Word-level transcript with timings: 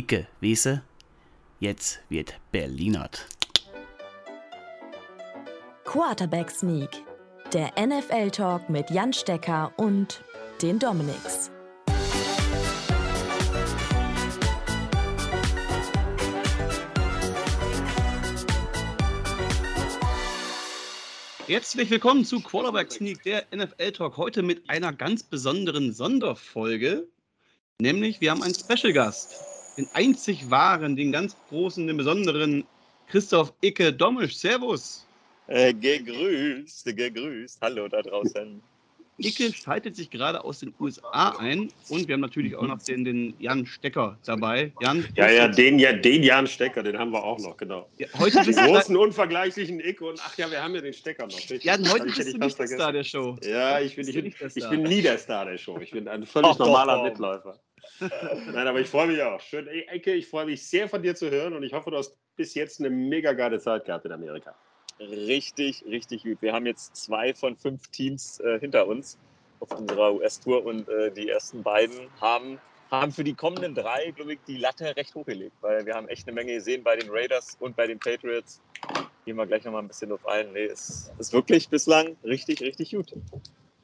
Icke, 0.00 0.26
Wese, 0.40 0.80
jetzt 1.58 2.00
wird 2.08 2.32
Berlinert. 2.52 3.28
Quarterback 5.84 6.50
Sneak, 6.50 6.88
der 7.52 7.70
NFL 7.78 8.30
Talk 8.30 8.70
mit 8.70 8.90
Jan 8.90 9.12
Stecker 9.12 9.74
und 9.76 10.24
den 10.62 10.78
Dominics. 10.78 11.50
Herzlich 21.46 21.90
willkommen 21.90 22.24
zu 22.24 22.40
Quarterback 22.40 22.90
Sneak, 22.90 23.22
der 23.24 23.44
NFL 23.54 23.92
Talk. 23.92 24.16
Heute 24.16 24.42
mit 24.42 24.70
einer 24.70 24.94
ganz 24.94 25.22
besonderen 25.22 25.92
Sonderfolge. 25.92 27.06
Nämlich, 27.82 28.22
wir 28.22 28.30
haben 28.30 28.42
einen 28.42 28.54
Special 28.54 28.94
Gast. 28.94 29.59
Den 29.80 29.88
einzig 29.94 30.50
wahren, 30.50 30.94
den 30.94 31.10
ganz 31.10 31.34
großen, 31.48 31.86
den 31.86 31.96
besonderen 31.96 32.64
Christoph 33.08 33.50
Icke 33.62 33.90
Domisch. 33.90 34.36
Servus. 34.36 35.06
Äh, 35.46 35.72
gegrüßt, 35.72 36.84
gegrüßt. 36.94 37.58
Hallo 37.62 37.88
da 37.88 38.02
draußen. 38.02 38.60
Icke 39.16 39.54
schaltet 39.54 39.96
sich 39.96 40.10
gerade 40.10 40.44
aus 40.44 40.60
den 40.60 40.74
USA 40.78 41.34
ein 41.38 41.72
und 41.88 42.06
wir 42.06 42.12
haben 42.12 42.20
natürlich 42.20 42.54
auch 42.56 42.66
noch 42.66 42.82
den, 42.82 43.06
den 43.06 43.32
Jan 43.38 43.64
Stecker 43.64 44.18
dabei. 44.26 44.70
Jan, 44.82 45.08
ja, 45.16 45.30
ja, 45.30 45.48
den, 45.48 45.78
ja, 45.78 45.94
den 45.94 46.24
Jan 46.24 46.46
Stecker, 46.46 46.82
den 46.82 46.98
haben 46.98 47.12
wir 47.12 47.24
auch 47.24 47.38
noch, 47.38 47.56
genau. 47.56 47.88
Ja, 47.96 48.06
heute 48.18 48.42
den 48.42 48.54
großen, 48.54 48.94
unvergleichlichen 48.94 49.80
Icke 49.80 50.04
und 50.04 50.20
ach 50.22 50.36
ja, 50.36 50.50
wir 50.50 50.62
haben 50.62 50.74
ja 50.74 50.82
den 50.82 50.92
Stecker 50.92 51.26
noch. 51.26 51.38
Richtig? 51.38 51.64
Jan, 51.64 51.90
heute 51.90 52.04
bist 52.04 52.34
du 52.34 52.38
nicht 52.38 52.58
der 52.58 52.66
Star 52.66 52.92
der 52.92 53.04
Show. 53.04 53.38
Ja, 53.42 53.80
ich 53.80 53.96
bin, 53.96 54.06
ich, 54.06 54.14
bin, 54.14 54.50
ich 54.54 54.68
bin 54.68 54.82
nie 54.82 55.00
der 55.00 55.16
Star 55.16 55.46
der 55.46 55.56
Show. 55.56 55.78
Ich 55.80 55.90
bin 55.90 56.06
ein 56.06 56.26
völlig 56.26 56.50
oh, 56.50 56.64
normaler 56.64 57.00
oh. 57.00 57.04
Mitläufer. 57.04 57.58
Nein, 58.52 58.66
aber 58.66 58.80
ich 58.80 58.88
freue 58.88 59.06
mich 59.06 59.22
auch. 59.22 59.40
Schön, 59.40 59.66
Ecke, 59.66 60.14
ich 60.14 60.26
freue 60.26 60.46
mich 60.46 60.66
sehr 60.66 60.88
von 60.88 61.02
dir 61.02 61.14
zu 61.14 61.30
hören 61.30 61.54
und 61.54 61.62
ich 61.62 61.72
hoffe, 61.72 61.90
du 61.90 61.96
hast 61.96 62.16
bis 62.36 62.54
jetzt 62.54 62.80
eine 62.80 62.90
mega 62.90 63.32
geile 63.32 63.58
Zeit 63.60 63.84
gehabt 63.84 64.04
in 64.04 64.12
Amerika. 64.12 64.54
Richtig, 64.98 65.84
richtig 65.86 66.24
gut. 66.24 66.42
Wir 66.42 66.52
haben 66.52 66.66
jetzt 66.66 66.94
zwei 66.96 67.32
von 67.34 67.56
fünf 67.56 67.88
Teams 67.88 68.40
äh, 68.40 68.58
hinter 68.60 68.86
uns 68.86 69.18
auf 69.60 69.78
unserer 69.78 70.14
US-Tour 70.14 70.64
und 70.64 70.88
äh, 70.88 71.10
die 71.10 71.28
ersten 71.28 71.62
beiden 71.62 72.08
haben, 72.20 72.58
haben 72.90 73.12
für 73.12 73.24
die 73.24 73.34
kommenden 73.34 73.74
drei, 73.74 74.10
glaube 74.10 74.34
ich, 74.34 74.40
die 74.46 74.58
Latte 74.58 74.94
recht 74.96 75.14
hochgelegt, 75.14 75.56
weil 75.60 75.86
wir 75.86 75.94
haben 75.94 76.08
echt 76.08 76.26
eine 76.26 76.34
Menge 76.34 76.54
gesehen 76.54 76.82
bei 76.82 76.96
den 76.96 77.10
Raiders 77.10 77.56
und 77.60 77.76
bei 77.76 77.86
den 77.86 77.98
Patriots. 77.98 78.60
Gehen 79.24 79.36
wir 79.36 79.46
gleich 79.46 79.64
nochmal 79.64 79.82
ein 79.82 79.88
bisschen 79.88 80.10
drauf 80.10 80.26
ein. 80.26 80.52
Nee, 80.52 80.64
es 80.64 81.10
ist 81.18 81.32
wirklich 81.32 81.68
bislang 81.68 82.16
richtig, 82.24 82.60
richtig 82.60 82.90
gut. 82.90 83.12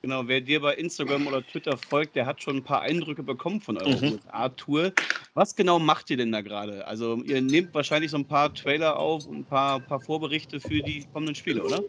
Genau, 0.07 0.29
wer 0.29 0.41
dir 0.41 0.61
bei 0.61 0.77
Instagram 0.77 1.27
oder 1.27 1.45
Twitter 1.45 1.77
folgt, 1.77 2.15
der 2.15 2.27
hat 2.27 2.41
schon 2.41 2.59
ein 2.59 2.63
paar 2.63 2.83
Eindrücke 2.83 3.25
bekommen 3.25 3.61
von 3.61 3.77
eurer 3.77 4.01
mhm. 4.01 4.13
USA-Tour. 4.13 4.93
Was 5.35 5.57
genau 5.57 5.81
macht 5.81 6.11
ihr 6.11 6.17
denn 6.17 6.31
da 6.31 6.43
gerade? 6.43 6.87
Also 6.87 7.17
ihr 7.25 7.43
nehmt 7.43 7.75
wahrscheinlich 7.75 8.13
so 8.13 8.17
ein 8.17 8.25
paar 8.25 8.55
Trailer 8.55 9.01
auf 9.01 9.27
und 9.27 9.39
ein 9.39 9.45
paar, 9.45 9.81
paar 9.81 10.01
Vorberichte 10.01 10.61
für 10.61 10.81
die 10.81 11.05
kommenden 11.13 11.35
Spiele, 11.35 11.61
oder? 11.61 11.83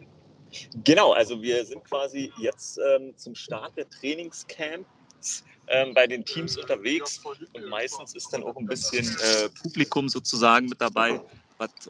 Genau, 0.82 1.12
also 1.12 1.40
wir 1.40 1.64
sind 1.64 1.84
quasi 1.84 2.32
jetzt 2.40 2.80
ähm, 2.90 3.16
zum 3.16 3.36
Start 3.36 3.76
der 3.76 3.88
Trainingscamps 3.88 5.44
ähm, 5.68 5.94
bei 5.94 6.08
den 6.08 6.24
Teams 6.24 6.56
unterwegs 6.56 7.20
und 7.24 7.68
meistens 7.68 8.16
ist 8.16 8.32
dann 8.32 8.42
auch 8.42 8.56
ein 8.56 8.66
bisschen 8.66 9.06
äh, 9.06 9.48
Publikum 9.62 10.08
sozusagen 10.08 10.66
mit 10.66 10.80
dabei, 10.80 11.20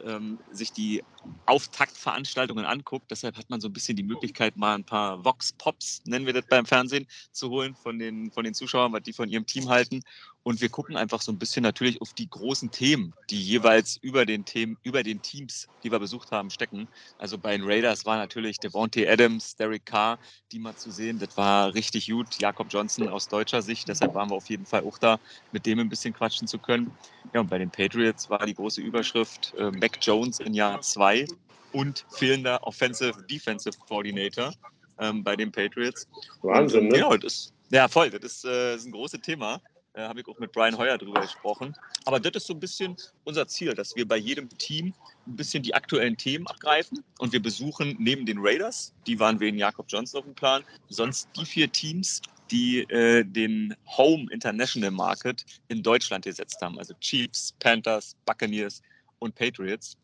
ähm, 0.03 0.39
sich 0.51 0.71
die 0.71 1.03
Auftaktveranstaltungen 1.45 2.65
anguckt. 2.65 3.11
Deshalb 3.11 3.37
hat 3.37 3.49
man 3.49 3.61
so 3.61 3.67
ein 3.67 3.73
bisschen 3.73 3.95
die 3.95 4.03
Möglichkeit, 4.03 4.57
mal 4.57 4.75
ein 4.75 4.83
paar 4.83 5.23
Vox 5.23 5.53
Pops, 5.53 6.01
nennen 6.05 6.25
wir 6.25 6.33
das 6.33 6.45
beim 6.49 6.65
Fernsehen, 6.65 7.07
zu 7.31 7.49
holen 7.49 7.75
von 7.75 7.99
den, 7.99 8.31
von 8.31 8.43
den 8.43 8.53
Zuschauern, 8.53 8.93
was 8.93 9.03
die 9.03 9.13
von 9.13 9.29
ihrem 9.29 9.45
Team 9.45 9.69
halten. 9.69 10.01
Und 10.43 10.61
wir 10.61 10.69
gucken 10.69 10.95
einfach 10.95 11.21
so 11.21 11.31
ein 11.31 11.37
bisschen 11.37 11.63
natürlich 11.63 12.01
auf 12.01 12.13
die 12.13 12.29
großen 12.29 12.71
Themen, 12.71 13.13
die 13.29 13.41
jeweils 13.41 13.97
über 13.97 14.25
den 14.25 14.45
Themen, 14.45 14.77
über 14.83 15.03
den 15.03 15.21
Teams, 15.21 15.67
die 15.83 15.91
wir 15.91 15.99
besucht 15.99 16.31
haben, 16.31 16.49
stecken. 16.49 16.87
Also 17.17 17.37
bei 17.37 17.55
den 17.55 17.65
Raiders 17.65 18.05
war 18.05 18.17
natürlich 18.17 18.57
Devontae 18.57 19.07
Adams, 19.07 19.55
Derek 19.57 19.85
Carr, 19.85 20.17
die 20.51 20.59
mal 20.59 20.75
zu 20.75 20.91
sehen. 20.91 21.19
Das 21.19 21.35
war 21.35 21.73
richtig 21.73 22.09
gut. 22.09 22.39
Jakob 22.39 22.67
Johnson 22.69 23.09
aus 23.09 23.27
deutscher 23.27 23.61
Sicht. 23.61 23.89
Deshalb 23.89 24.13
waren 24.15 24.29
wir 24.29 24.35
auf 24.35 24.49
jeden 24.49 24.65
Fall 24.65 24.83
auch 24.83 24.97
da, 24.97 25.19
mit 25.51 25.65
dem 25.65 25.79
ein 25.79 25.89
bisschen 25.89 26.13
quatschen 26.13 26.47
zu 26.47 26.57
können. 26.57 26.89
Ja, 27.33 27.41
und 27.41 27.49
bei 27.49 27.57
den 27.57 27.69
Patriots 27.69 28.29
war 28.29 28.45
die 28.45 28.55
große 28.55 28.81
Überschrift 28.81 29.53
äh, 29.57 29.71
Mac 29.71 29.99
Jones 30.01 30.39
in 30.39 30.53
Jahr 30.53 30.81
zwei 30.81 31.27
und 31.73 32.05
fehlender 32.11 32.65
Offensive 32.65 33.21
Defensive 33.29 33.77
Coordinator 33.87 34.53
ähm, 34.99 35.23
bei 35.23 35.35
den 35.35 35.51
Patriots. 35.51 36.07
Wahnsinn, 36.41 36.85
und, 36.85 36.87
ne? 36.89 36.99
Ja, 36.99 37.17
das, 37.17 37.53
ja, 37.71 37.87
voll. 37.87 38.09
Das 38.09 38.23
ist, 38.23 38.45
äh, 38.45 38.75
ist 38.75 38.85
ein 38.85 38.91
großes 38.91 39.21
Thema. 39.21 39.61
Äh, 39.93 40.01
Habe 40.01 40.21
ich 40.21 40.27
auch 40.27 40.37
mit 40.39 40.51
Brian 40.51 40.77
Hoyer 40.77 40.97
drüber 40.97 41.21
gesprochen. 41.21 41.75
Aber 42.05 42.19
das 42.19 42.33
ist 42.35 42.47
so 42.47 42.53
ein 42.53 42.59
bisschen 42.59 42.95
unser 43.23 43.47
Ziel, 43.47 43.73
dass 43.73 43.95
wir 43.95 44.07
bei 44.07 44.17
jedem 44.17 44.49
Team 44.57 44.93
ein 45.25 45.35
bisschen 45.35 45.63
die 45.63 45.73
aktuellen 45.73 46.15
Themen 46.15 46.45
abgreifen 46.47 47.03
und 47.17 47.33
wir 47.33 47.41
besuchen 47.41 47.95
neben 47.99 48.25
den 48.25 48.37
Raiders, 48.39 48.93
die 49.07 49.19
waren 49.19 49.39
wegen 49.39 49.57
Jakob 49.57 49.87
Johnson 49.89 50.19
auf 50.19 50.25
dem 50.25 50.35
Plan, 50.35 50.63
sonst 50.89 51.27
die 51.35 51.45
vier 51.45 51.71
Teams, 51.71 52.21
die 52.51 52.81
äh, 52.89 53.23
den 53.23 53.75
Home 53.97 54.27
International 54.31 54.91
Market 54.91 55.45
in 55.67 55.83
Deutschland 55.83 56.25
gesetzt 56.25 56.57
haben. 56.61 56.77
Also 56.79 56.93
Chiefs, 56.99 57.53
Panthers, 57.59 58.15
Buccaneers 58.25 58.81
und 59.19 59.35
Patriots. 59.35 59.97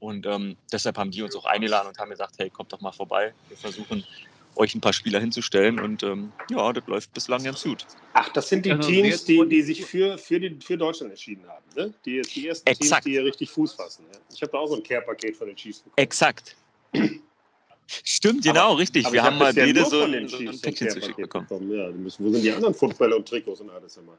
Und 0.00 0.26
ähm, 0.26 0.56
deshalb 0.72 0.98
haben 0.98 1.12
die 1.12 1.22
uns 1.22 1.36
auch 1.36 1.44
eingeladen 1.44 1.88
und 1.88 1.98
haben 1.98 2.10
gesagt, 2.10 2.34
hey, 2.38 2.50
kommt 2.50 2.72
doch 2.72 2.80
mal 2.80 2.90
vorbei. 2.90 3.32
Wir 3.48 3.56
versuchen 3.56 4.04
euch 4.56 4.74
ein 4.74 4.80
paar 4.80 4.92
Spieler 4.92 5.20
hinzustellen 5.20 5.80
und 5.80 6.02
ähm, 6.02 6.32
ja, 6.50 6.72
das 6.72 6.84
läuft 6.86 7.12
bislang 7.12 7.42
ganz 7.42 7.62
gut. 7.62 7.86
Ach, 8.14 8.28
das 8.30 8.48
sind 8.48 8.66
die 8.66 8.72
also 8.72 8.88
Teams, 8.88 9.24
die, 9.24 9.48
die 9.48 9.62
sich 9.62 9.84
für, 9.84 10.18
für, 10.18 10.38
die, 10.38 10.58
für 10.60 10.76
Deutschland 10.76 11.12
entschieden 11.12 11.46
haben, 11.48 11.64
ne? 11.76 11.94
Die, 12.04 12.20
die 12.22 12.48
ersten 12.48 12.68
Exakt. 12.68 13.04
Teams, 13.04 13.04
die 13.04 13.10
hier 13.12 13.24
richtig 13.24 13.50
Fuß 13.50 13.72
fassen. 13.74 14.04
Ja? 14.12 14.18
Ich 14.32 14.42
habe 14.42 14.52
da 14.52 14.58
auch 14.58 14.66
so 14.66 14.76
ein 14.76 14.82
Care-Paket 14.82 15.36
von 15.36 15.46
den 15.46 15.56
Chiefs 15.56 15.80
bekommen. 15.80 15.94
Exakt. 15.96 16.56
Stimmt, 18.04 18.44
genau, 18.44 18.70
aber, 18.70 18.78
richtig. 18.78 19.04
Aber 19.06 19.14
Wir 19.14 19.22
haben 19.22 19.38
mal 19.38 19.52
beide 19.52 19.84
so, 19.84 20.02
ein, 20.02 20.28
so 20.28 20.38
ein 20.38 20.60
Päckchen 20.60 20.90
zugeschickt 20.90 21.16
bekommen. 21.16 21.46
bekommen. 21.46 21.70
Ja, 21.72 21.90
wo 22.18 22.30
sind 22.30 22.42
die 22.42 22.52
anderen 22.52 22.74
Footballer 22.74 23.16
und 23.16 23.28
Trikots 23.28 23.60
und 23.60 23.70
alles 23.70 23.96
immer? 23.96 24.16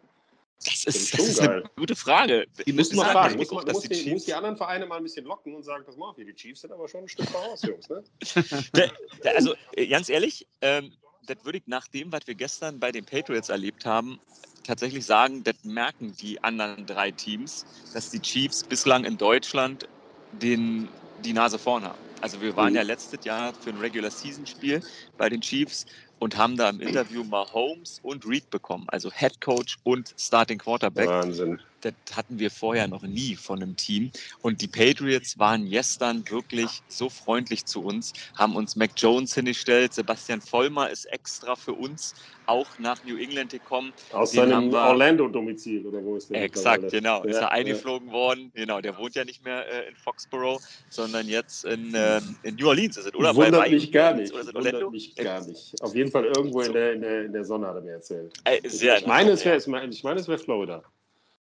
Das 0.66 0.84
ist, 0.86 1.14
das 1.14 1.28
ist 1.28 1.40
eine 1.40 1.64
gute 1.76 1.96
Frage. 1.96 2.48
Die 2.66 2.74
müssen 2.74 2.96
noch 2.96 3.12
fragen. 3.12 3.36
Muss, 3.38 3.52
man, 3.52 3.66
muss, 3.66 3.82
die, 3.82 3.90
die 3.90 4.12
muss, 4.12 4.26
die, 4.26 4.34
anderen 4.34 4.56
Vereine 4.56 4.86
mal 4.86 4.98
ein 4.98 5.04
bisschen 5.04 5.26
locken 5.26 5.56
und 5.56 5.64
sagen, 5.64 5.84
pass 5.86 5.98
mal 5.98 6.10
auf, 6.10 6.16
die 6.16 6.34
Chiefs 6.34 6.62
sind 6.62 6.72
aber 6.72 6.88
schon 6.88 7.02
ein 7.02 7.10
Stück 7.10 7.30
voraus, 7.30 7.62
Jungs. 7.64 7.90
Ne? 7.90 8.04
also 9.36 9.56
äh, 9.76 9.88
ganz 9.88 10.10
ehrlich, 10.10 10.48
ähm, 10.62 10.94
das 11.26 11.38
würde 11.44 11.58
ich 11.58 11.68
nach 11.68 11.88
dem, 11.88 12.12
was 12.12 12.28
wir 12.28 12.36
gestern 12.36 12.80
bei 12.80 12.92
den 12.92 13.06
Patriots 13.06 13.50
erlebt 13.50 13.86
haben, 13.86 14.20
tatsächlich 14.64 15.06
sagen, 15.06 15.44
das 15.44 15.56
merken 15.64 16.16
die 16.20 16.44
anderen 16.44 16.86
drei 16.86 17.12
Teams, 17.12 17.66
dass 17.94 18.10
die 18.10 18.20
Chiefs 18.20 18.64
bislang 18.64 19.06
in 19.06 19.18
Deutschland 19.18 19.88
den, 20.32 20.88
die 21.24 21.34
Nase 21.34 21.60
vorn 21.60 21.84
haben. 21.84 21.98
Also 22.22 22.40
wir 22.42 22.56
waren 22.56 22.70
mhm. 22.70 22.78
ja 22.78 22.82
letztes 22.84 23.26
Jahr 23.26 23.54
für 23.54 23.72
ein 23.72 23.78
Regular 23.78 24.10
Season 24.10 24.46
Spiel 24.46 24.82
bei 25.18 25.30
den 25.30 25.42
Chiefs 25.42 25.86
und 26.24 26.38
haben 26.38 26.56
da 26.56 26.70
im 26.70 26.80
Interview 26.80 27.24
mal 27.24 27.46
Holmes 27.52 28.00
und 28.02 28.26
Reed 28.26 28.50
bekommen, 28.50 28.86
also 28.88 29.12
Head 29.12 29.42
Coach 29.42 29.78
und 29.84 30.16
Starting 30.18 30.58
Quarterback. 30.58 31.08
Wahnsinn 31.08 31.60
das 31.84 31.94
hatten 32.16 32.40
wir 32.40 32.50
vorher 32.50 32.88
noch 32.88 33.04
nie 33.04 33.36
von 33.36 33.62
einem 33.62 33.76
Team. 33.76 34.12
Und 34.42 34.62
die 34.62 34.68
Patriots 34.68 35.38
waren 35.38 35.70
gestern 35.70 36.24
wirklich 36.30 36.82
so 36.88 37.10
freundlich 37.10 37.66
zu 37.66 37.84
uns, 37.84 38.14
haben 38.38 38.56
uns 38.56 38.76
Mac 38.76 38.92
Jones 38.98 39.36
hingestellt. 39.36 39.94
Sebastian 39.94 40.42
Vollmer 40.42 40.90
ist 40.90 41.06
extra 41.06 41.56
für 41.56 41.74
uns 41.74 42.16
auch 42.46 42.68
nach 42.80 43.04
New 43.06 43.18
England 43.18 43.52
gekommen. 43.52 43.94
Aus 44.12 44.32
Den 44.32 44.50
seinem 44.50 44.74
Orlando-Domizil, 44.74 45.86
oder 45.86 46.04
wo 46.04 46.18
ist 46.18 46.30
der? 46.30 46.44
Exakt, 46.44 46.90
genau. 46.92 47.24
Ja, 47.24 47.30
ist 47.30 47.38
er 47.38 47.52
eingeflogen 47.52 48.08
ja. 48.08 48.14
worden. 48.14 48.52
Genau, 48.54 48.82
der 48.82 48.98
wohnt 48.98 49.16
ja 49.16 49.24
nicht 49.24 49.44
mehr 49.44 49.66
äh, 49.68 49.90
in 49.90 49.96
Foxborough, 49.96 50.62
sondern 50.90 51.28
jetzt 51.28 51.66
in, 51.66 51.94
äh, 51.94 52.22
in 52.44 52.56
New 52.56 52.68
Orleans 52.68 52.98
ist 52.98 53.08
es, 53.08 53.14
oder? 53.14 53.36
Wundert 53.36 53.70
mich 53.70 53.92
gar 53.92 54.14
nicht. 54.14 54.34
Oder 54.34 54.54
Wundert 54.54 54.92
mich 54.92 55.16
gar 55.16 55.46
nicht. 55.46 55.82
Auf 55.82 55.96
jeden 55.96 56.12
Fall 56.12 56.26
irgendwo 56.26 56.62
so. 56.62 56.68
in, 56.68 56.74
der, 56.74 56.94
in, 56.94 57.02
der, 57.02 57.26
in 57.26 57.34
der 57.34 57.46
Sonne 57.46 57.68
hat 57.68 57.76
er 57.76 57.82
mir 57.82 57.94
erzählt. 57.94 58.34
Äh, 58.44 58.68
sehr 58.68 58.98
ich, 58.98 59.08
meine, 59.08 59.32
es 59.32 59.46
wäre, 59.46 59.58
ich 59.58 60.04
meine, 60.04 60.20
es 60.20 60.28
wäre 60.28 60.38
Florida 60.38 60.84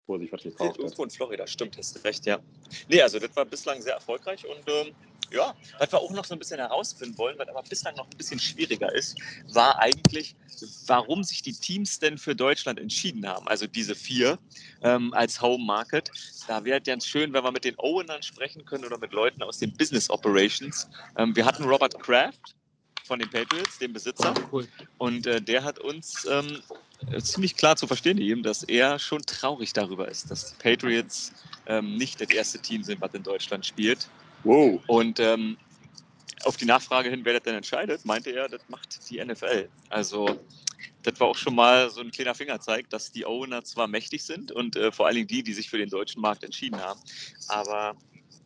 wo 0.07 0.15
er 0.15 0.21
sich 0.21 0.33
was 0.33 0.43
gekauft 0.43 0.71
hat. 0.73 0.79
Irgendwo 0.79 1.05
in 1.05 1.11
Florida, 1.11 1.47
stimmt, 1.47 1.77
hast 1.77 2.03
recht, 2.05 2.27
ja. 2.27 2.39
Nee, 2.89 3.03
also 3.03 3.19
das 3.19 3.35
war 3.35 3.45
bislang 3.45 3.81
sehr 3.83 3.95
erfolgreich 3.95 4.47
und 4.47 4.69
ähm, 4.69 4.95
ja, 5.33 5.55
was 5.79 5.93
wir 5.93 5.99
auch 5.99 6.13
noch 6.13 6.25
so 6.25 6.35
ein 6.35 6.39
bisschen 6.39 6.59
herausfinden 6.59 7.17
wollen, 7.19 7.39
was 7.39 7.49
aber 7.49 7.63
bislang 7.63 7.97
noch 7.97 8.07
ein 8.07 8.17
bisschen 8.17 8.39
schwieriger 8.39 8.93
ist, 8.95 9.19
war 9.53 9.79
eigentlich, 9.79 10.37
warum 10.87 11.25
sich 11.25 11.43
die 11.43 11.53
Teams 11.53 11.99
denn 11.99 12.19
für 12.19 12.37
Deutschland 12.37 12.79
entschieden 12.79 13.27
haben. 13.27 13.47
Also 13.49 13.67
diese 13.67 13.95
vier 13.95 14.39
ähm, 14.83 15.13
als 15.15 15.41
Home 15.41 15.65
Market. 15.65 16.11
Da 16.47 16.65
wäre 16.65 16.79
es 16.79 16.85
ganz 16.85 17.07
schön, 17.07 17.33
wenn 17.33 17.43
wir 17.43 17.51
mit 17.51 17.65
den 17.65 17.77
Owenern 17.79 18.23
sprechen 18.23 18.65
können 18.65 18.85
oder 18.85 18.99
mit 18.99 19.13
Leuten 19.13 19.43
aus 19.43 19.59
den 19.59 19.73
Business 19.77 20.11
Operations. 20.11 20.89
Ähm, 21.17 21.35
wir 21.35 21.45
hatten 21.45 21.65
Robert 21.65 21.99
Kraft 21.99 22.55
von 23.07 23.19
den 23.19 23.31
Patriots, 23.31 23.79
dem 23.79 23.93
Besitzer. 23.93 24.35
Cool. 24.53 24.67
Und 24.99 25.27
äh, 25.27 25.41
der 25.41 25.65
hat 25.65 25.79
uns 25.79 26.27
ähm, 26.31 26.63
äh, 27.11 27.21
ziemlich 27.21 27.57
klar 27.57 27.77
zu 27.77 27.87
verstehen 27.87 28.17
gegeben, 28.17 28.43
dass 28.43 28.63
er 28.65 28.99
schon 28.99 29.23
traurig 29.23 29.73
darüber 29.73 30.09
ist, 30.09 30.31
dass 30.31 30.53
die 30.53 30.63
Patriots 30.63 31.33
ähm, 31.67 31.97
nicht 31.97 32.21
das 32.21 32.31
erste 32.31 32.59
Team 32.59 32.83
sind, 32.83 33.01
was 33.01 33.15
in 33.15 33.23
Deutschland 33.23 33.65
spielt. 33.65 34.09
Wow. 34.45 34.81
Und 34.87 35.21
ähm, 35.21 35.57
auf 36.45 36.57
die 36.57 36.65
Nachfrage 36.65 37.11
hin, 37.11 37.21
wer 37.25 37.35
das 37.35 37.43
denn 37.43 37.55
entscheidet, 37.55 38.05
meinte 38.05 38.31
er, 38.31 38.49
das 38.49 38.61
macht 38.69 39.11
die 39.11 39.25
NFL. 39.25 39.69
Also 39.89 40.39
das 41.03 41.19
war 41.21 41.29
auch 41.29 41.37
schon 41.37 41.55
mal 41.55 41.91
so 41.91 42.01
ein 42.01 42.11
kleiner 42.11 42.35
Fingerzeig, 42.35 42.91
dass 42.91 43.13
die 43.13 43.25
Owner 43.25 43.65
zwar 43.65 43.89
mächtig 43.89 44.23
sind 44.23 44.53
und 44.53 44.77
äh, 44.77 44.93
vor 44.93 45.07
allen 45.07 45.17
Dingen 45.17 45.29
die, 45.29 45.43
die 45.43 45.55
sich 45.55 45.71
für 45.71 45.79
den 45.79 45.89
deutschen 45.89 46.21
Markt 46.21 46.45
entschieden 46.45 46.81
haben, 46.81 47.01
aber 47.49 47.97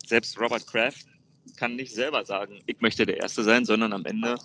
selbst 0.06 0.38
Robert 0.38 0.66
Kraft 0.66 1.06
kann 1.60 1.76
nicht 1.76 1.94
selber 1.94 2.24
sagen, 2.24 2.62
ich 2.64 2.80
möchte 2.80 3.04
der 3.04 3.18
Erste 3.18 3.44
sein, 3.44 3.66
sondern 3.66 3.92
am 3.92 4.06
Ende 4.06 4.36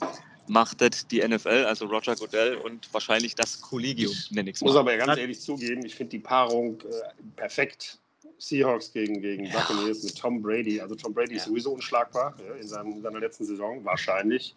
macht 0.47 0.81
das 0.81 1.07
die 1.07 1.25
NFL, 1.25 1.63
also 1.65 1.85
Roger 1.85 2.13
Goodell 2.13 2.57
und 2.57 2.93
wahrscheinlich 2.93 3.35
das 3.35 3.61
Kollegium, 3.61 4.13
nenne 4.31 4.49
ich 4.49 4.57
es 4.57 4.61
mal. 4.61 4.67
Ich 4.67 4.73
muss 4.73 4.75
aber 4.75 4.97
ganz 4.97 5.17
ehrlich 5.17 5.39
zugeben, 5.39 5.85
ich 5.85 5.95
finde 5.95 6.11
die 6.11 6.19
Paarung 6.19 6.81
äh, 6.81 7.23
perfekt. 7.37 7.99
Seahawks 8.37 8.91
gegen, 8.91 9.21
gegen 9.21 9.45
ja. 9.45 9.53
Buccaneers 9.53 10.03
mit 10.03 10.17
Tom 10.17 10.41
Brady. 10.41 10.81
Also 10.81 10.95
Tom 10.95 11.13
Brady 11.13 11.31
ja. 11.31 11.37
ist 11.37 11.45
sowieso 11.45 11.71
unschlagbar 11.71 12.35
ja, 12.45 12.55
in, 12.55 12.67
seinem, 12.67 12.91
in, 12.91 13.01
seiner 13.01 13.19
letzten 13.21 13.45
Saison, 13.45 13.83
wahrscheinlich. 13.85 14.53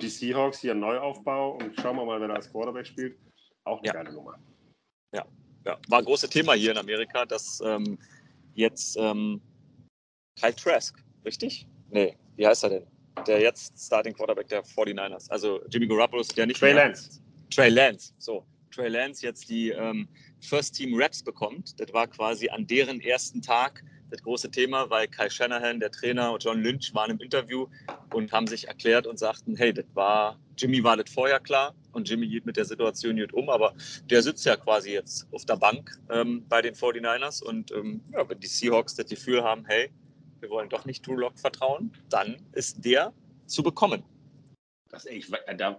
Die 0.00 0.08
Seahawks 0.08 0.60
hier 0.60 0.70
ein 0.70 0.78
Neuaufbau 0.78 1.56
und 1.56 1.74
schauen 1.80 1.96
wir 1.96 2.04
mal, 2.04 2.20
wer 2.20 2.28
da 2.28 2.34
als 2.34 2.50
Quarterback 2.50 2.86
spielt. 2.86 3.18
Auch 3.64 3.82
eine 3.82 3.92
geile 3.92 4.12
Nummer. 4.12 4.38
Ja. 5.12 5.26
ja, 5.66 5.78
war 5.88 5.98
ein 5.98 6.04
großes 6.04 6.30
Thema 6.30 6.52
hier 6.52 6.70
in 6.70 6.78
Amerika, 6.78 7.26
dass 7.26 7.60
ähm, 7.64 7.98
jetzt 8.54 8.96
ähm, 8.96 9.40
Kyle 10.40 10.54
Trask, 10.54 10.96
richtig? 11.24 11.66
Nee, 11.90 12.16
wie 12.36 12.46
heißt 12.46 12.64
er 12.64 12.70
denn? 12.70 12.86
der 13.26 13.40
jetzt 13.40 13.78
Starting 13.78 14.14
Quarterback 14.14 14.48
der 14.48 14.64
49ers. 14.64 15.30
Also 15.30 15.60
Jimmy 15.68 15.86
Garoppolo 15.86 16.22
ist 16.22 16.36
ja 16.36 16.46
nicht 16.46 16.58
Trey 16.58 16.74
mehr. 16.74 16.86
Lance. 16.86 17.20
Trey 17.50 17.68
Lance, 17.68 18.12
so. 18.18 18.44
Trey 18.70 18.88
Lance 18.88 19.26
jetzt 19.26 19.50
die 19.50 19.70
ähm, 19.70 20.08
First 20.40 20.76
Team 20.76 20.94
Raps 20.94 21.22
bekommt. 21.22 21.78
Das 21.80 21.92
war 21.92 22.06
quasi 22.06 22.48
an 22.48 22.66
deren 22.66 23.00
ersten 23.00 23.42
Tag 23.42 23.82
das 24.10 24.22
große 24.22 24.50
Thema, 24.50 24.90
weil 24.90 25.06
Kai 25.08 25.28
Shanahan, 25.28 25.78
der 25.78 25.90
Trainer 25.90 26.32
und 26.32 26.42
John 26.42 26.62
Lynch 26.62 26.92
waren 26.94 27.12
im 27.12 27.20
Interview 27.20 27.66
und 28.12 28.32
haben 28.32 28.46
sich 28.46 28.66
erklärt 28.66 29.06
und 29.06 29.18
sagten, 29.18 29.56
hey, 29.56 29.72
das 29.72 29.84
war, 29.94 30.38
Jimmy 30.56 30.82
war 30.82 30.96
das 30.96 31.12
vorher 31.12 31.38
klar 31.38 31.74
und 31.92 32.08
Jimmy 32.08 32.28
geht 32.28 32.44
mit 32.44 32.56
der 32.56 32.64
Situation 32.64 33.16
nicht 33.16 33.32
um, 33.32 33.48
aber 33.48 33.72
der 34.04 34.22
sitzt 34.22 34.44
ja 34.46 34.56
quasi 34.56 34.92
jetzt 34.92 35.28
auf 35.32 35.44
der 35.44 35.56
Bank 35.56 35.96
ähm, 36.10 36.44
bei 36.48 36.60
den 36.60 36.74
49ers 36.74 37.42
und 37.42 37.70
ähm, 37.70 38.00
ja, 38.12 38.28
wenn 38.28 38.40
die 38.40 38.48
Seahawks 38.48 38.96
das 38.96 39.08
Gefühl 39.08 39.44
haben, 39.44 39.64
hey, 39.66 39.90
wir 40.40 40.50
wollen 40.50 40.68
doch 40.68 40.84
nicht 40.84 41.06
Drew 41.06 41.16
Lock 41.16 41.38
vertrauen, 41.38 41.92
dann 42.08 42.36
ist 42.52 42.84
der 42.84 43.12
zu 43.46 43.62
bekommen. 43.62 44.02
Das, 44.90 45.06
ich, 45.06 45.26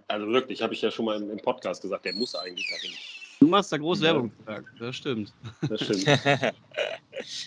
also 0.08 0.26
wirklich, 0.28 0.62
habe 0.62 0.72
ich 0.72 0.82
ja 0.82 0.90
schon 0.90 1.04
mal 1.04 1.20
im, 1.20 1.38
Podcast 1.38 1.82
gesagt, 1.82 2.04
der 2.04 2.14
muss 2.14 2.34
eigentlich 2.34 2.66
dahin. 2.68 2.92
Du 3.40 3.48
machst 3.48 3.72
da 3.72 3.76
groß 3.76 4.00
ja. 4.00 4.06
Werbung, 4.06 4.32
das 4.78 4.96
stimmt. 4.96 5.34
Das 5.68 5.82
stimmt. 5.82 6.06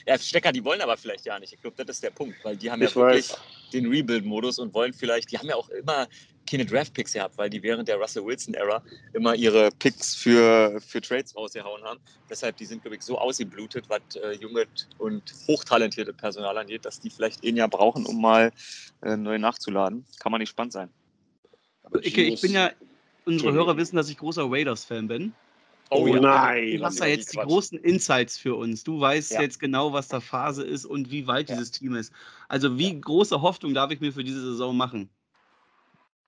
ja, 0.05 0.17
Stecker, 0.19 0.51
die 0.51 0.63
wollen 0.63 0.81
aber 0.81 0.97
vielleicht 0.97 1.25
ja 1.25 1.39
nicht. 1.39 1.53
Ich 1.53 1.61
glaube, 1.61 1.83
das 1.83 1.95
ist 1.97 2.03
der 2.03 2.11
Punkt, 2.11 2.35
weil 2.43 2.57
die 2.57 2.69
haben 2.69 2.81
ich 2.81 2.89
ja 2.89 2.95
wirklich 2.95 3.31
weiß. 3.31 3.39
den 3.73 3.87
Rebuild-Modus 3.87 4.59
und 4.59 4.73
wollen 4.73 4.93
vielleicht, 4.93 5.31
die 5.31 5.37
haben 5.37 5.47
ja 5.47 5.55
auch 5.55 5.69
immer 5.69 6.07
keine 6.45 6.65
Draft-Picks 6.65 7.13
gehabt, 7.13 7.37
weil 7.37 7.49
die 7.49 7.61
während 7.63 7.87
der 7.87 7.97
Russell 7.97 8.25
Wilson-Ära 8.25 8.83
immer 9.13 9.35
ihre 9.35 9.69
Picks 9.71 10.15
für, 10.15 10.79
für 10.81 11.01
Trades 11.01 11.35
rausgehauen 11.35 11.83
haben. 11.83 11.99
Deshalb, 12.29 12.57
die 12.57 12.65
sind, 12.65 12.81
glaube 12.81 12.95
ich, 12.95 13.01
so 13.01 13.17
ausgeblutet, 13.17 13.85
was 13.87 14.01
äh, 14.15 14.33
junge 14.33 14.65
und 14.97 15.23
hochtalentierte 15.47 16.13
Personal 16.13 16.57
angeht, 16.57 16.85
dass 16.85 16.99
die 16.99 17.09
vielleicht 17.09 17.43
ein 17.43 17.55
Jahr 17.55 17.69
brauchen, 17.69 18.05
um 18.05 18.21
mal 18.21 18.51
äh, 19.01 19.17
neu 19.17 19.37
nachzuladen. 19.37 20.05
Kann 20.19 20.31
man 20.31 20.39
nicht 20.39 20.49
spannend 20.49 20.73
sein. 20.73 20.89
ich, 22.01 22.17
ich 22.17 22.41
bin 22.41 22.53
ja, 22.53 22.71
unsere 23.25 23.53
Hörer 23.53 23.77
wissen, 23.77 23.95
dass 23.95 24.09
ich 24.09 24.17
großer 24.17 24.49
Raiders-Fan 24.49 25.07
bin. 25.07 25.33
Oh, 25.91 25.99
oh 25.99 26.07
ja. 26.07 26.19
nein. 26.19 26.77
Du 26.77 26.83
hast 26.83 26.99
ja 26.99 27.05
jetzt 27.05 27.33
die 27.33 27.37
großen 27.37 27.77
Insights 27.77 28.37
für 28.37 28.55
uns. 28.55 28.83
Du 28.83 28.99
weißt 28.99 29.33
ja. 29.33 29.41
jetzt 29.41 29.59
genau, 29.59 29.93
was 29.93 30.07
da 30.07 30.19
Phase 30.19 30.63
ist 30.63 30.85
und 30.85 31.11
wie 31.11 31.27
weit 31.27 31.49
ja. 31.49 31.55
dieses 31.55 31.71
Team 31.71 31.95
ist. 31.95 32.11
Also, 32.47 32.77
wie 32.77 32.99
große 32.99 33.41
Hoffnung 33.41 33.73
darf 33.73 33.91
ich 33.91 33.99
mir 33.99 34.11
für 34.11 34.23
diese 34.23 34.41
Saison 34.41 34.75
machen? 34.75 35.09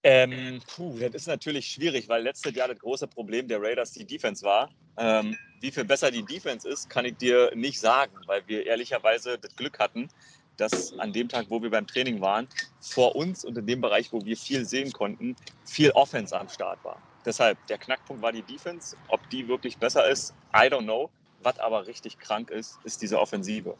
Ähm, 0.09 0.61
puh, 0.73 0.97
das 0.97 1.15
ist 1.15 1.27
natürlich 1.27 1.67
schwierig, 1.67 2.07
weil 2.07 2.23
letztes 2.23 2.55
Jahr 2.55 2.69
das 2.69 2.79
große 2.79 3.07
Problem 3.07 3.45
der 3.49 3.61
Raiders 3.61 3.91
die 3.91 4.05
Defense 4.05 4.41
war. 4.45 4.69
Ähm, 4.95 5.37
wie 5.59 5.69
viel 5.69 5.83
besser 5.83 6.09
die 6.11 6.23
Defense 6.23 6.65
ist, 6.65 6.89
kann 6.89 7.03
ich 7.03 7.17
dir 7.17 7.51
nicht 7.53 7.77
sagen, 7.77 8.15
weil 8.25 8.41
wir 8.47 8.65
ehrlicherweise 8.65 9.37
das 9.37 9.53
Glück 9.57 9.79
hatten, 9.79 10.07
dass 10.55 10.97
an 10.97 11.11
dem 11.11 11.27
Tag, 11.27 11.47
wo 11.49 11.61
wir 11.61 11.69
beim 11.69 11.85
Training 11.85 12.21
waren, 12.21 12.47
vor 12.79 13.17
uns 13.17 13.43
und 13.43 13.57
in 13.57 13.67
dem 13.67 13.81
Bereich, 13.81 14.13
wo 14.13 14.23
wir 14.23 14.37
viel 14.37 14.63
sehen 14.63 14.93
konnten, 14.93 15.35
viel 15.65 15.91
Offense 15.91 16.39
am 16.39 16.47
Start 16.47 16.81
war. 16.85 17.01
Deshalb, 17.25 17.57
der 17.67 17.77
Knackpunkt 17.77 18.23
war 18.23 18.31
die 18.31 18.43
Defense. 18.43 18.95
Ob 19.09 19.29
die 19.29 19.45
wirklich 19.49 19.77
besser 19.77 20.09
ist, 20.09 20.33
I 20.55 20.69
don't 20.69 20.83
know. 20.83 21.09
Was 21.43 21.59
aber 21.59 21.85
richtig 21.85 22.17
krank 22.17 22.49
ist, 22.49 22.79
ist 22.85 23.01
diese 23.01 23.19
Offensive. 23.19 23.75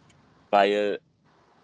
Weil 0.50 1.00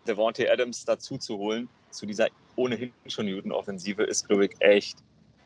Devontae 0.08 0.50
Adams 0.50 0.86
dazu 0.86 1.18
zu 1.18 1.38
holen, 1.38 1.68
zu 1.92 2.06
dieser 2.06 2.30
ohnehin 2.56 2.94
schon 3.08 3.26
Newton-Offensive, 3.26 4.04
ist, 4.04 4.28
glaube 4.28 4.46
ich, 4.46 4.52
echt, 4.60 4.98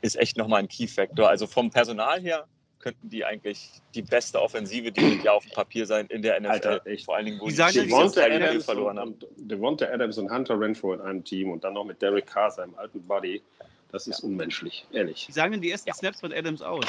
ist 0.02 0.16
echt 0.16 0.38
nochmal 0.38 0.62
ein 0.62 0.68
Key-Factor. 0.68 1.30
Also 1.30 1.48
vom 1.48 1.70
Personal 1.70 2.22
her 2.22 2.48
könnten 2.80 3.10
die 3.10 3.26
eigentlich 3.26 3.82
die 3.96 4.02
beste 4.02 4.42
Offensive 4.42 4.92
dieses 4.92 5.24
Jahr 5.24 5.36
auf 5.36 5.44
dem 5.44 5.52
Papier 5.52 5.86
sein 5.86 6.08
in 6.08 6.22
der 6.22 6.40
NFL. 6.40 6.50
Alter, 6.50 6.88
echt. 6.88 7.06
Vor 7.06 7.16
allen 7.16 7.26
Dingen, 7.26 7.40
wo 7.40 7.48
die, 7.48 7.56
die 7.56 7.80
Devonta 7.80 8.22
Adams 8.22 8.66
verloren 8.66 9.00
haben. 9.00 9.16
Devonta 9.36 9.86
Adams 9.88 10.18
und 10.18 10.32
Hunter 10.32 10.60
Renfro 10.60 10.94
in 10.94 11.02
einem 11.02 11.24
Team 11.24 11.52
und 11.52 11.64
dann 11.64 11.74
noch 11.74 11.86
mit 11.86 12.02
Derek 12.02 12.28
Carr, 12.28 12.52
seinem 12.52 12.76
alten 12.76 13.02
Buddy. 13.06 13.42
Das 13.92 14.08
ist 14.08 14.22
ja. 14.22 14.28
unmenschlich, 14.28 14.86
ehrlich. 14.92 15.28
Wie 15.28 15.32
sahen 15.32 15.52
denn 15.52 15.62
die 15.62 15.72
ersten 15.72 15.90
ja. 15.90 15.96
Snaps 15.96 16.20
von 16.20 16.32
Adams 16.34 16.62
aus? 16.62 16.86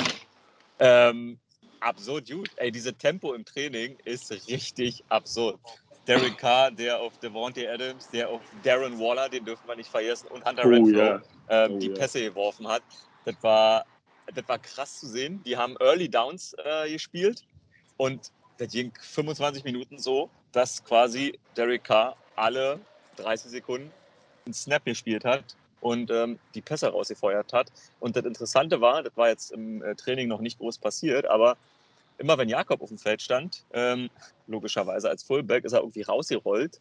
Ähm, 0.81 1.39
absurd 1.81 2.29
gut. 2.29 2.51
Ey, 2.57 2.71
diese 2.71 2.93
Tempo 2.93 3.35
im 3.35 3.45
Training 3.45 3.97
ist 4.05 4.31
richtig 4.49 5.05
absurd. 5.09 5.59
Derek 6.09 6.39
Carr, 6.39 6.71
der 6.71 6.99
auf 6.99 7.19
Devontae 7.19 7.69
Adams, 7.69 8.09
der 8.09 8.31
auf 8.31 8.41
Darren 8.65 8.99
Waller, 8.99 9.29
den 9.29 9.45
dürfen 9.45 9.69
wir 9.69 9.77
nicht 9.77 9.91
vergessen, 9.91 10.29
und 10.29 10.45
Hunter 10.45 10.63
oh, 10.65 10.69
Renfro 10.69 10.99
yeah. 10.99 11.23
ähm, 11.51 11.73
oh, 11.75 11.79
die 11.79 11.91
Pässe 11.91 12.19
yeah. 12.19 12.29
geworfen 12.31 12.67
hat. 12.67 12.83
Das 13.27 13.37
war, 13.43 13.85
das 14.35 14.49
war 14.49 14.59
krass 14.59 15.01
zu 15.01 15.07
sehen. 15.07 15.43
Die 15.45 15.57
haben 15.57 15.77
Early 15.81 16.09
Downs 16.09 16.57
äh, 16.65 16.91
gespielt 16.91 17.45
und 17.99 18.33
das 18.57 18.73
ging 18.73 18.91
25 18.99 19.65
Minuten 19.65 19.99
so, 19.99 20.31
dass 20.53 20.83
quasi 20.83 21.39
Derek 21.57 21.85
Carr 21.85 22.17
alle 22.37 22.81
30 23.17 23.51
Sekunden 23.51 23.93
einen 24.47 24.55
Snap 24.55 24.85
gespielt 24.87 25.27
hat 25.27 25.45
und 25.81 26.11
ähm, 26.11 26.39
die 26.55 26.63
Pässe 26.63 26.89
rausgefeuert 26.89 27.53
hat. 27.53 27.71
Und 28.01 28.17
das 28.17 28.25
Interessante 28.25 28.81
war, 28.81 29.03
das 29.03 29.17
war 29.17 29.29
jetzt 29.29 29.53
im 29.53 29.83
äh, 29.83 29.95
Training 29.95 30.29
noch 30.29 30.41
nicht 30.41 30.59
groß 30.59 30.79
passiert, 30.79 31.27
aber 31.27 31.57
immer 32.19 32.37
wenn 32.39 32.49
Jakob 32.49 32.83
auf 32.83 32.89
dem 32.89 32.99
Feld 32.99 33.23
stand, 33.23 33.65
ähm, 33.73 34.11
logischerweise 34.47 35.09
als 35.09 35.23
Fullback, 35.23 35.65
ist 35.65 35.73
er 35.73 35.81
irgendwie 35.81 36.03
rausgerollt 36.03 36.81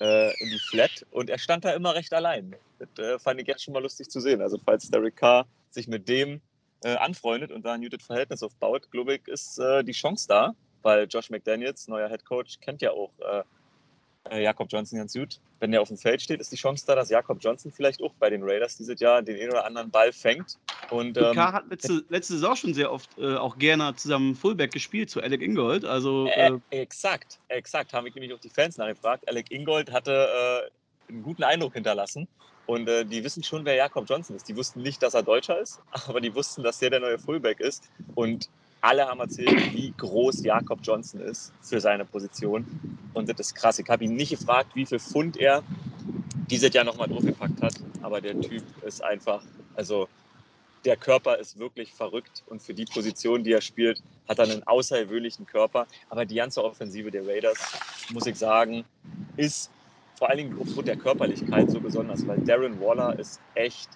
äh, 0.00 0.30
in 0.42 0.50
die 0.50 0.58
Flat 0.58 1.06
und 1.10 1.30
er 1.30 1.38
stand 1.38 1.64
da 1.64 1.70
immer 1.70 1.94
recht 1.94 2.12
allein. 2.12 2.56
Das 2.78 2.88
äh, 2.98 3.18
fand 3.18 3.40
ich 3.40 3.46
jetzt 3.46 3.62
schon 3.62 3.74
mal 3.74 3.82
lustig 3.82 4.08
zu 4.08 4.20
sehen. 4.20 4.40
Also 4.40 4.58
falls 4.64 4.90
Derek 4.90 5.16
Carr 5.16 5.46
sich 5.70 5.86
mit 5.86 6.08
dem 6.08 6.40
äh, 6.82 6.96
anfreundet 6.96 7.52
und 7.52 7.64
da 7.64 7.72
ein 7.72 7.82
gutes 7.82 8.04
Verhältnis 8.04 8.42
aufbaut, 8.42 8.90
glaube 8.90 9.14
ich, 9.14 9.28
ist 9.28 9.58
äh, 9.58 9.84
die 9.84 9.92
Chance 9.92 10.26
da, 10.28 10.54
weil 10.82 11.06
Josh 11.08 11.30
McDaniels, 11.30 11.88
neuer 11.88 12.08
Head 12.08 12.24
Coach, 12.24 12.58
kennt 12.60 12.80
ja 12.80 12.90
auch 12.92 13.12
äh, 13.20 13.42
Jakob 14.38 14.68
Johnson 14.70 14.98
ganz 14.98 15.12
gut. 15.12 15.40
Wenn 15.58 15.72
er 15.72 15.82
auf 15.82 15.88
dem 15.88 15.96
Feld 15.96 16.22
steht, 16.22 16.40
ist 16.40 16.52
die 16.52 16.56
Chance 16.56 16.84
da, 16.86 16.94
dass 16.94 17.10
Jakob 17.10 17.38
Johnson 17.40 17.72
vielleicht 17.72 18.02
auch 18.02 18.12
bei 18.18 18.30
den 18.30 18.42
Raiders 18.42 18.76
dieses 18.76 19.00
Jahr 19.00 19.22
den 19.22 19.40
einen 19.40 19.50
oder 19.50 19.64
anderen 19.64 19.90
Ball 19.90 20.12
fängt. 20.12 20.58
Und, 20.90 21.16
ähm, 21.18 21.34
K 21.34 21.52
hat 21.52 21.70
letzte, 21.70 22.04
letzte 22.08 22.34
Saison 22.34 22.56
schon 22.56 22.74
sehr 22.74 22.92
oft 22.92 23.10
äh, 23.18 23.36
auch 23.36 23.58
gerne 23.58 23.94
zusammen 23.96 24.34
Fullback 24.34 24.72
gespielt 24.72 25.10
zu 25.10 25.20
Alec 25.20 25.42
Ingold. 25.42 25.84
Also, 25.84 26.26
äh, 26.28 26.52
äh, 26.70 26.80
exakt, 26.82 27.40
exakt. 27.48 27.92
Haben 27.92 28.06
wir 28.06 28.12
nämlich 28.12 28.32
auch 28.32 28.40
die 28.40 28.50
Fans 28.50 28.76
nachgefragt. 28.76 29.28
Alec 29.28 29.50
Ingold 29.50 29.92
hatte 29.92 30.70
äh, 31.08 31.12
einen 31.12 31.22
guten 31.22 31.42
Eindruck 31.42 31.74
hinterlassen. 31.74 32.28
Und 32.66 32.88
äh, 32.88 33.04
die 33.04 33.24
wissen 33.24 33.42
schon, 33.42 33.64
wer 33.64 33.74
Jakob 33.74 34.08
Johnson 34.08 34.36
ist. 34.36 34.48
Die 34.48 34.56
wussten 34.56 34.82
nicht, 34.82 35.02
dass 35.02 35.14
er 35.14 35.24
Deutscher 35.24 35.58
ist, 35.58 35.80
aber 36.06 36.20
die 36.20 36.34
wussten, 36.34 36.62
dass 36.62 36.78
der 36.78 36.90
der 36.90 37.00
neue 37.00 37.18
Fullback 37.18 37.60
ist. 37.60 37.90
Und 38.14 38.48
alle 38.80 39.06
haben 39.06 39.20
erzählt, 39.20 39.72
wie 39.72 39.92
groß 39.96 40.42
Jakob 40.44 40.80
Johnson 40.82 41.20
ist 41.20 41.52
für 41.62 41.80
seine 41.80 42.04
Position. 42.04 42.64
Und 43.12 43.28
das 43.28 43.38
ist 43.40 43.54
krass. 43.54 43.78
Ich 43.78 43.88
habe 43.88 44.04
ihn 44.04 44.14
nicht 44.14 44.30
gefragt, 44.30 44.70
wie 44.74 44.86
viel 44.86 44.98
Pfund 44.98 45.36
er 45.36 45.62
dieses 46.50 46.72
Jahr 46.72 46.84
nochmal 46.84 47.08
draufgepackt 47.08 47.62
hat. 47.62 47.74
Aber 48.02 48.20
der 48.20 48.40
Typ 48.40 48.62
ist 48.84 49.02
einfach, 49.02 49.42
also 49.74 50.08
der 50.84 50.96
Körper 50.96 51.36
ist 51.36 51.58
wirklich 51.58 51.92
verrückt. 51.92 52.42
Und 52.46 52.62
für 52.62 52.74
die 52.74 52.86
Position, 52.86 53.44
die 53.44 53.52
er 53.52 53.60
spielt, 53.60 54.02
hat 54.28 54.38
er 54.38 54.44
einen 54.44 54.62
außergewöhnlichen 54.64 55.46
Körper. 55.46 55.86
Aber 56.08 56.24
die 56.24 56.36
ganze 56.36 56.64
Offensive 56.64 57.10
der 57.10 57.26
Raiders, 57.26 57.58
muss 58.12 58.26
ich 58.26 58.36
sagen, 58.36 58.84
ist 59.36 59.70
vor 60.16 60.28
allen 60.28 60.38
Dingen 60.38 60.58
aufgrund 60.60 60.88
der 60.88 60.96
Körperlichkeit 60.96 61.70
so 61.70 61.80
besonders, 61.80 62.26
weil 62.26 62.38
Darren 62.40 62.80
Waller 62.80 63.18
ist 63.18 63.40
echt 63.54 63.88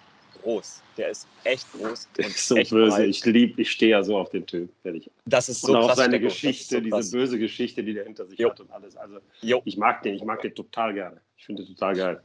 groß. 0.45 0.81
Der 0.97 1.09
ist 1.09 1.27
echt 1.43 1.71
groß. 1.73 2.07
Der 2.17 2.27
ist 2.27 2.47
so 2.47 2.55
böse. 2.55 2.97
Breit. 2.97 3.09
Ich 3.09 3.25
liebe, 3.25 3.61
ich 3.61 3.71
stehe 3.71 3.91
ja 3.91 4.03
so 4.03 4.17
auf 4.17 4.29
den 4.29 4.45
Typ. 4.45 4.69
Ehrlich. 4.83 5.09
Das 5.25 5.49
ist 5.49 5.61
so 5.61 5.73
und 5.73 5.77
auch 5.77 5.87
krass, 5.87 5.97
seine 5.97 6.19
Geschichte, 6.19 6.75
so 6.75 6.81
diese 6.81 7.11
böse 7.11 7.39
Geschichte, 7.39 7.83
die 7.83 7.93
der 7.93 8.05
hinter 8.05 8.25
sich 8.25 8.39
jo. 8.39 8.49
hat 8.49 8.59
und 8.59 8.71
alles. 8.71 8.95
Also 8.95 9.17
jo. 9.41 9.61
ich 9.65 9.77
mag 9.77 10.03
den, 10.03 10.15
ich 10.15 10.23
mag 10.23 10.41
den 10.41 10.53
total 10.53 10.93
gerne. 10.93 11.19
Ich 11.37 11.45
finde 11.45 11.63
den 11.63 11.75
total 11.75 11.95
geil. 11.95 12.21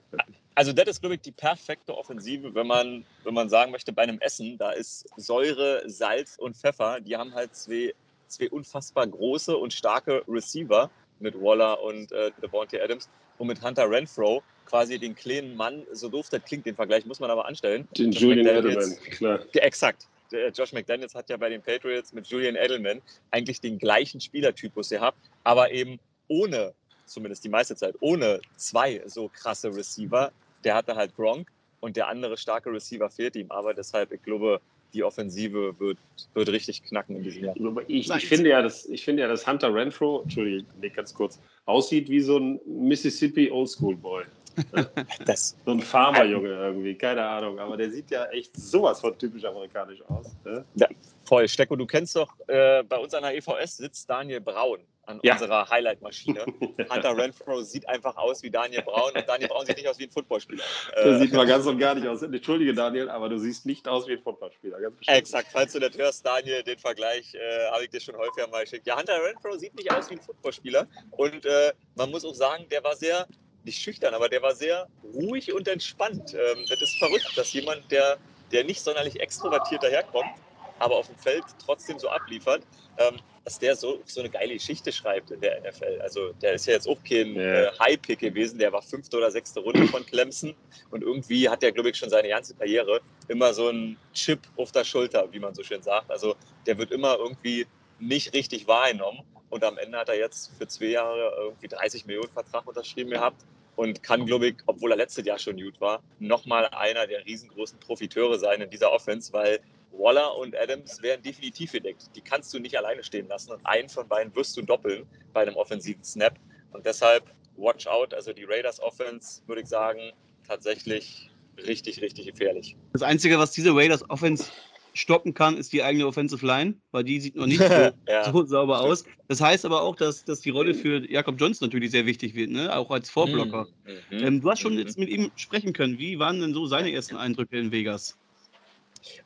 Also 0.55 0.73
das 0.73 0.89
ist, 0.89 1.01
glaube 1.01 1.15
ich, 1.15 1.23
die 1.23 1.33
perfekte 1.33 1.97
Offensive, 1.97 2.55
wenn 2.55 2.67
man, 2.67 3.05
wenn 3.25 3.35
man 3.35 3.49
sagen 3.49 3.73
möchte, 3.73 3.93
bei 3.93 4.03
einem 4.03 4.19
Essen, 4.21 4.59
da 4.59 4.73
ist 4.73 5.09
Säure, 5.17 5.83
Salz 5.87 6.37
und 6.39 6.57
Pfeffer, 6.57 7.01
die 7.01 7.17
haben 7.17 7.35
halt 7.35 7.55
zwei, 7.57 7.95
zwei 8.29 8.51
unfassbar 8.51 9.07
große 9.07 9.57
und 9.57 9.73
starke 9.73 10.23
Receiver 10.29 10.91
mit 11.19 11.35
Waller 11.41 11.83
und 11.83 12.13
äh, 12.13 12.31
Devontae 12.43 12.81
Adams 12.81 13.09
und 13.39 13.47
mit 13.47 13.63
Hunter 13.63 13.91
Renfro 13.91 14.43
quasi 14.71 15.01
den 15.01 15.17
kleinen 15.17 15.57
Mann, 15.57 15.83
so 15.93 16.09
doof 16.09 16.29
das 16.31 16.45
klingt, 16.45 16.65
den 16.65 16.77
Vergleich 16.77 17.05
muss 17.05 17.19
man 17.19 17.29
aber 17.29 17.45
anstellen. 17.47 17.89
Den 17.99 18.13
Julian 18.13 18.47
Edelman, 18.47 18.97
klar. 19.11 19.41
exakt. 19.55 20.07
äh, 20.33 20.51
Josh 20.51 20.73
McDaniels 20.73 21.15
hat 21.17 21.29
ja 21.29 21.37
bei 21.37 21.49
den 21.49 21.61
Patriots 21.61 22.13
mit 22.13 22.29
Julian 22.29 22.55
Edelman 22.55 23.03
eigentlich 23.33 23.61
den 23.61 23.79
gleichen 23.79 24.21
Spielertypus 24.21 24.91
gehabt, 24.91 25.19
aber 25.43 25.73
eben 25.73 25.99
ohne, 26.29 26.73
zumindest 27.05 27.43
die 27.43 27.49
meiste 27.49 27.75
Zeit, 27.75 27.97
ohne 27.99 28.41
zwei 28.57 29.03
so 29.07 29.29
krasse 29.29 29.75
Receiver. 29.75 30.31
Der 30.63 30.77
hatte 30.77 30.95
halt 30.95 31.17
Gronk 31.17 31.49
und 31.81 31.97
der 31.97 32.07
andere 32.07 32.37
starke 32.37 32.71
Receiver 32.71 33.11
fehlt 33.11 33.35
ihm. 33.35 33.51
Aber 33.51 33.75
deshalb, 33.75 34.13
ich 34.13 34.23
glaube, 34.23 34.61
die 34.93 35.03
Offensive 35.03 35.75
wird, 35.79 35.99
wird 36.35 36.49
richtig 36.49 36.85
knacken 36.85 37.17
in 37.17 37.23
diesem 37.23 37.45
Jahr. 37.45 37.55
Ich, 37.89 38.11
ich, 38.11 38.27
finde 38.27 38.51
ja, 38.51 38.63
dass, 38.63 38.87
ich 38.87 39.05
finde 39.05 39.23
ja, 39.23 39.29
dass 39.29 39.47
Hunter 39.47 39.73
Renfro, 39.75 40.23
Entschuldigung, 40.23 40.67
ganz 40.95 41.15
kurz, 41.15 41.41
aussieht 41.65 42.09
wie 42.09 42.21
so 42.21 42.39
ein 42.39 42.61
Mississippi 42.67 43.51
Oldschool 43.51 43.97
Boy. 43.97 44.25
Das, 45.25 45.57
so 45.65 45.73
ein 45.73 45.81
Farmerjunge 45.81 46.49
irgendwie, 46.49 46.95
keine 46.95 47.27
Ahnung. 47.27 47.59
Aber 47.59 47.77
der 47.77 47.91
sieht 47.91 48.11
ja 48.11 48.27
echt 48.27 48.57
sowas 48.57 49.01
von 49.01 49.17
typisch 49.19 49.45
amerikanisch 49.45 50.03
aus. 50.09 50.35
Ne? 50.45 50.65
Ja, 50.75 50.89
voll. 51.25 51.49
Stecko, 51.49 51.77
du 51.77 51.87
kennst 51.87 52.17
doch, 52.17 52.33
äh, 52.49 52.83
bei 52.85 52.97
uns 52.97 53.15
an 53.15 53.23
der 53.23 53.37
EVS 53.37 53.77
sitzt 53.77 54.09
Daniel 54.09 54.41
Braun 54.41 54.81
an 55.11 55.21
ja. 55.23 55.35
unserer 55.35 55.69
Highlight-Maschine. 55.69 56.45
Hunter 56.91 57.17
Renfro 57.17 57.63
sieht 57.63 57.89
einfach 57.89 58.17
aus 58.17 58.43
wie 58.43 58.51
Daniel 58.51 58.83
Braun 58.83 59.13
und 59.15 59.29
Daniel 59.29 59.49
Braun 59.49 59.67
sieht 59.67 59.77
nicht 59.77 59.89
aus 59.89 59.99
wie 59.99 60.05
ein 60.05 60.11
Footballspieler. 60.11 60.63
Der 60.97 61.07
äh, 61.07 61.19
sieht 61.19 61.33
mal 61.33 61.47
ganz 61.47 61.67
und 61.67 61.79
gar 61.79 61.95
nicht 61.95 62.07
aus. 62.07 62.23
Entschuldige, 62.23 62.75
Daniel, 62.75 63.11
aber 63.11 63.29
du 63.29 63.39
siehst 63.39 63.67
nicht 63.67 63.89
aus 63.89 64.07
wie 64.07 64.13
ein 64.13 64.23
Footballspieler. 64.23 64.79
Exakt. 65.07 65.49
Falls 65.53 65.73
du 65.73 65.81
das 65.81 65.97
hörst, 65.97 66.25
Daniel, 66.25 66.63
den 66.63 66.79
Vergleich 66.79 67.35
äh, 67.35 67.71
habe 67.71 67.85
ich 67.85 67.91
dir 67.91 68.01
schon 68.01 68.17
häufiger 68.17 68.47
mal 68.49 68.65
geschickt. 68.65 68.87
Ja, 68.87 68.99
Hunter 68.99 69.23
Renfro 69.23 69.57
sieht 69.57 69.75
nicht 69.75 69.93
aus 69.93 70.09
wie 70.11 70.15
ein 70.15 70.21
Footballspieler 70.21 70.87
und 71.11 71.45
äh, 71.45 71.73
man 71.97 72.11
muss 72.11 72.25
auch 72.25 72.35
sagen, 72.35 72.67
der 72.71 72.83
war 72.85 72.97
sehr 72.97 73.27
nicht 73.65 73.81
schüchtern, 73.81 74.15
aber 74.15 74.29
der 74.29 74.43
war 74.43 74.55
sehr 74.55 74.89
ruhig 75.15 75.53
und 75.53 75.69
entspannt. 75.69 76.35
Ähm, 76.35 76.65
das 76.69 76.81
ist 76.81 76.99
verrückt, 76.99 77.33
dass 77.37 77.53
jemand, 77.53 77.91
der, 77.91 78.19
der 78.53 78.65
nicht 78.65 78.81
sonderlich 78.81 79.21
extrovertiert 79.21 79.83
daherkommt, 79.83 80.31
aber 80.79 80.97
auf 80.97 81.07
dem 81.07 81.17
Feld 81.17 81.45
trotzdem 81.65 81.99
so 81.99 82.09
abliefert, 82.09 82.63
ähm, 82.99 83.17
dass 83.45 83.59
der 83.59 83.77
so, 83.77 84.01
so 84.07 84.21
eine 84.21 84.31
geile 84.31 84.55
Geschichte 84.55 84.93
schreibt 84.93 85.31
in 85.31 85.41
der 85.41 85.61
NFL. 85.61 86.01
Also 86.01 86.33
der 86.43 86.55
ist 86.55 86.67
ja 86.67 86.75
jetzt 86.75 86.89
auch 86.89 86.99
kein 87.05 87.37
yeah. 87.37 87.69
äh, 87.69 87.79
High-Pick 87.79 88.19
gewesen, 88.19 88.59
der 88.59 88.73
war 88.73 88.83
fünfte 88.83 89.17
oder 89.17 89.31
sechste 89.31 89.61
Runde 89.61 89.87
von 89.89 90.05
Clemson 90.07 90.55
und 90.91 91.03
irgendwie 91.03 91.49
hat 91.49 91.63
der, 91.63 91.73
glaube 91.73 91.91
ich, 91.91 91.97
schon 91.97 92.11
seine 92.11 92.29
ganze 92.29 92.55
Karriere 92.55 93.01
immer 93.29 93.53
so 93.55 93.69
einen 93.69 93.97
Chip 94.15 94.41
auf 94.57 94.73
der 94.73 94.85
Schulter, 94.85 95.29
wie 95.33 95.39
man 95.39 95.55
so 95.55 95.63
schön 95.63 95.83
sagt. 95.83 96.11
Also 96.11 96.35
der 96.67 96.79
wird 96.79 96.91
immer 96.91 97.17
irgendwie 97.17 97.67
nicht 97.99 98.33
richtig 98.33 98.67
wahrgenommen 98.67 99.23
und 99.51 99.65
am 99.65 99.79
Ende 99.79 99.99
hat 99.99 100.09
er 100.09 100.17
jetzt 100.17 100.53
für 100.57 100.67
zwei 100.67 100.87
Jahre 100.87 101.33
irgendwie 101.39 101.69
30 101.69 102.07
Millionen 102.07 102.33
Vertrag 102.33 102.67
unterschrieben 102.67 103.11
gehabt 103.11 103.45
und 103.77 104.03
kann, 104.03 104.27
glaube 104.27 104.49
ich, 104.49 104.57
obwohl 104.67 104.93
er 104.93 104.97
letztes 104.97 105.25
Jahr 105.27 105.39
schon 105.39 105.57
gut 105.57 105.81
war, 105.81 106.03
nochmal 106.19 106.67
einer 106.67 107.07
der 107.07 107.25
riesengroßen 107.27 107.79
Profiteure 107.81 108.39
sein 108.39 108.61
in 108.61 108.71
dieser 108.71 108.93
Offense, 108.93 109.33
weil 109.33 109.61
Waller 109.93 110.37
und 110.37 110.57
Adams 110.57 111.03
werden 111.03 111.23
definitiv 111.23 111.73
gedeckt. 111.73 112.11
Die 112.15 112.21
kannst 112.21 112.55
du 112.55 112.59
nicht 112.59 112.77
alleine 112.79 113.03
stehen 113.03 113.29
lassen 113.29 113.53
und 113.53 113.65
einen 113.67 113.89
von 113.89 114.07
beiden 114.09 114.35
wirst 114.35 114.57
du 114.57 114.63
doppeln 114.63 115.07
bei 115.33 115.43
einem 115.43 115.57
offensiven 115.57 116.05
Snap. 116.05 116.39
Und 116.73 116.87
deshalb 116.87 117.25
watch 117.57 117.87
out. 117.87 118.15
Also 118.15 118.33
die 118.33 118.45
Raiders 118.45 118.81
Offense, 118.81 119.43
würde 119.47 119.63
ich 119.63 119.69
sagen, 119.69 120.13
tatsächlich 120.47 121.31
richtig, 121.57 122.01
richtig 122.01 122.27
gefährlich. 122.27 122.77
Das 122.93 123.03
Einzige, 123.03 123.39
was 123.39 123.53
diese 123.53 123.75
Raiders 123.75 124.09
Offense 124.09 124.45
stoppen 124.95 125.35
kann, 125.35 125.57
ist 125.57 125.73
die 125.73 125.83
eigene 125.83 126.07
Offensive 126.07 126.45
Line, 126.45 126.75
weil 126.91 127.05
die 127.05 127.21
sieht 127.21 127.37
noch 127.37 127.47
nicht 127.47 127.59
so, 127.63 127.91
ja. 128.09 128.33
so 128.33 128.45
sauber 128.45 128.81
aus. 128.81 129.05
Das 129.29 129.41
heißt 129.41 129.65
aber 129.65 129.83
auch, 129.83 129.97
dass, 129.97 130.25
dass 130.25 130.41
die 130.41 130.51
Rolle 130.51 130.75
für 130.75 131.09
Jakob 131.11 131.41
Johnson 131.41 131.67
natürlich 131.67 131.91
sehr 131.91 132.07
wichtig 132.07 132.35
wird, 132.35 132.51
ne? 132.51 132.75
auch 132.75 132.91
als 132.91 133.11
Vorblocker. 133.11 133.69
Mhm. 134.11 134.19
Ähm, 134.19 134.41
du 134.41 134.51
hast 134.51 134.61
schon 134.61 134.75
mhm. 134.75 134.81
jetzt 134.81 134.99
mit 134.99 135.09
ihm 135.09 135.31
sprechen 135.37 135.73
können. 135.73 135.99
Wie 135.99 136.19
waren 136.19 136.41
denn 136.41 136.55
so 136.55 136.67
seine 136.67 136.93
ersten 136.93 137.17
Eindrücke 137.17 137.59
in 137.59 137.73
Vegas? 137.73 138.17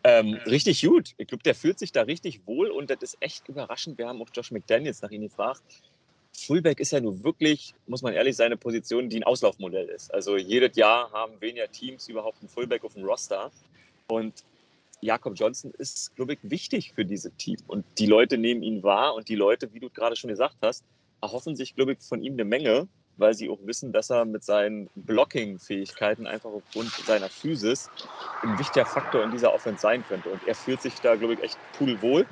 Ähm, 0.05 0.35
richtig 0.47 0.83
gut. 0.83 1.15
Ich 1.19 1.29
glaube, 1.29 1.43
der 1.43 1.55
fühlt 1.55 1.79
sich 1.79 1.93
da 1.93 2.03
richtig 2.03 2.47
wohl 2.47 2.71
und 2.71 2.91
das 2.91 3.03
ist 3.03 3.17
echt 3.21 3.49
überraschend. 3.49 3.99
Wir 3.99 4.07
haben 4.07 4.21
auch 4.23 4.29
Josh 4.33 4.51
McDaniels 4.51 5.03
nach 5.03 5.11
ihm 5.11 5.23
gefragt. 5.23 5.63
Fullback 6.37 6.81
ist 6.81 6.93
ja 6.93 7.01
nun 7.01 7.23
wirklich, 7.23 7.75
muss 7.87 8.03
man 8.03 8.13
ehrlich 8.13 8.37
sein, 8.37 8.47
eine 8.47 8.57
Position, 8.57 9.09
die 9.09 9.19
ein 9.19 9.25
Auslaufmodell 9.25 9.89
ist. 9.89 10.13
Also 10.13 10.37
jedes 10.37 10.77
Jahr 10.77 11.11
haben 11.13 11.41
weniger 11.41 11.71
Teams 11.71 12.09
überhaupt 12.09 12.41
einen 12.41 12.49
Fullback 12.49 12.85
auf 12.85 12.95
dem 12.95 13.05
Roster. 13.05 13.51
Und 14.09 14.45
Jakob 15.01 15.35
Johnson 15.37 15.73
ist, 15.79 16.15
glaube 16.17 16.35
ich, 16.35 16.39
wichtig 16.43 16.93
für 16.95 17.05
diese 17.05 17.33
Team. 17.33 17.59
Und 17.67 17.85
die 17.99 18.07
Leute 18.07 18.39
nehmen 18.39 18.63
ihn 18.63 18.83
wahr 18.83 19.15
und 19.15 19.29
die 19.29 19.35
Leute, 19.35 19.73
wie 19.73 19.81
du 19.81 19.91
gerade 19.91 20.17
schon 20.17 20.29
gesagt 20.29 20.57
hast, 20.63 20.85
erhoffen 21.21 21.57
sich, 21.57 21.75
glaube 21.75 21.93
ich, 21.93 22.01
von 22.01 22.23
ihm 22.23 22.35
eine 22.35 22.45
Menge, 22.45 22.89
weil 23.17 23.35
sie 23.35 23.49
auch 23.49 23.59
wissen, 23.63 23.93
dass 23.93 24.11
er 24.11 24.25
mit 24.25 24.45
seinen 24.45 24.89
Blocking-Fähigkeiten 24.95 26.27
einfach 26.27 26.51
aufgrund 26.51 26.91
seiner 27.07 27.31
Physis 27.31 27.91
ein 28.43 28.59
wichtiger 28.59 28.87
Faktor 28.87 29.25
in 29.25 29.31
dieser 29.31 29.55
Offense 29.55 29.81
sein 29.81 30.03
könnte. 30.03 30.31
Und 30.31 30.45
er 30.45 30.55
fühlt 30.55 30.83
sich 30.83 31.01
da, 31.01 31.17
glaube 31.17 31.35
ich, 31.35 31.43
echt 31.43 31.59
pudelwohl 31.73 32.27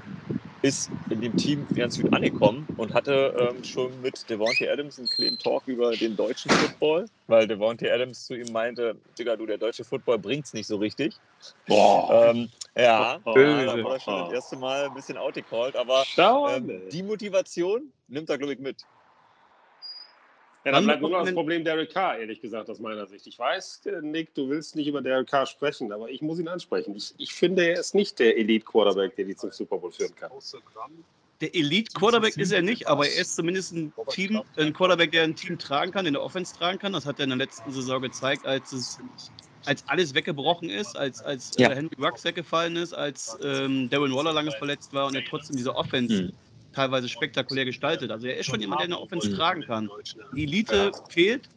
ist 0.62 0.90
in 1.09 1.21
dem 1.21 1.37
Team 1.37 1.66
ganz 1.75 1.97
gut 1.97 2.12
angekommen 2.12 2.69
und 2.76 2.95
hatte 2.95 3.35
ähm, 3.38 3.62
schon 3.64 4.00
mit 4.00 4.28
Devontae 4.31 4.71
Adams 4.71 4.99
einen 4.99 5.09
kleinen 5.09 5.38
Talk 5.38 5.66
über 5.66 5.95
den 5.97 6.16
deutschen 6.16 6.50
Football, 6.50 7.07
weil 7.26 7.47
Devontae 7.47 7.90
Adams 7.90 8.26
zu 8.26 8.35
ihm 8.35 8.52
meinte, 8.52 8.97
Digga, 9.19 9.37
du, 9.37 9.45
der 9.45 9.59
deutsche 9.59 9.85
Football 9.85 10.19
bringt's 10.19 10.54
nicht 10.54 10.69
so 10.69 10.76
richtig. 10.76 11.16
Boah. 11.66 12.31
Ähm, 12.31 12.49
ja, 12.76 13.21
oh, 13.25 13.35
da 13.35 13.35
wurde 13.35 13.95
er 13.95 14.00
schon 14.00 14.19
das 14.21 14.33
erste 14.33 14.57
Mal 14.57 14.85
ein 14.85 14.95
bisschen 14.95 15.19
outgecalled, 15.19 15.76
aber 15.76 16.04
ähm, 16.16 16.88
die 16.90 17.02
Motivation 17.02 17.92
nimmt 18.09 18.31
er, 18.31 18.38
glaube 18.38 18.54
ich, 18.54 18.61
mit. 18.61 18.87
Ja, 20.64 20.73
dann 20.73 20.85
bleibt 20.85 21.00
nur 21.00 21.11
noch 21.11 21.25
das 21.25 21.35
Problem 21.35 21.64
Derek 21.64 21.92
Carr, 21.92 22.19
ehrlich 22.19 22.40
gesagt, 22.40 22.71
aus 22.71 22.78
meiner 22.78 23.07
Sicht. 23.07 23.26
Ich 23.26 23.38
weiß, 23.38 23.83
äh, 23.87 24.00
Nick, 24.00 24.35
du 24.35 24.49
willst 24.49 24.76
nicht 24.76 24.87
über 24.87 25.02
Derek 25.02 25.28
Carr 25.28 25.47
sprechen, 25.47 25.90
aber 25.90 26.09
ich 26.09 26.23
muss 26.23 26.38
ihn 26.38 26.47
ansprechen. 26.47 26.95
Ich, 26.95 27.14
ich 27.19 27.33
finde, 27.33 27.66
er 27.66 27.81
ist 27.81 27.95
nicht 27.95 28.19
der 28.21 28.38
Elite-Quarterback, 28.38 29.16
der 29.16 29.25
die 29.25 29.35
zum 29.35 29.50
Super 29.50 29.78
Bowl 29.78 29.90
führen 29.90 30.14
kann. 30.14 30.31
Der 31.40 31.52
Elite-Quarterback 31.52 32.37
ist 32.37 32.52
er 32.52 32.62
nicht, 32.62 32.87
aber 32.87 33.09
er 33.09 33.21
ist 33.21 33.35
zumindest 33.35 33.73
ein 33.73 33.92
Team, 34.11 34.40
ein 34.57 34.73
Quarterback, 34.73 35.11
der 35.11 35.25
ein 35.25 35.35
Team 35.35 35.59
tragen 35.59 35.90
kann, 35.90 36.07
in 36.07 36.12
der 36.12 36.23
Offense 36.23 36.57
tragen 36.57 36.78
kann. 36.78 36.92
Das 36.92 37.07
hat 37.07 37.19
er 37.19 37.25
in 37.25 37.31
der 37.31 37.38
letzten 37.38 37.73
Saison 37.73 38.00
gezeigt, 38.00 38.47
als 38.47 38.73
es 38.73 39.00
als 39.64 39.85
alles 39.88 40.12
weggebrochen 40.14 40.71
ist, 40.71 40.97
als, 40.97 41.23
als 41.23 41.57
äh, 41.57 41.62
ja. 41.62 41.71
Henry 41.71 41.95
Rux 42.00 42.25
weggefallen 42.25 42.75
ist, 42.75 42.95
als 42.95 43.38
ähm, 43.45 43.88
Darren 43.90 44.12
Waller 44.12 44.33
lange 44.33 44.50
verletzt 44.50 44.92
war 44.92 45.07
und 45.07 45.14
er 45.14 45.25
trotzdem 45.25 45.57
diese 45.57 45.76
Offense 45.76 46.25
mhm 46.25 46.33
teilweise 46.73 47.09
spektakulär 47.09 47.64
gestaltet. 47.64 48.11
Also 48.11 48.26
er 48.26 48.37
ist 48.37 48.47
schon 48.47 48.61
jemand, 48.61 48.81
der 48.81 48.87
eine 48.87 49.00
Offense 49.00 49.35
tragen 49.35 49.62
kann. 49.62 49.91
Die 50.35 50.45
Elite 50.45 50.93
fehlt, 51.09 51.49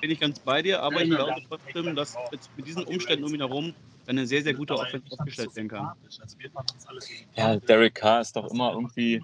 bin 0.00 0.10
ich 0.10 0.20
ganz 0.20 0.38
bei 0.38 0.62
dir, 0.62 0.82
aber 0.82 1.02
ich 1.02 1.10
glaube 1.10 1.40
trotzdem, 1.48 1.94
dass 1.94 2.16
mit 2.56 2.66
diesen 2.66 2.84
Umständen 2.84 3.24
um 3.24 3.34
ihn 3.34 3.40
herum 3.40 3.74
eine 4.06 4.26
sehr, 4.26 4.42
sehr 4.42 4.54
gute 4.54 4.74
Offense 4.74 5.06
aufgestellt 5.10 5.54
werden 5.56 5.68
kann. 5.68 5.92
Ja, 7.34 7.56
Derek 7.56 7.94
Carr 7.94 8.20
ist 8.20 8.36
doch 8.36 8.50
immer 8.50 8.72
irgendwie, 8.72 9.22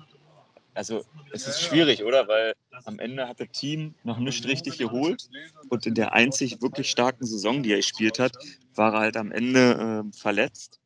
also 0.75 1.05
es 1.31 1.47
ist 1.47 1.63
schwierig, 1.63 2.03
oder? 2.03 2.27
Weil 2.29 2.55
am 2.85 2.99
Ende 2.99 3.29
hat 3.29 3.41
das 3.41 3.49
Team 3.53 3.95
noch 4.03 4.19
nicht 4.19 4.45
richtig 4.47 4.79
geholt. 4.79 5.29
Und 5.69 5.87
in 5.87 5.95
der 5.95 6.13
einzig 6.13 6.61
wirklich 6.61 6.91
starken 6.91 7.25
Saison, 7.25 7.63
die 7.63 7.73
er 7.73 7.77
gespielt 7.77 8.19
hat, 8.19 8.33
war 8.75 8.95
er 8.95 9.01
halt 9.01 9.17
am 9.17 9.31
Ende 9.31 10.05
äh, 10.05 10.17
verletzt 10.17 10.82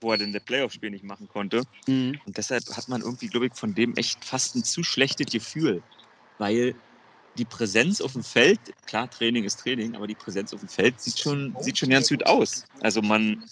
wo 0.00 0.12
er 0.12 0.18
denn 0.18 0.32
das 0.32 0.42
Playoff-Spiel 0.42 0.90
nicht 0.90 1.04
machen 1.04 1.28
konnte. 1.28 1.62
Mhm. 1.86 2.20
Und 2.26 2.36
deshalb 2.36 2.64
hat 2.76 2.88
man 2.88 3.02
irgendwie, 3.02 3.28
glaube 3.28 3.46
ich, 3.46 3.54
von 3.54 3.74
dem 3.74 3.96
echt 3.96 4.24
fast 4.24 4.54
ein 4.56 4.64
zu 4.64 4.82
schlechtes 4.82 5.26
Gefühl, 5.26 5.82
weil 6.38 6.74
die 7.38 7.44
Präsenz 7.44 8.00
auf 8.00 8.12
dem 8.12 8.24
Feld, 8.24 8.58
klar, 8.86 9.08
Training 9.08 9.44
ist 9.44 9.60
Training, 9.60 9.94
aber 9.94 10.06
die 10.06 10.14
Präsenz 10.14 10.52
auf 10.52 10.60
dem 10.60 10.68
Feld 10.68 11.00
sieht 11.00 11.18
schon, 11.18 11.54
sieht 11.60 11.78
schon 11.78 11.90
ganz 11.90 12.08
gut 12.08 12.26
aus. 12.26 12.64
Also 12.80 13.00
man, 13.00 13.44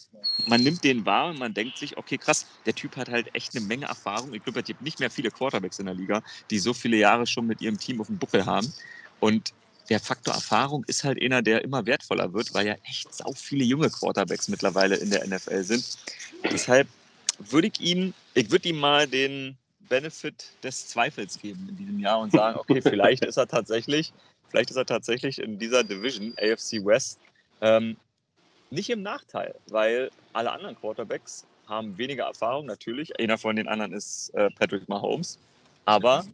man 0.46 0.62
nimmt 0.62 0.82
den 0.82 1.06
wahr 1.06 1.30
und 1.30 1.38
man 1.38 1.54
denkt 1.54 1.78
sich, 1.78 1.96
okay, 1.96 2.18
krass, 2.18 2.46
der 2.66 2.74
Typ 2.74 2.96
hat 2.96 3.08
halt 3.08 3.32
echt 3.34 3.56
eine 3.56 3.64
Menge 3.64 3.86
Erfahrung. 3.86 4.34
Ich 4.34 4.42
glaube, 4.42 4.60
es 4.60 4.66
gibt 4.66 4.82
nicht 4.82 4.98
mehr 4.98 5.10
viele 5.10 5.30
Quarterbacks 5.30 5.78
in 5.78 5.86
der 5.86 5.94
Liga, 5.94 6.22
die 6.50 6.58
so 6.58 6.74
viele 6.74 6.96
Jahre 6.96 7.26
schon 7.26 7.46
mit 7.46 7.60
ihrem 7.60 7.78
Team 7.78 8.00
auf 8.00 8.08
dem 8.08 8.18
Buckel 8.18 8.44
haben. 8.44 8.72
Und 9.20 9.52
der 9.88 10.00
Faktor 10.00 10.35
Erfahrung 10.35 10.85
ist 10.87 11.05
halt 11.05 11.23
einer, 11.23 11.43
der 11.43 11.62
immer 11.62 11.87
wertvoller 11.87 12.33
wird, 12.33 12.55
weil 12.55 12.66
ja 12.66 12.75
echt 12.85 13.14
sau 13.14 13.33
viele 13.33 13.64
junge 13.64 13.90
Quarterbacks 13.90 14.49
mittlerweile 14.49 14.97
in 14.97 15.11
der 15.11 15.26
NFL 15.26 15.62
sind. 15.62 15.99
Deshalb 16.45 16.88
würde 17.38 17.69
ich 17.69 17.81
ihm, 17.81 18.14
ich 18.35 18.50
würde 18.50 18.69
ihm 18.69 18.78
mal 18.78 19.07
den 19.07 19.57
Benefit 19.88 20.52
des 20.62 20.88
Zweifels 20.88 21.38
geben 21.40 21.69
in 21.69 21.76
diesem 21.76 22.00
Jahr 22.00 22.19
und 22.19 22.33
sagen, 22.33 22.59
okay, 22.59 22.81
vielleicht 22.83 23.25
ist 23.25 23.37
er 23.37 23.47
tatsächlich, 23.47 24.12
vielleicht 24.49 24.71
ist 24.71 24.76
er 24.76 24.87
tatsächlich 24.87 25.38
in 25.38 25.59
dieser 25.59 25.85
Division 25.85 26.35
AFC 26.38 26.85
West 26.85 27.19
ähm, 27.61 27.97
nicht 28.71 28.90
im 28.90 29.02
Nachteil, 29.02 29.55
weil 29.69 30.11
alle 30.33 30.50
anderen 30.50 30.76
Quarterbacks 30.76 31.47
haben 31.69 31.97
weniger 31.99 32.25
Erfahrung 32.25 32.66
natürlich. 32.66 33.19
Einer 33.21 33.38
von 33.38 33.57
den 33.57 33.69
anderen 33.69 33.93
ist 33.93 34.31
äh, 34.31 34.50
Patrick 34.50 34.88
Mahomes, 34.88 35.38
aber 35.85 36.25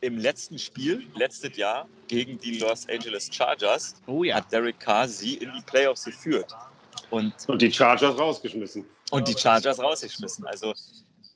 im 0.00 0.18
letzten 0.18 0.58
Spiel, 0.58 1.06
letztes 1.14 1.56
Jahr, 1.56 1.88
gegen 2.06 2.38
die 2.38 2.58
Los 2.58 2.88
Angeles 2.88 3.28
Chargers, 3.32 3.94
oh 4.06 4.24
ja. 4.24 4.36
hat 4.36 4.52
Derek 4.52 4.78
Carr 4.78 5.08
sie 5.08 5.34
in 5.34 5.52
die 5.56 5.62
Playoffs 5.62 6.04
geführt. 6.04 6.54
Und, 7.10 7.32
und 7.46 7.62
die 7.62 7.72
Chargers 7.72 8.18
rausgeschmissen. 8.18 8.84
Und 9.10 9.28
die 9.28 9.34
Chargers 9.34 9.78
rausgeschmissen. 9.78 10.46
Also, 10.46 10.74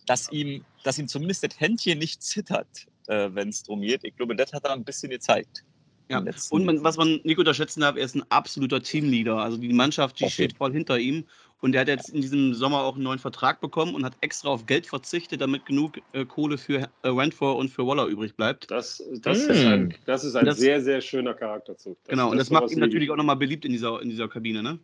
dass 0.07 0.31
ihm, 0.31 0.65
dass 0.85 0.99
ihm 0.99 1.09
zumindest 1.09 1.43
das 1.45 1.59
Händchen 1.59 1.99
nicht 1.99 2.23
zittert, 2.23 2.87
äh, 3.07 3.31
wenn 3.33 3.49
es 3.49 3.63
darum 3.63 3.81
geht. 3.81 4.05
Ich 4.05 4.17
glaube, 4.17 4.37
das 4.37 4.53
hat 4.53 4.65
er 4.65 4.73
ein 4.73 4.85
bisschen 4.85 5.11
gezeigt. 5.11 5.65
Ja. 6.09 6.23
Und 6.51 6.65
man, 6.67 6.85
was 6.85 6.99
man 6.99 7.21
nicht 7.25 7.39
unterschätzen 7.39 7.81
darf, 7.81 7.97
er 7.97 8.05
ist 8.05 8.15
ein 8.15 8.25
absoluter 8.29 8.83
Teamleader. 8.83 9.39
Also 9.39 9.57
die 9.57 9.73
Mannschaft, 9.73 10.21
die 10.21 10.25
okay. 10.25 10.33
steht 10.33 10.57
voll 10.57 10.73
hinter 10.73 10.99
ihm. 10.99 11.25
Und 11.63 11.73
der 11.73 11.83
hat 11.83 11.89
jetzt 11.89 12.09
in 12.09 12.21
diesem 12.21 12.55
Sommer 12.55 12.83
auch 12.83 12.97
einen 12.97 13.05
neuen 13.05 13.21
Vertrag 13.21 13.61
bekommen 13.61 13.95
und 13.95 14.05
hat 14.05 14.15
extra 14.21 14.49
auf 14.49 14.67
Geld 14.67 14.85
verzichtet, 14.85 15.41
damit 15.41 15.65
genug 15.65 15.99
äh, 16.13 16.25
Kohle 16.25 16.59
für 16.59 16.91
äh, 17.03 17.09
Renfro 17.09 17.53
und 17.53 17.69
für 17.69 17.87
Waller 17.87 18.07
übrig 18.07 18.35
bleibt. 18.35 18.69
Das, 18.69 19.01
das, 19.21 19.47
mm. 19.47 19.51
ist, 19.51 19.65
ein, 19.65 19.95
das 20.05 20.25
ist 20.25 20.35
ein 20.35 20.45
das, 20.45 20.59
sehr, 20.59 20.81
sehr 20.81 21.01
schöner 21.01 21.35
Charakterzug. 21.35 21.97
Das, 22.03 22.11
genau, 22.11 22.33
und 22.33 22.39
das, 22.39 22.51
macht 22.51 22.73
ihn 22.73 22.81
natürlich 22.81 23.09
auch 23.13 23.17
nochmal 23.17 23.37
beliebt 23.37 23.65
in 23.65 23.71
dieser, 23.71 24.03
in 24.03 24.11
dieser 24.11 24.29
Kabine, 24.29 24.61
ne? 24.61 24.81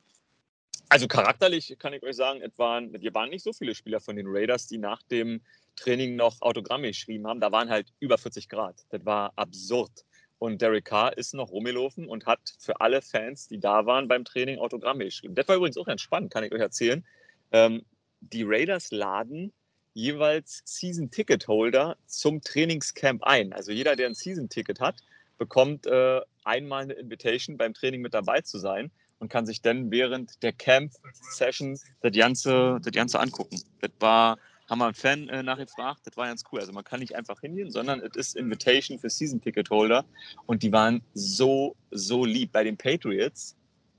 Also 0.88 1.08
charakterlich 1.08 1.74
kann 1.80 1.92
ich 1.94 2.02
euch 2.04 2.14
sagen, 2.14 2.40
es 2.42 2.56
waren, 2.56 2.96
hier 2.98 3.12
waren 3.12 3.30
nicht 3.30 3.42
so 3.42 3.52
viele 3.52 3.74
Spieler 3.74 4.00
von 4.00 4.14
den 4.14 4.26
Raiders, 4.28 4.68
die 4.68 4.78
nach 4.78 5.02
dem 5.02 5.40
Training 5.74 6.14
noch 6.14 6.40
Autogramme 6.42 6.86
geschrieben 6.86 7.26
haben. 7.26 7.40
Da 7.40 7.50
waren 7.50 7.68
halt 7.68 7.92
über 7.98 8.18
40 8.18 8.48
Grad. 8.48 8.86
Das 8.90 9.04
war 9.04 9.32
absurd. 9.34 9.90
Und 10.38 10.62
Derek 10.62 10.84
Carr 10.84 11.16
ist 11.18 11.34
noch 11.34 11.50
rumgelaufen 11.50 12.06
und 12.06 12.26
hat 12.26 12.40
für 12.58 12.80
alle 12.80 13.02
Fans, 13.02 13.48
die 13.48 13.58
da 13.58 13.86
waren 13.86 14.06
beim 14.06 14.24
Training, 14.24 14.58
Autogramme 14.58 15.04
geschrieben. 15.04 15.34
Das 15.34 15.48
war 15.48 15.56
übrigens 15.56 15.76
auch 15.76 15.86
ganz 15.86 16.00
spannend, 16.00 16.32
kann 16.32 16.44
ich 16.44 16.52
euch 16.52 16.60
erzählen. 16.60 17.04
Ähm, 17.50 17.84
die 18.20 18.44
Raiders 18.44 18.90
laden 18.90 19.52
jeweils 19.94 20.62
Season-Ticket-Holder 20.64 21.96
zum 22.06 22.40
Trainingscamp 22.40 23.24
ein. 23.24 23.52
Also 23.52 23.72
jeder, 23.72 23.96
der 23.96 24.06
ein 24.06 24.14
Season-Ticket 24.14 24.80
hat, 24.80 24.96
bekommt 25.38 25.86
äh, 25.86 26.20
einmal 26.44 26.84
eine 26.84 26.94
Invitation, 26.94 27.56
beim 27.56 27.74
Training 27.74 28.00
mit 28.00 28.14
dabei 28.14 28.40
zu 28.40 28.58
sein 28.58 28.90
und 29.18 29.28
kann 29.28 29.46
sich 29.46 29.60
dann 29.62 29.90
während 29.90 30.42
der 30.42 30.52
Camp-Session 30.52 31.78
das 32.00 32.12
Ganze, 32.12 32.78
das 32.82 32.92
Ganze 32.92 33.18
angucken. 33.18 33.60
Das 33.80 33.90
war 33.98 34.38
haben 34.68 34.78
wir 34.78 34.86
einen 34.86 34.94
Fan 34.94 35.28
äh, 35.28 35.42
nachgefragt. 35.42 36.00
Das 36.04 36.16
war 36.16 36.26
ganz 36.26 36.44
cool. 36.52 36.60
Also 36.60 36.72
man 36.72 36.84
kann 36.84 37.00
nicht 37.00 37.16
einfach 37.16 37.40
hingehen, 37.40 37.70
sondern 37.70 38.00
es 38.00 38.16
ist 38.16 38.36
Invitation 38.36 38.98
für 38.98 39.10
Season-Ticket-Holder. 39.10 40.04
Und 40.46 40.62
die 40.62 40.72
waren 40.72 41.02
so, 41.14 41.74
so 41.90 42.24
lieb. 42.24 42.52
Bei 42.52 42.64
den 42.64 42.76
Patriots 42.76 43.56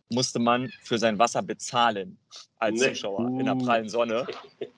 musste 0.09 0.39
man 0.39 0.71
für 0.81 0.97
sein 0.97 1.19
Wasser 1.19 1.41
bezahlen 1.41 2.17
als 2.57 2.79
nee. 2.79 2.89
Zuschauer 2.89 3.27
in 3.39 3.45
der 3.45 3.55
prallen 3.55 3.89
Sonne. 3.89 4.27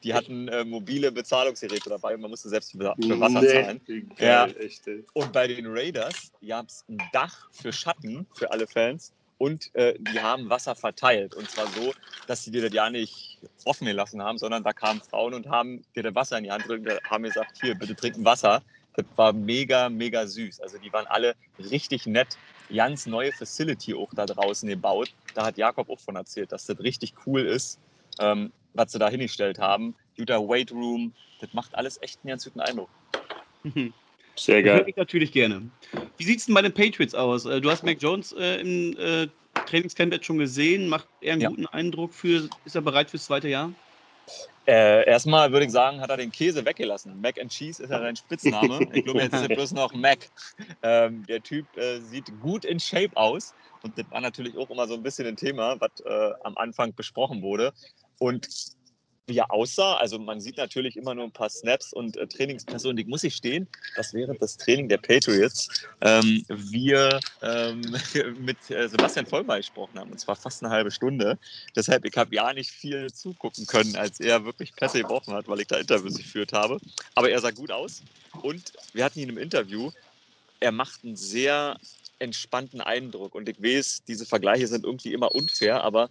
Die 0.03 0.13
hatten 0.13 0.47
äh, 0.49 0.63
mobile 0.63 1.11
Bezahlungsgeräte 1.11 1.89
dabei 1.89 2.15
und 2.15 2.21
man 2.21 2.29
musste 2.29 2.49
selbst 2.49 2.71
für, 2.71 2.95
für 2.99 3.19
Wasser 3.19 3.41
nee. 3.41 3.47
zahlen. 3.47 3.81
Geil, 4.17 4.55
ja. 4.85 4.93
Und 5.13 5.31
bei 5.31 5.47
den 5.47 5.65
Raiders 5.67 6.31
gab 6.45 6.67
es 6.67 6.85
ein 6.89 7.01
Dach 7.13 7.49
für 7.51 7.71
Schatten 7.71 8.27
für 8.35 8.51
alle 8.51 8.67
Fans 8.67 9.13
und 9.41 9.73
äh, 9.73 9.95
die 9.97 10.21
haben 10.21 10.51
Wasser 10.51 10.75
verteilt. 10.75 11.33
Und 11.33 11.49
zwar 11.49 11.65
so, 11.65 11.95
dass 12.27 12.43
sie 12.43 12.51
dir 12.51 12.61
das 12.61 12.73
ja 12.73 12.91
nicht 12.91 13.39
offen 13.65 13.87
gelassen 13.87 14.21
haben, 14.21 14.37
sondern 14.37 14.63
da 14.63 14.71
kamen 14.71 15.01
Frauen 15.01 15.33
und 15.33 15.49
haben 15.49 15.83
dir 15.95 16.03
das 16.03 16.13
Wasser 16.13 16.37
in 16.37 16.43
die 16.43 16.51
Hand 16.51 16.67
gedrückt 16.67 16.87
und 16.87 17.09
haben 17.09 17.23
gesagt, 17.23 17.57
hier, 17.59 17.73
bitte 17.73 17.95
trinken 17.95 18.23
Wasser. 18.23 18.61
Das 18.95 19.05
war 19.15 19.33
mega, 19.33 19.89
mega 19.89 20.27
süß. 20.27 20.61
Also 20.61 20.77
die 20.77 20.93
waren 20.93 21.07
alle 21.07 21.33
richtig 21.57 22.05
nett. 22.05 22.37
Ganz 22.71 23.07
neue 23.07 23.31
Facility 23.31 23.95
auch 23.95 24.13
da 24.13 24.27
draußen 24.27 24.69
gebaut. 24.69 25.11
Da 25.33 25.43
hat 25.43 25.57
Jakob 25.57 25.89
auch 25.89 25.99
von 25.99 26.15
erzählt, 26.15 26.51
dass 26.51 26.67
das 26.67 26.79
richtig 26.79 27.15
cool 27.25 27.41
ist, 27.41 27.79
ähm, 28.19 28.51
was 28.75 28.91
sie 28.91 28.99
da 28.99 29.09
hingestellt 29.09 29.57
haben. 29.57 29.95
Utah 30.17 30.39
Weight 30.39 30.71
Room, 30.71 31.15
das 31.39 31.51
macht 31.53 31.73
alles 31.73 31.99
echt 32.03 32.19
einen 32.23 32.29
ganz 32.29 32.43
guten 32.43 32.59
Eindruck. 32.59 32.89
Sehr 34.35 34.61
geil. 34.61 34.79
Das 34.79 34.87
ich 34.87 34.95
natürlich 34.95 35.31
gerne. 35.31 35.71
Wie 36.21 36.25
sieht 36.25 36.37
es 36.37 36.45
denn 36.45 36.53
bei 36.53 36.61
den 36.61 36.71
Patriots 36.71 37.15
aus? 37.15 37.45
Äh, 37.45 37.61
du 37.61 37.71
hast 37.71 37.83
Mac 37.83 37.99
Jones 37.99 38.31
äh, 38.33 38.61
im 38.61 38.95
äh, 38.99 39.27
Trainingscamp 39.65 40.13
jetzt 40.13 40.27
schon 40.27 40.37
gesehen. 40.37 40.87
Macht 40.87 41.07
er 41.19 41.33
einen 41.33 41.41
ja. 41.41 41.49
guten 41.49 41.65
Eindruck? 41.65 42.13
Für, 42.13 42.47
ist 42.63 42.75
er 42.75 42.83
bereit 42.83 43.09
fürs 43.09 43.25
zweite 43.25 43.49
Jahr? 43.49 43.73
Äh, 44.67 45.03
erstmal 45.09 45.51
würde 45.51 45.65
ich 45.65 45.71
sagen, 45.71 45.99
hat 45.99 46.11
er 46.11 46.17
den 46.17 46.31
Käse 46.31 46.63
weggelassen. 46.63 47.19
Mac 47.19 47.41
and 47.41 47.49
Cheese 47.49 47.81
ist 47.81 47.89
ja 47.89 47.99
sein 47.99 48.15
Spitzname. 48.15 48.87
Ich 48.93 49.03
glaube, 49.03 49.19
jetzt 49.19 49.33
ist 49.33 49.41
er 49.41 49.47
bloß 49.47 49.71
noch 49.71 49.95
Mac. 49.95 50.19
Ähm, 50.83 51.25
der 51.25 51.41
Typ 51.41 51.65
äh, 51.75 51.99
sieht 52.01 52.31
gut 52.39 52.65
in 52.65 52.79
Shape 52.79 53.17
aus. 53.17 53.55
Und 53.81 53.97
das 53.97 54.05
war 54.11 54.21
natürlich 54.21 54.55
auch 54.55 54.69
immer 54.69 54.87
so 54.87 54.93
ein 54.93 55.01
bisschen 55.01 55.25
ein 55.25 55.35
Thema, 55.35 55.75
was 55.81 56.01
äh, 56.05 56.33
am 56.43 56.55
Anfang 56.55 56.93
besprochen 56.93 57.41
wurde. 57.41 57.73
Und 58.19 58.47
wie 59.31 59.37
er 59.37 59.51
aussah. 59.51 59.95
Also 59.95 60.19
man 60.19 60.41
sieht 60.41 60.57
natürlich 60.57 60.97
immer 60.97 61.15
nur 61.15 61.23
ein 61.23 61.31
paar 61.31 61.49
Snaps 61.49 61.93
und 61.93 62.17
äh, 62.17 62.27
Trainingspässe 62.27 62.91
ich 62.95 63.07
muss 63.07 63.23
ich 63.23 63.35
stehen, 63.35 63.67
dass 63.95 64.13
während 64.13 64.41
des 64.41 64.57
Training 64.57 64.89
der 64.89 64.97
Patriots 64.97 65.69
ähm, 66.01 66.43
wir 66.49 67.19
ähm, 67.41 67.81
mit 68.39 68.57
äh, 68.69 68.87
Sebastian 68.89 69.25
Vollmer 69.25 69.57
gesprochen 69.57 69.97
haben 69.97 70.11
und 70.11 70.19
zwar 70.19 70.35
fast 70.35 70.63
eine 70.63 70.71
halbe 70.71 70.91
Stunde. 70.91 71.39
Deshalb, 71.75 72.05
ich 72.05 72.15
habe 72.17 72.35
ja 72.35 72.53
nicht 72.53 72.71
viel 72.71 73.11
zugucken 73.11 73.65
können, 73.65 73.95
als 73.95 74.19
er 74.19 74.43
wirklich 74.45 74.75
Pässe 74.75 75.01
gebrochen 75.01 75.33
hat, 75.33 75.47
weil 75.47 75.61
ich 75.61 75.67
da 75.67 75.77
Interviews 75.77 76.17
geführt 76.17 76.53
habe. 76.53 76.77
Aber 77.15 77.29
er 77.29 77.39
sah 77.39 77.51
gut 77.51 77.71
aus 77.71 78.03
und 78.41 78.73
wir 78.93 79.05
hatten 79.05 79.19
ihn 79.19 79.29
im 79.29 79.37
Interview. 79.37 79.91
Er 80.59 80.71
macht 80.71 81.03
einen 81.03 81.15
sehr 81.15 81.77
entspannten 82.19 82.81
Eindruck 82.81 83.33
und 83.33 83.49
ich 83.49 83.61
weiß, 83.61 84.03
diese 84.07 84.25
Vergleiche 84.25 84.67
sind 84.67 84.85
irgendwie 84.85 85.13
immer 85.13 85.33
unfair, 85.33 85.83
aber 85.83 86.09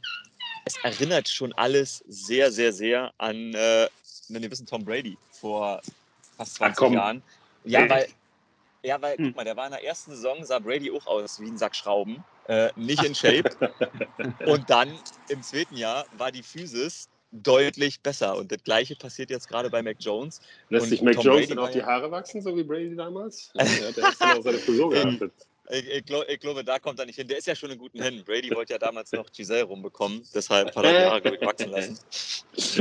es 0.71 0.85
erinnert 0.85 1.29
schon 1.29 1.53
alles 1.55 2.05
sehr, 2.09 2.53
sehr, 2.53 2.73
sehr 2.73 3.13
an 3.19 3.55
äh, 3.55 3.89
einen 4.29 4.43
gewissen 4.43 4.67
Tom 4.67 4.85
Brady 4.85 5.17
vor 5.33 5.81
fast 6.37 6.55
20 6.57 6.87
Ach, 6.87 6.93
Jahren. 6.93 7.23
Ja, 7.65 7.89
weil, 7.89 8.07
ja, 8.83 9.01
weil, 9.03 9.17
hm. 9.17 9.27
guck 9.27 9.37
mal, 9.37 9.45
der 9.45 9.57
war 9.57 9.67
in 9.67 9.73
der 9.73 9.85
ersten 9.85 10.13
Saison, 10.13 10.45
sah 10.45 10.59
Brady 10.59 10.91
auch 10.91 11.07
aus 11.07 11.41
wie 11.41 11.49
ein 11.49 11.59
Sack 11.59 11.75
Schrauben, 11.75 12.25
äh, 12.47 12.71
nicht 12.77 13.05
in 13.05 13.15
Shape. 13.15 13.51
und 14.47 14.69
dann 14.71 14.99
im 15.29 15.43
zweiten 15.43 15.77
Jahr 15.77 16.07
war 16.17 16.31
die 16.31 16.43
Physis 16.43 17.09
deutlich 17.33 18.01
besser. 18.01 18.37
Und 18.37 18.51
das 18.51 18.63
Gleiche 18.65 18.97
passiert 18.97 19.31
jetzt 19.31 19.49
gerade 19.49 19.71
bei 19.71 19.83
Mac 19.83 19.97
Jones. 20.01 20.41
Lässt 20.69 20.89
sich 20.89 21.03
Mac 21.03 21.15
Tom 21.15 21.25
Jones 21.25 21.49
dann 21.49 21.59
auch 21.59 21.71
die 21.71 21.83
Haare 21.83 22.11
wachsen, 22.11 22.43
so 22.43 22.57
wie 22.57 22.65
Brady 22.65 22.97
damals? 22.97 23.51
ja, 23.55 23.65
der 23.65 24.05
hat 24.05 24.21
dann 24.21 24.39
auch 24.39 24.43
seine 24.43 24.59
Frisur 24.59 24.91
geachtet. 24.91 25.33
Ich, 25.73 25.89
ich, 25.89 26.05
glaub, 26.05 26.29
ich, 26.29 26.41
glaube, 26.41 26.65
da 26.65 26.79
kommt 26.79 26.99
er 26.99 27.07
nicht 27.07 27.17
hin. 27.17 27.29
Der 27.29 27.39
ist 27.39 27.47
ja 27.47 27.55
schon 27.55 27.71
in 27.71 27.79
guten 27.79 28.03
Händen. 28.03 28.25
Brady 28.25 28.51
wollte 28.55 28.73
ja 28.73 28.79
damals 28.79 29.13
noch 29.13 29.31
Giselle 29.31 29.65
rumbekommen, 29.65 30.27
deshalb 30.35 30.75
hat 30.75 30.85
er 30.85 30.93
die 30.93 31.07
Haare, 31.07 31.21
glaube 31.21 31.37
ich, 31.37 31.47
wachsen 31.47 31.71
lassen. 31.71 31.99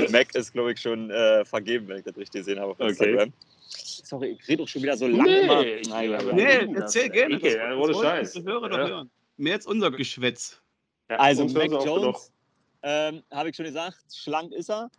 Mac 0.12 0.34
ist, 0.34 0.54
glaube 0.54 0.74
ich, 0.74 0.80
schon 0.80 1.12
äh, 1.12 1.46
vergeben, 1.46 1.88
wenn 1.88 1.98
ich 1.98 2.06
das 2.06 2.18
richtig 2.18 2.42
gesehen 2.42 2.60
habe 2.60 2.72
auf 2.72 2.80
Instagram. 2.80 3.30
Okay. 3.30 3.34
Sorry, 3.70 4.38
ich 4.40 4.48
rede 4.48 4.64
doch 4.64 4.68
schon 4.68 4.82
wieder 4.82 4.98
so 4.98 5.08
lange 5.08 5.24
nee. 5.24 5.82
Nein, 5.88 6.36
nee, 6.36 6.76
erzähl 6.76 7.10
gerne. 7.10 7.36
Okay, 7.36 7.58
das, 7.58 7.76
ohne 7.76 7.94
Scheiß. 7.94 8.36
Hörer 8.44 8.72
ja. 8.72 8.88
hören. 8.88 9.12
Mehr 9.38 9.54
als 9.54 9.68
unser 9.68 9.92
Geschwätz. 9.92 10.60
Ja, 11.10 11.18
also 11.18 11.46
Mac 11.46 11.72
Jones, 11.72 12.32
ähm, 12.82 13.24
habe 13.32 13.50
ich 13.50 13.56
schon 13.56 13.66
gesagt, 13.66 13.98
schlank 14.12 14.52
ist 14.54 14.70
er. 14.70 14.90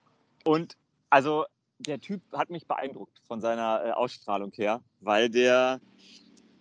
Und 0.45 0.77
also 1.09 1.45
der 1.79 2.01
Typ 2.01 2.21
hat 2.33 2.51
mich 2.51 2.67
beeindruckt 2.67 3.21
von 3.27 3.41
seiner 3.41 3.85
äh, 3.85 3.91
Ausstrahlung 3.93 4.53
her, 4.55 4.83
weil 5.01 5.29
der 5.29 5.81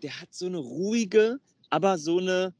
der 0.01 0.21
hat 0.21 0.33
so 0.33 0.45
eine 0.45 0.57
ruhige, 0.57 1.39
aber 1.69 1.97
so 1.97 2.19
eine 2.19 2.53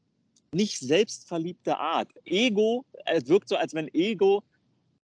nicht 0.52 0.78
selbstverliebte 0.78 1.78
Art. 1.78 2.08
Ego, 2.24 2.84
es 3.06 3.28
wirkt 3.28 3.48
so, 3.48 3.56
als 3.56 3.74
wenn 3.74 3.88
Ego 3.94 4.42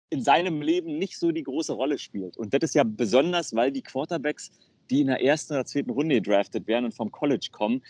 in 0.09 0.23
seinem 0.23 0.61
Leben 0.61 0.97
nicht 0.97 1.17
so 1.17 1.31
die 1.31 1.43
große 1.43 1.73
Rolle 1.73 1.97
spielt. 1.97 2.37
Und 2.37 2.53
das 2.53 2.61
ist 2.61 2.75
ja 2.75 2.83
besonders, 2.83 3.55
weil 3.55 3.71
die 3.71 3.81
Quarterbacks, 3.81 4.51
die 4.89 5.01
in 5.01 5.07
der 5.07 5.23
ersten 5.23 5.53
oder 5.53 5.65
zweiten 5.65 5.89
Runde 5.89 6.15
gedraftet 6.15 6.67
werden 6.67 6.85
und 6.85 6.93
vom 6.93 7.11
College 7.11 7.47
kommen, 7.51 7.81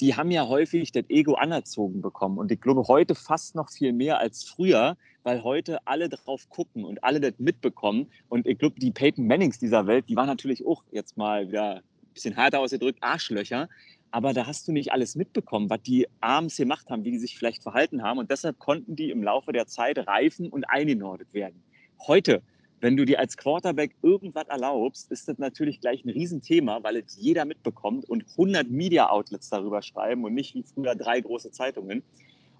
die 0.00 0.14
haben 0.14 0.30
ja 0.30 0.46
häufig 0.46 0.92
das 0.92 1.04
Ego 1.08 1.34
anerzogen 1.34 2.02
bekommen. 2.02 2.38
Und 2.38 2.52
ich 2.52 2.60
glaube, 2.60 2.86
heute 2.86 3.14
fast 3.14 3.54
noch 3.54 3.70
viel 3.70 3.92
mehr 3.92 4.18
als 4.18 4.44
früher, 4.44 4.96
weil 5.22 5.42
heute 5.42 5.84
alle 5.86 6.08
drauf 6.08 6.48
gucken 6.50 6.84
und 6.84 7.02
alle 7.02 7.20
das 7.20 7.32
mitbekommen. 7.38 8.10
Und 8.28 8.46
ich 8.46 8.58
glaube, 8.58 8.78
die 8.78 8.90
Peyton 8.90 9.26
Mannings 9.26 9.58
dieser 9.58 9.86
Welt, 9.86 10.04
die 10.08 10.16
waren 10.16 10.26
natürlich 10.26 10.64
auch 10.66 10.84
jetzt 10.92 11.16
mal 11.16 11.48
wieder 11.48 11.82
bisschen 12.16 12.34
härter 12.34 12.60
ausgedrückt, 12.60 12.98
Arschlöcher. 13.02 13.68
Aber 14.10 14.32
da 14.32 14.46
hast 14.46 14.66
du 14.66 14.72
nicht 14.72 14.92
alles 14.92 15.14
mitbekommen, 15.14 15.68
was 15.70 15.82
die 15.82 16.06
abends 16.20 16.56
gemacht 16.56 16.88
haben, 16.90 17.04
wie 17.04 17.10
die 17.10 17.18
sich 17.18 17.36
vielleicht 17.36 17.62
verhalten 17.62 18.02
haben. 18.02 18.18
Und 18.18 18.30
deshalb 18.30 18.58
konnten 18.58 18.96
die 18.96 19.10
im 19.10 19.22
Laufe 19.22 19.52
der 19.52 19.66
Zeit 19.66 19.98
reifen 19.98 20.48
und 20.48 20.64
eingenordet 20.64 21.32
werden. 21.32 21.62
Heute, 22.06 22.42
wenn 22.80 22.96
du 22.96 23.04
dir 23.04 23.18
als 23.18 23.36
Quarterback 23.36 23.94
irgendwas 24.02 24.46
erlaubst, 24.48 25.10
ist 25.10 25.28
das 25.28 25.38
natürlich 25.38 25.80
gleich 25.80 26.04
ein 26.04 26.10
Riesenthema, 26.10 26.82
weil 26.82 26.96
es 26.96 27.16
jeder 27.16 27.44
mitbekommt 27.44 28.08
und 28.08 28.24
100 28.32 28.70
Media-Outlets 28.70 29.50
darüber 29.50 29.82
schreiben 29.82 30.24
und 30.24 30.34
nicht 30.34 30.54
wie 30.54 30.62
früher 30.62 30.94
drei 30.94 31.20
große 31.20 31.50
Zeitungen. 31.50 32.02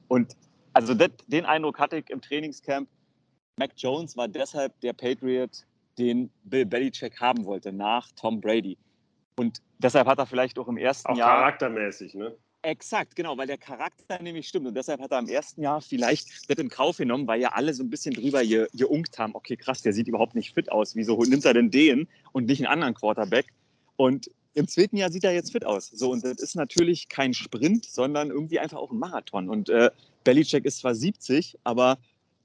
Und 0.09 0.37
also 0.73 0.95
das, 0.95 1.11
den 1.27 1.45
Eindruck 1.45 1.79
hatte 1.79 1.97
ich 1.97 2.11
im 2.11 2.21
Trainingscamp. 2.21 2.89
Mac 3.59 3.73
Jones 3.77 4.17
war 4.17 4.29
deshalb 4.29 4.79
der 4.81 4.93
Patriot, 4.93 5.65
den 5.99 6.31
Bill 6.45 6.67
Belichick 6.67 7.19
haben 7.21 7.47
wollte, 7.47 7.73
nach 7.73 8.11
Tom 8.13 8.41
Brady. 8.41 8.77
Und 9.39 9.61
deshalb 9.79 10.07
hat 10.07 10.19
er 10.19 10.27
vielleicht 10.27 10.59
auch 10.59 10.69
im 10.69 10.77
ersten 10.77 11.13
auch 11.13 11.17
Jahr. 11.17 11.37
charaktermäßig, 11.37 12.15
ne? 12.15 12.35
Exakt, 12.63 13.15
genau, 13.15 13.39
weil 13.39 13.47
der 13.47 13.59
Charakter 13.59 14.21
nämlich 14.21 14.49
stimmt. 14.49 14.67
Und 14.67 14.75
deshalb 14.75 15.01
hat 15.01 15.13
er 15.13 15.21
im 15.21 15.29
ersten 15.29 15.63
Jahr 15.63 15.81
vielleicht 15.81 16.51
das 16.51 16.59
in 16.59 16.69
Kauf 16.69 16.97
genommen, 16.97 17.27
weil 17.29 17.41
ja 17.41 17.51
alle 17.53 17.73
so 17.73 17.85
ein 17.85 17.91
bisschen 17.91 18.13
drüber 18.15 18.43
ge 18.45 18.67
geunkt 18.75 19.19
haben: 19.19 19.35
okay, 19.37 19.57
krass, 19.57 19.83
der 19.83 19.93
sieht 19.93 20.09
überhaupt 20.09 20.35
nicht 20.35 20.53
fit 20.53 20.73
aus. 20.73 20.97
Wieso 20.97 21.17
nimmt 21.23 21.45
er 21.45 21.55
denn 21.55 21.71
den 21.71 22.09
und 22.33 22.47
nicht 22.47 22.61
einen 22.61 22.73
anderen 22.73 22.95
Quarterback? 22.95 23.47
Und 23.97 24.31
im 24.55 24.67
zweiten 24.67 24.97
Jahr 24.97 25.13
sieht 25.13 25.23
er 25.23 25.33
jetzt 25.33 25.53
fit 25.53 25.65
aus. 25.65 25.89
So, 25.91 26.11
und 26.11 26.25
das 26.25 26.39
ist 26.39 26.57
natürlich 26.57 27.09
kein 27.09 27.35
Sprint, 27.35 27.85
sondern 27.85 28.31
irgendwie 28.31 28.59
einfach 28.59 28.79
auch 28.79 28.91
ein 28.91 28.99
Marathon. 28.99 29.49
Und 29.49 29.69
äh, 29.69 29.91
Belichick 30.25 30.65
ist 30.65 30.79
zwar 30.79 30.95
70, 30.95 31.59
aber 31.63 31.99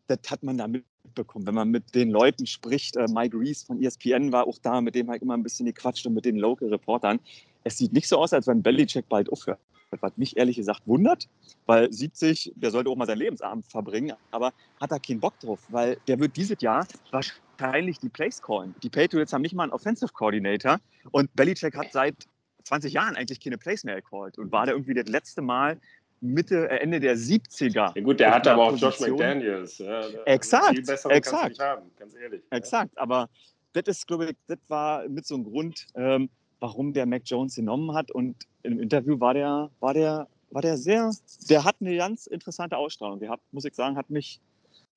das 0.07 0.19
hat 0.29 0.43
man 0.43 0.57
damit 0.57 0.83
mitbekommen, 1.11 1.45
wenn 1.45 1.55
man 1.55 1.69
mit 1.69 1.93
den 1.93 2.09
Leuten 2.09 2.45
spricht. 2.45 2.95
Äh, 2.95 3.07
Mike 3.09 3.37
Reese 3.37 3.65
von 3.65 3.81
ESPN 3.81 4.31
war 4.31 4.47
auch 4.47 4.57
da, 4.59 4.81
mit 4.81 4.95
dem 4.95 5.09
halt 5.09 5.21
immer 5.21 5.35
ein 5.35 5.43
bisschen 5.43 5.65
gequatscht 5.65 6.05
und 6.07 6.13
mit 6.13 6.25
den 6.25 6.37
Local 6.37 6.69
Reportern. 6.69 7.19
Es 7.63 7.77
sieht 7.77 7.93
nicht 7.93 8.07
so 8.07 8.17
aus, 8.17 8.33
als 8.33 8.47
wenn 8.47 8.63
Belichick 8.63 9.07
bald 9.09 9.31
aufhört. 9.31 9.59
was 9.99 10.15
mich 10.15 10.37
ehrlich 10.37 10.55
gesagt 10.55 10.83
wundert, 10.85 11.27
weil 11.65 11.91
70, 11.91 12.53
der 12.55 12.71
sollte 12.71 12.89
auch 12.89 12.95
mal 12.95 13.05
seinen 13.05 13.17
Lebensabend 13.17 13.67
verbringen, 13.67 14.15
aber 14.31 14.53
hat 14.79 14.91
da 14.91 14.99
keinen 14.99 15.19
Bock 15.19 15.37
drauf, 15.41 15.59
weil 15.67 15.97
der 16.07 16.17
wird 16.17 16.37
dieses 16.37 16.61
Jahr 16.61 16.87
wahrscheinlich 17.11 17.99
die 17.99 18.07
Plays 18.07 18.41
callen. 18.41 18.73
Die 18.83 18.89
Patriots 18.89 19.33
haben 19.33 19.41
nicht 19.41 19.53
mal 19.53 19.63
einen 19.63 19.73
Offensive 19.73 20.13
Coordinator 20.13 20.79
und 21.11 21.35
Belichick 21.35 21.75
hat 21.75 21.91
seit 21.91 22.15
20 22.63 22.93
Jahren 22.93 23.15
eigentlich 23.17 23.41
keine 23.41 23.57
Plays 23.57 23.83
mehr 23.83 23.95
gecallt 23.95 24.37
und 24.37 24.51
war 24.51 24.65
da 24.65 24.71
irgendwie 24.71 24.93
das 24.93 25.07
letzte 25.07 25.41
Mal 25.41 25.77
Mitte, 26.21 26.69
äh, 26.69 26.77
Ende 26.77 26.99
der 26.99 27.17
70er. 27.17 27.91
Ja 27.95 28.01
gut, 28.01 28.19
der 28.19 28.33
hat 28.33 28.47
aber 28.47 28.63
auch 28.63 28.77
Josh 28.77 28.99
McDaniels. 28.99 29.79
Ja, 29.79 30.01
exakt, 30.25 30.69
viel 30.69 30.83
besseren 30.83 31.15
exakt. 31.15 31.43
kannst 31.43 31.59
haben, 31.59 31.91
ganz 31.97 32.15
ehrlich. 32.15 32.41
Exakt, 32.51 32.97
aber 32.97 33.29
das 33.73 33.83
ist, 33.87 34.07
glaube 34.07 34.25
ich, 34.25 34.35
das 34.47 34.59
war 34.67 35.07
mit 35.09 35.25
so 35.25 35.35
einem 35.35 35.45
Grund, 35.45 35.87
ähm, 35.95 36.29
warum 36.59 36.93
der 36.93 37.05
Mac 37.05 37.23
Jones 37.25 37.55
genommen 37.55 37.93
hat. 37.93 38.11
Und 38.11 38.35
im 38.63 38.79
Interview 38.79 39.19
war 39.19 39.33
der, 39.33 39.69
war 39.79 39.93
der, 39.93 40.27
war 40.51 40.61
der 40.61 40.77
sehr, 40.77 41.11
der 41.49 41.63
hat 41.63 41.77
eine 41.79 41.95
ganz 41.97 42.27
interessante 42.27 42.77
Ausstrahlung. 42.77 43.19
Der 43.19 43.29
hat, 43.29 43.39
muss 43.51 43.65
ich 43.65 43.73
sagen, 43.73 43.97
hat 43.97 44.09
mich, 44.09 44.39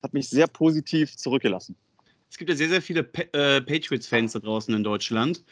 hat 0.03 0.13
mich 0.13 0.29
sehr 0.29 0.47
positiv 0.47 1.15
zurückgelassen. 1.17 1.75
Es 2.29 2.37
gibt 2.37 2.49
ja 2.49 2.55
sehr, 2.55 2.69
sehr 2.69 2.81
viele 2.81 3.03
pa 3.03 3.21
äh, 3.33 3.61
Patriots-Fans 3.61 4.33
da 4.33 4.39
draußen 4.39 4.73
in 4.73 4.83
Deutschland. 4.83 5.43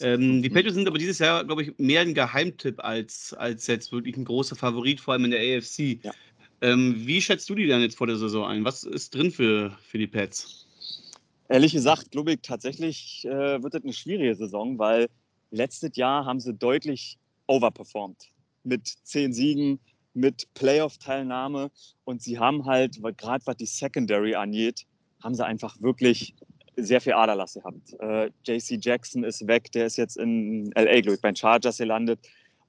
Ähm, 0.00 0.42
die 0.42 0.50
Patriots 0.50 0.74
sind 0.74 0.88
aber 0.88 0.98
dieses 0.98 1.18
Jahr, 1.18 1.44
glaube 1.44 1.62
ich, 1.62 1.78
mehr 1.78 2.00
ein 2.00 2.14
Geheimtipp 2.14 2.82
als, 2.82 3.34
als 3.34 3.66
jetzt 3.66 3.92
wirklich 3.92 4.16
ein 4.16 4.24
großer 4.24 4.56
Favorit, 4.56 5.00
vor 5.00 5.14
allem 5.14 5.26
in 5.26 5.30
der 5.30 5.40
AFC. 5.40 6.02
Ja. 6.02 6.12
Ähm, 6.60 6.94
wie 6.96 7.20
schätzt 7.20 7.48
du 7.50 7.54
die 7.54 7.66
dann 7.66 7.82
jetzt 7.82 7.96
vor 7.96 8.06
der 8.06 8.16
Saison 8.16 8.46
ein? 8.46 8.64
Was 8.64 8.84
ist 8.84 9.14
drin 9.14 9.30
für, 9.30 9.76
für 9.82 9.98
die 9.98 10.06
Pets? 10.06 10.66
Ehrlich 11.48 11.72
gesagt, 11.72 12.12
glaube 12.12 12.32
ich, 12.32 12.38
tatsächlich 12.42 13.24
äh, 13.24 13.62
wird 13.62 13.74
das 13.74 13.82
eine 13.82 13.92
schwierige 13.92 14.34
Saison, 14.34 14.78
weil 14.78 15.08
letztes 15.50 15.96
Jahr 15.96 16.24
haben 16.24 16.40
sie 16.40 16.54
deutlich 16.54 17.18
overperformed. 17.46 18.30
Mit 18.64 18.86
zehn 19.02 19.32
Siegen, 19.32 19.80
mit 20.14 20.46
Playoff-Teilnahme 20.54 21.70
und 22.04 22.22
sie 22.22 22.38
haben 22.38 22.64
halt, 22.64 23.00
gerade 23.16 23.44
was 23.44 23.56
die 23.56 23.66
Secondary 23.66 24.34
angeht, 24.34 24.86
haben 25.22 25.34
sie 25.34 25.44
einfach 25.44 25.80
wirklich 25.80 26.34
sehr 26.76 27.00
viel 27.00 27.14
Aderlass 27.14 27.54
gehabt. 27.54 27.94
Äh, 28.00 28.30
JC 28.44 28.78
Jackson 28.80 29.24
ist 29.24 29.46
weg, 29.46 29.70
der 29.72 29.86
ist 29.86 29.96
jetzt 29.96 30.16
in 30.16 30.70
LA, 30.74 31.00
glaube 31.00 31.14
ich, 31.14 31.20
bei 31.20 31.30
den 31.30 31.36
Chargers 31.36 31.78
gelandet. 31.78 32.20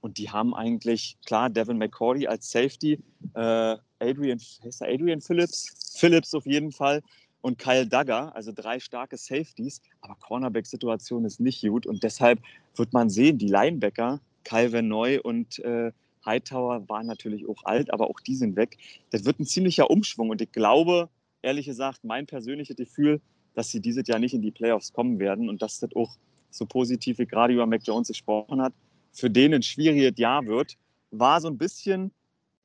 Und 0.01 0.17
die 0.17 0.29
haben 0.29 0.53
eigentlich, 0.53 1.17
klar, 1.25 1.49
Devin 1.49 1.77
McCordy 1.77 2.27
als 2.27 2.51
Safety, 2.51 2.99
äh, 3.35 3.77
Adrian, 3.99 4.39
heißt 4.63 4.81
der 4.81 4.89
Adrian 4.89 5.21
Phillips? 5.21 5.95
Phillips 5.97 6.33
auf 6.33 6.45
jeden 6.45 6.71
Fall 6.71 7.01
und 7.43 7.57
Kyle 7.57 7.85
Duggar, 7.85 8.35
also 8.35 8.51
drei 8.53 8.79
starke 8.79 9.17
Safeties. 9.17 9.81
Aber 10.01 10.15
Cornerback-Situation 10.15 11.25
ist 11.25 11.39
nicht 11.39 11.61
gut 11.61 11.85
und 11.85 12.03
deshalb 12.03 12.39
wird 12.75 12.93
man 12.93 13.09
sehen, 13.09 13.37
die 13.37 13.47
Linebacker, 13.47 14.19
Kyle 14.43 14.71
Van 14.71 14.87
Neu 14.87 15.21
und 15.21 15.59
äh, 15.59 15.91
Hightower 16.25 16.87
waren 16.87 17.05
natürlich 17.05 17.47
auch 17.47 17.63
alt, 17.65 17.93
aber 17.93 18.09
auch 18.09 18.19
die 18.21 18.35
sind 18.35 18.55
weg. 18.55 18.77
Das 19.11 19.25
wird 19.25 19.39
ein 19.39 19.45
ziemlicher 19.45 19.89
Umschwung 19.89 20.29
und 20.29 20.41
ich 20.41 20.51
glaube, 20.51 21.09
ehrlich 21.41 21.65
gesagt, 21.65 22.03
mein 22.03 22.25
persönliches 22.25 22.77
Gefühl, 22.77 23.21
dass 23.53 23.69
sie 23.69 23.79
dieses 23.79 24.07
Jahr 24.07 24.19
nicht 24.19 24.33
in 24.33 24.41
die 24.41 24.51
Playoffs 24.51 24.93
kommen 24.93 25.19
werden 25.19 25.49
und 25.49 25.61
dass 25.61 25.79
das 25.79 25.89
auch 25.95 26.17
so 26.49 26.65
positiv, 26.65 27.17
wie 27.19 27.25
gerade 27.25 27.53
über 27.53 27.65
Mac 27.65 27.81
Jones 27.83 28.07
gesprochen 28.07 28.61
hat, 28.61 28.73
für 29.11 29.29
den 29.29 29.53
ein 29.53 29.63
schwieriges 29.63 30.17
Jahr 30.17 30.45
wird, 30.45 30.77
war 31.11 31.39
so 31.41 31.47
ein 31.47 31.57
bisschen, 31.57 32.11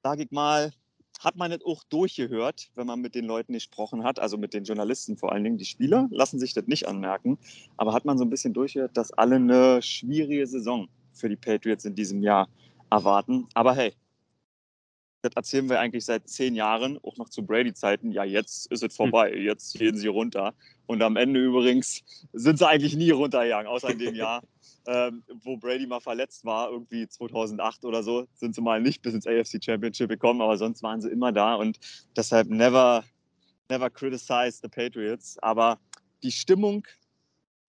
sage 0.02 0.24
ich 0.24 0.30
mal, 0.30 0.72
hat 1.20 1.36
man 1.36 1.50
das 1.50 1.60
auch 1.64 1.82
durchgehört, 1.84 2.70
wenn 2.74 2.86
man 2.86 3.00
mit 3.00 3.14
den 3.14 3.24
Leuten 3.24 3.52
gesprochen 3.52 4.04
hat, 4.04 4.20
also 4.20 4.38
mit 4.38 4.54
den 4.54 4.64
Journalisten 4.64 5.16
vor 5.16 5.32
allen 5.32 5.42
Dingen. 5.42 5.58
Die 5.58 5.64
Spieler 5.64 6.08
lassen 6.10 6.38
sich 6.38 6.54
das 6.54 6.66
nicht 6.66 6.86
anmerken, 6.86 7.38
aber 7.76 7.92
hat 7.92 8.04
man 8.04 8.18
so 8.18 8.24
ein 8.24 8.30
bisschen 8.30 8.52
durchgehört, 8.52 8.96
dass 8.96 9.12
alle 9.12 9.36
eine 9.36 9.82
schwierige 9.82 10.46
Saison 10.46 10.88
für 11.12 11.28
die 11.28 11.36
Patriots 11.36 11.84
in 11.84 11.94
diesem 11.94 12.22
Jahr 12.22 12.48
erwarten. 12.90 13.46
Aber 13.54 13.74
hey, 13.74 13.92
das 15.22 15.32
erzählen 15.34 15.68
wir 15.68 15.80
eigentlich 15.80 16.04
seit 16.04 16.28
zehn 16.28 16.54
Jahren, 16.54 16.98
auch 17.02 17.16
noch 17.16 17.28
zu 17.28 17.44
Brady-Zeiten. 17.44 18.12
Ja, 18.12 18.24
jetzt 18.24 18.70
ist 18.70 18.82
es 18.82 18.94
vorbei, 18.94 19.34
jetzt 19.34 19.76
gehen 19.78 19.96
sie 19.96 20.06
runter. 20.06 20.54
Und 20.86 21.02
am 21.02 21.16
Ende 21.16 21.40
übrigens 21.40 22.02
sind 22.32 22.58
sie 22.58 22.66
eigentlich 22.66 22.96
nie 22.96 23.10
runtergegangen, 23.10 23.66
außer 23.66 23.90
in 23.90 23.98
dem 23.98 24.14
Jahr, 24.14 24.42
ähm, 24.86 25.24
wo 25.42 25.56
Brady 25.56 25.86
mal 25.86 26.00
verletzt 26.00 26.44
war, 26.44 26.70
irgendwie 26.70 27.08
2008 27.08 27.84
oder 27.84 28.02
so, 28.02 28.26
sind 28.34 28.54
sie 28.54 28.60
mal 28.60 28.80
nicht 28.80 29.02
bis 29.02 29.14
ins 29.14 29.26
AFC 29.26 29.62
Championship 29.62 30.08
gekommen, 30.08 30.40
aber 30.40 30.56
sonst 30.56 30.82
waren 30.82 31.00
sie 31.00 31.10
immer 31.10 31.32
da 31.32 31.56
und 31.56 31.78
deshalb 32.16 32.48
never, 32.48 33.04
never 33.68 33.90
criticize 33.90 34.60
the 34.62 34.68
Patriots. 34.68 35.36
Aber 35.40 35.78
die 36.22 36.32
Stimmung 36.32 36.86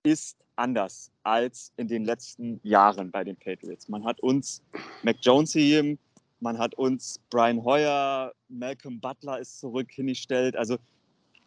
ist 0.04 0.38
anders 0.56 1.12
als 1.24 1.72
in 1.78 1.88
den 1.88 2.06
letzten 2.06 2.60
Jahren 2.64 3.12
bei 3.12 3.24
den 3.24 3.38
Patriots. 3.38 3.88
Man 3.88 4.06
hat 4.06 4.20
uns 4.20 4.62
Mac 5.04 5.18
Jones 5.22 5.54
gegeben, 5.54 5.98
man 6.40 6.58
hat 6.58 6.76
uns 6.76 7.20
Brian 7.30 7.64
Hoyer, 7.64 8.34
Malcolm 8.48 9.00
Butler 9.00 9.40
ist 9.40 9.60
zurück 9.60 9.88
hingestellt. 9.92 10.56
Also 10.56 10.78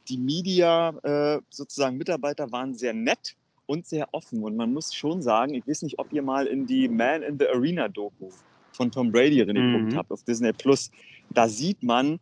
die 0.09 0.18
Media 0.18 0.90
äh, 1.02 1.40
sozusagen 1.50 1.96
Mitarbeiter 1.96 2.50
waren 2.52 2.74
sehr 2.74 2.92
nett 2.92 3.37
und 3.66 3.87
sehr 3.87 4.12
offen. 4.12 4.42
Und 4.42 4.57
man 4.57 4.72
muss 4.72 4.94
schon 4.94 5.22
sagen, 5.22 5.55
ich 5.55 5.66
weiß 5.66 5.83
nicht, 5.83 5.98
ob 5.98 6.12
ihr 6.12 6.22
mal 6.22 6.46
in 6.46 6.66
die 6.66 6.88
Man 6.88 7.22
in 7.22 7.38
the 7.38 7.46
Arena 7.46 7.88
Doku 7.88 8.31
von 8.72 8.90
Tom 8.90 9.12
Brady 9.12 9.42
reingeguckt 9.42 9.92
Mhm. 9.92 9.96
habt 9.96 10.11
auf 10.11 10.22
Disney 10.24 10.52
Plus. 10.52 10.90
Da 11.31 11.48
sieht 11.48 11.83
man 11.83 12.18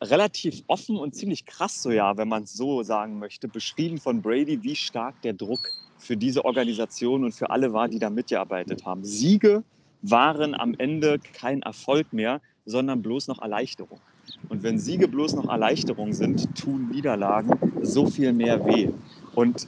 relativ 0.00 0.62
offen 0.66 0.96
und 0.96 1.14
ziemlich 1.14 1.46
krass 1.46 1.82
so 1.82 1.90
ja, 1.90 2.16
wenn 2.16 2.28
man 2.28 2.44
es 2.44 2.54
so 2.54 2.82
sagen 2.82 3.18
möchte, 3.18 3.46
beschrieben 3.46 3.98
von 3.98 4.20
Brady, 4.20 4.62
wie 4.62 4.74
stark 4.74 5.20
der 5.22 5.32
Druck 5.32 5.60
für 5.98 6.16
diese 6.16 6.44
Organisation 6.44 7.22
und 7.24 7.32
für 7.32 7.50
alle 7.50 7.72
war, 7.72 7.88
die 7.88 8.00
da 8.00 8.10
mitgearbeitet 8.10 8.84
haben. 8.84 9.04
Siege 9.04 9.62
waren 10.02 10.54
am 10.54 10.74
Ende 10.78 11.18
kein 11.32 11.62
Erfolg 11.62 12.12
mehr, 12.12 12.40
sondern 12.66 13.02
bloß 13.02 13.28
noch 13.28 13.40
Erleichterung. 13.40 14.00
Und 14.48 14.62
wenn 14.62 14.78
Siege 14.78 15.08
bloß 15.08 15.34
noch 15.34 15.48
Erleichterung 15.48 16.12
sind, 16.12 16.54
tun 16.56 16.88
Niederlagen 16.90 17.58
so 17.82 18.06
viel 18.06 18.32
mehr 18.32 18.64
weh. 18.66 18.88
Und 19.34 19.66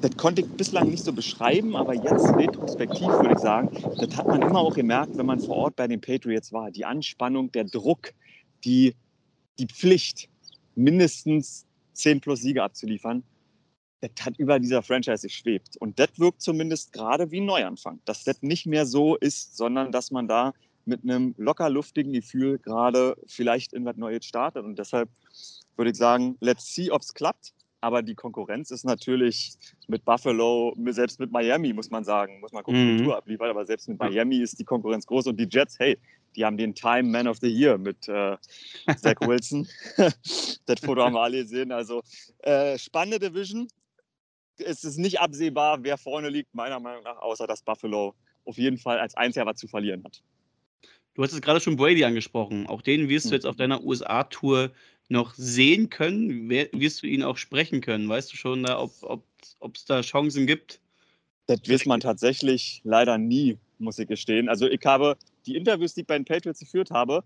das 0.00 0.16
konnte 0.16 0.42
ich 0.42 0.48
bislang 0.48 0.88
nicht 0.88 1.04
so 1.04 1.12
beschreiben, 1.12 1.76
aber 1.76 1.94
jetzt 1.94 2.34
retrospektiv 2.34 3.08
würde 3.08 3.32
ich 3.32 3.38
sagen, 3.38 3.70
das 3.98 4.16
hat 4.16 4.26
man 4.26 4.40
immer 4.40 4.60
auch 4.60 4.74
gemerkt, 4.74 5.16
wenn 5.18 5.26
man 5.26 5.40
vor 5.40 5.56
Ort 5.56 5.76
bei 5.76 5.86
den 5.86 6.00
Patriots 6.00 6.52
war. 6.52 6.70
Die 6.70 6.84
Anspannung, 6.84 7.52
der 7.52 7.64
Druck, 7.64 8.12
die, 8.64 8.94
die 9.58 9.66
Pflicht, 9.66 10.28
mindestens 10.74 11.66
10 11.92 12.20
plus 12.20 12.40
Siege 12.40 12.62
abzuliefern, 12.62 13.22
das 14.00 14.10
hat 14.24 14.38
über 14.38 14.58
dieser 14.58 14.82
Franchise 14.82 15.26
geschwebt. 15.26 15.76
Und 15.78 15.98
das 15.98 16.08
wirkt 16.18 16.40
zumindest 16.42 16.92
gerade 16.92 17.30
wie 17.30 17.40
ein 17.40 17.46
Neuanfang. 17.46 18.00
Dass 18.04 18.24
das 18.24 18.42
nicht 18.42 18.66
mehr 18.66 18.86
so 18.86 19.16
ist, 19.16 19.56
sondern 19.56 19.92
dass 19.92 20.10
man 20.10 20.26
da 20.28 20.52
mit 20.86 21.02
einem 21.04 21.34
locker 21.36 21.68
luftigen 21.68 22.12
Gefühl 22.12 22.58
gerade 22.58 23.16
vielleicht 23.26 23.72
in 23.72 23.84
was 23.84 23.96
Neues 23.96 24.24
startet. 24.24 24.64
Und 24.64 24.78
deshalb 24.78 25.08
würde 25.76 25.90
ich 25.90 25.96
sagen, 25.96 26.36
let's 26.40 26.74
see, 26.74 26.90
ob 26.90 27.02
es 27.02 27.12
klappt. 27.14 27.52
Aber 27.82 28.02
die 28.02 28.14
Konkurrenz 28.14 28.70
ist 28.70 28.84
natürlich 28.84 29.52
mit 29.88 30.04
Buffalo, 30.04 30.74
selbst 30.88 31.18
mit 31.18 31.30
Miami, 31.32 31.72
muss 31.72 31.90
man 31.90 32.04
sagen, 32.04 32.40
muss 32.40 32.52
man 32.52 32.62
gucken, 32.62 32.80
wie 32.80 32.92
Mhm. 32.92 32.98
die 32.98 33.04
Tour 33.04 33.16
abliefert, 33.16 33.48
aber 33.48 33.64
selbst 33.64 33.88
mit 33.88 33.98
Miami 33.98 34.36
ist 34.38 34.58
die 34.58 34.64
Konkurrenz 34.64 35.06
groß. 35.06 35.28
Und 35.28 35.38
die 35.40 35.48
Jets, 35.50 35.78
hey, 35.78 35.96
die 36.36 36.44
haben 36.44 36.58
den 36.58 36.74
Time 36.74 37.04
Man 37.04 37.26
of 37.26 37.38
the 37.38 37.48
Year 37.48 37.78
mit 37.78 38.06
äh, 38.08 38.36
Zach 38.96 39.16
Wilson. 39.22 39.66
das 39.96 40.80
Foto 40.84 41.02
haben 41.02 41.14
wir 41.14 41.22
alle 41.22 41.42
gesehen. 41.42 41.72
Also 41.72 42.02
äh, 42.40 42.78
spannende 42.78 43.18
Division. 43.18 43.66
Es 44.64 44.84
ist 44.84 44.98
nicht 44.98 45.20
absehbar, 45.20 45.82
wer 45.82 45.98
vorne 45.98 46.28
liegt, 46.28 46.54
meiner 46.54 46.80
Meinung 46.80 47.02
nach, 47.04 47.18
außer 47.18 47.46
dass 47.46 47.62
Buffalo 47.62 48.14
auf 48.44 48.56
jeden 48.56 48.78
Fall 48.78 48.98
als 48.98 49.14
was 49.16 49.56
zu 49.56 49.68
verlieren 49.68 50.02
hat. 50.04 50.22
Du 51.14 51.22
hast 51.22 51.32
es 51.32 51.42
gerade 51.42 51.60
schon 51.60 51.76
Brady 51.76 52.04
angesprochen. 52.04 52.66
Auch 52.66 52.82
den 52.82 53.08
wirst 53.08 53.26
du 53.26 53.30
Mhm. 53.30 53.34
jetzt 53.34 53.46
auf 53.46 53.56
deiner 53.56 53.82
USA-Tour 53.82 54.70
noch 55.08 55.34
sehen 55.34 55.90
können. 55.90 56.48
Wirst 56.48 57.02
du 57.02 57.06
ihn 57.06 57.22
auch 57.22 57.36
sprechen 57.36 57.80
können? 57.80 58.08
Weißt 58.08 58.32
du 58.32 58.36
schon, 58.36 58.62
da, 58.62 58.78
ob 58.80 59.24
es 59.74 59.84
da 59.84 60.00
Chancen 60.02 60.46
gibt? 60.46 60.80
Das 61.46 61.60
weiß 61.68 61.86
man 61.86 62.00
tatsächlich 62.00 62.80
leider 62.84 63.18
nie, 63.18 63.58
muss 63.78 63.98
ich 63.98 64.06
gestehen. 64.06 64.48
Also 64.48 64.68
ich 64.68 64.84
habe 64.84 65.16
die 65.46 65.56
Interviews, 65.56 65.94
die 65.94 66.02
ich 66.02 66.06
bei 66.06 66.16
den 66.16 66.24
Patriots 66.24 66.60
geführt 66.60 66.90
habe, 66.90 67.24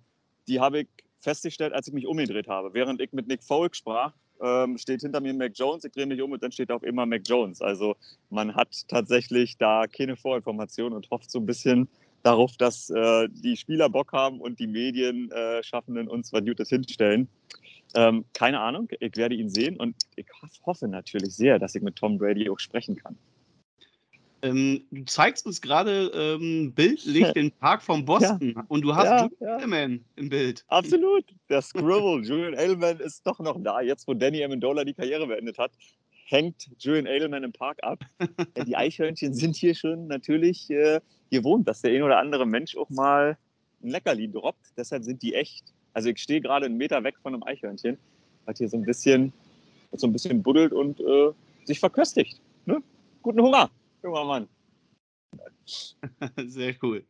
die 0.49 0.61
habe 0.61 0.81
ich 0.81 0.89
festgestellt, 1.21 1.75
als 1.75 1.89
ich 1.89 1.95
mich 1.95 2.07
umgedreht 2.07 2.49
habe. 2.49 2.73
Während 2.73 3.01
ich 3.03 3.13
mit 3.13 3.27
Nick 3.27 3.43
Folk 3.43 3.77
sprach, 3.77 4.15
ähm, 4.41 4.79
steht 4.79 5.03
hinter 5.03 5.21
mir 5.21 5.35
Mac 5.35 5.53
Jones, 5.55 5.85
ich 5.85 5.93
drehe 5.93 6.07
mich 6.07 6.21
um 6.21 6.33
und 6.33 6.43
dann 6.43 6.53
steht 6.53 6.71
auch 6.71 6.83
immer 6.83 7.07
Mac 7.07 7.23
Jones. 7.27 7.63
Also 7.63 7.97
man 8.31 8.55
hat 8.55 8.89
tatsächlich 8.89 9.57
da 9.59 9.87
keine 9.87 10.17
Vorinformation 10.17 10.93
und 10.93 11.11
hofft 11.11 11.31
so 11.31 11.39
ein 11.39 11.47
bisschen 11.47 11.89
darauf, 12.23 12.57
dass 12.57 12.91
äh, 12.91 13.29
die 13.31 13.57
Spieler 13.57 13.89
Bock 13.89 14.13
haben 14.13 14.41
und 14.41 14.59
die 14.59 14.67
Medienschaffenden 14.67 16.09
uns 16.09 16.33
was 16.33 16.45
Gutes 16.45 16.69
hinstellen. 16.69 17.29
Ähm, 17.95 18.25
keine 18.33 18.61
Ahnung, 18.61 18.89
ich 18.99 19.17
werde 19.17 19.37
ihn 19.37 19.51
sehen 19.51 19.77
und 19.77 19.95
ich 20.17 20.27
hoffe 20.67 20.89
natürlich 20.89 21.35
sehr, 21.37 21.59
dass 21.59 21.75
ich 21.75 21.83
mit 21.83 21.97
Tom 21.97 22.19
Brady 22.19 22.51
auch 22.51 22.59
sprechen 22.59 22.97
kann. 22.97 23.17
Ähm, 24.45 24.85
du 24.91 25.05
zeigst 25.07 25.47
uns 25.47 25.63
gerade 25.63 26.11
ähm, 26.15 26.73
bildlich 26.75 27.33
den 27.33 27.51
Park 27.51 27.83
von 27.83 28.05
Boston 28.05 28.55
und 28.69 28.83
du 28.83 28.95
hast 28.95 29.07
Ja, 29.07 29.23
Julian 29.23 29.37
ja. 29.41 29.57
Edelman 29.57 30.05
im 30.17 30.29
Bild. 30.29 30.65
Absolut. 30.69 31.25
Der 31.49 31.63
Scribble, 31.63 32.21
Julian 32.23 32.53
Edelman 32.53 33.01
ist 33.01 33.27
doch 33.27 33.39
noch 33.41 33.59
da. 33.63 33.81
Jetzt, 33.81 34.07
wo 34.07 34.13
Danny 34.13 34.45
Amendola 34.45 34.85
die 34.85 34.93
Karriere 34.93 35.27
beendet 35.27 35.57
hat, 35.57 35.73
hängt 36.27 36.69
Julian 36.79 37.07
Edelman 37.07 37.43
im 37.43 37.53
Park 37.53 37.79
ab. 37.83 38.01
Ja, 38.55 38.65
die 38.65 38.77
Eichhörnchen 38.77 39.33
sind 39.33 39.57
hier 39.57 39.75
schon 39.75 40.09
natürlich 40.09 40.69
äh, 40.69 41.01
gewohnt, 41.31 41.67
dass 41.67 41.81
der 41.81 41.93
ein 41.93 42.03
oder 42.03 42.19
andere 42.19 42.45
Mensch 42.47 42.77
auch 42.77 42.91
mal 42.91 43.39
ein 43.83 43.89
Leckerli 43.89 44.31
droppt. 44.31 44.75
Deshalb 44.77 45.05
sind 45.05 45.23
die 45.23 45.35
echt. 45.35 45.65
Also 45.95 46.11
ich 46.11 46.19
stehe 46.19 46.43
gerade 46.43 46.67
einen 46.67 46.77
Meter 46.77 47.03
weg 47.03 47.15
von 47.23 47.33
einem 47.33 47.45
Eichhörnchen, 47.45 47.97
was 48.45 48.59
hier 48.59 48.69
so 48.69 48.77
ein 48.77 48.85
bisschen, 48.85 49.33
so 49.93 50.07
ein 50.07 50.13
bisschen 50.13 50.43
buddelt 50.43 50.75
und 50.75 51.01
äh, 51.01 51.31
sich 51.65 51.81
verköstigt. 51.81 52.41
Ne? 52.67 52.83
Guten 53.23 53.41
Hunger, 53.41 53.71
junger 54.05 54.25
Mann. 54.25 54.49
Sehr 56.37 56.77
cool. 56.83 57.05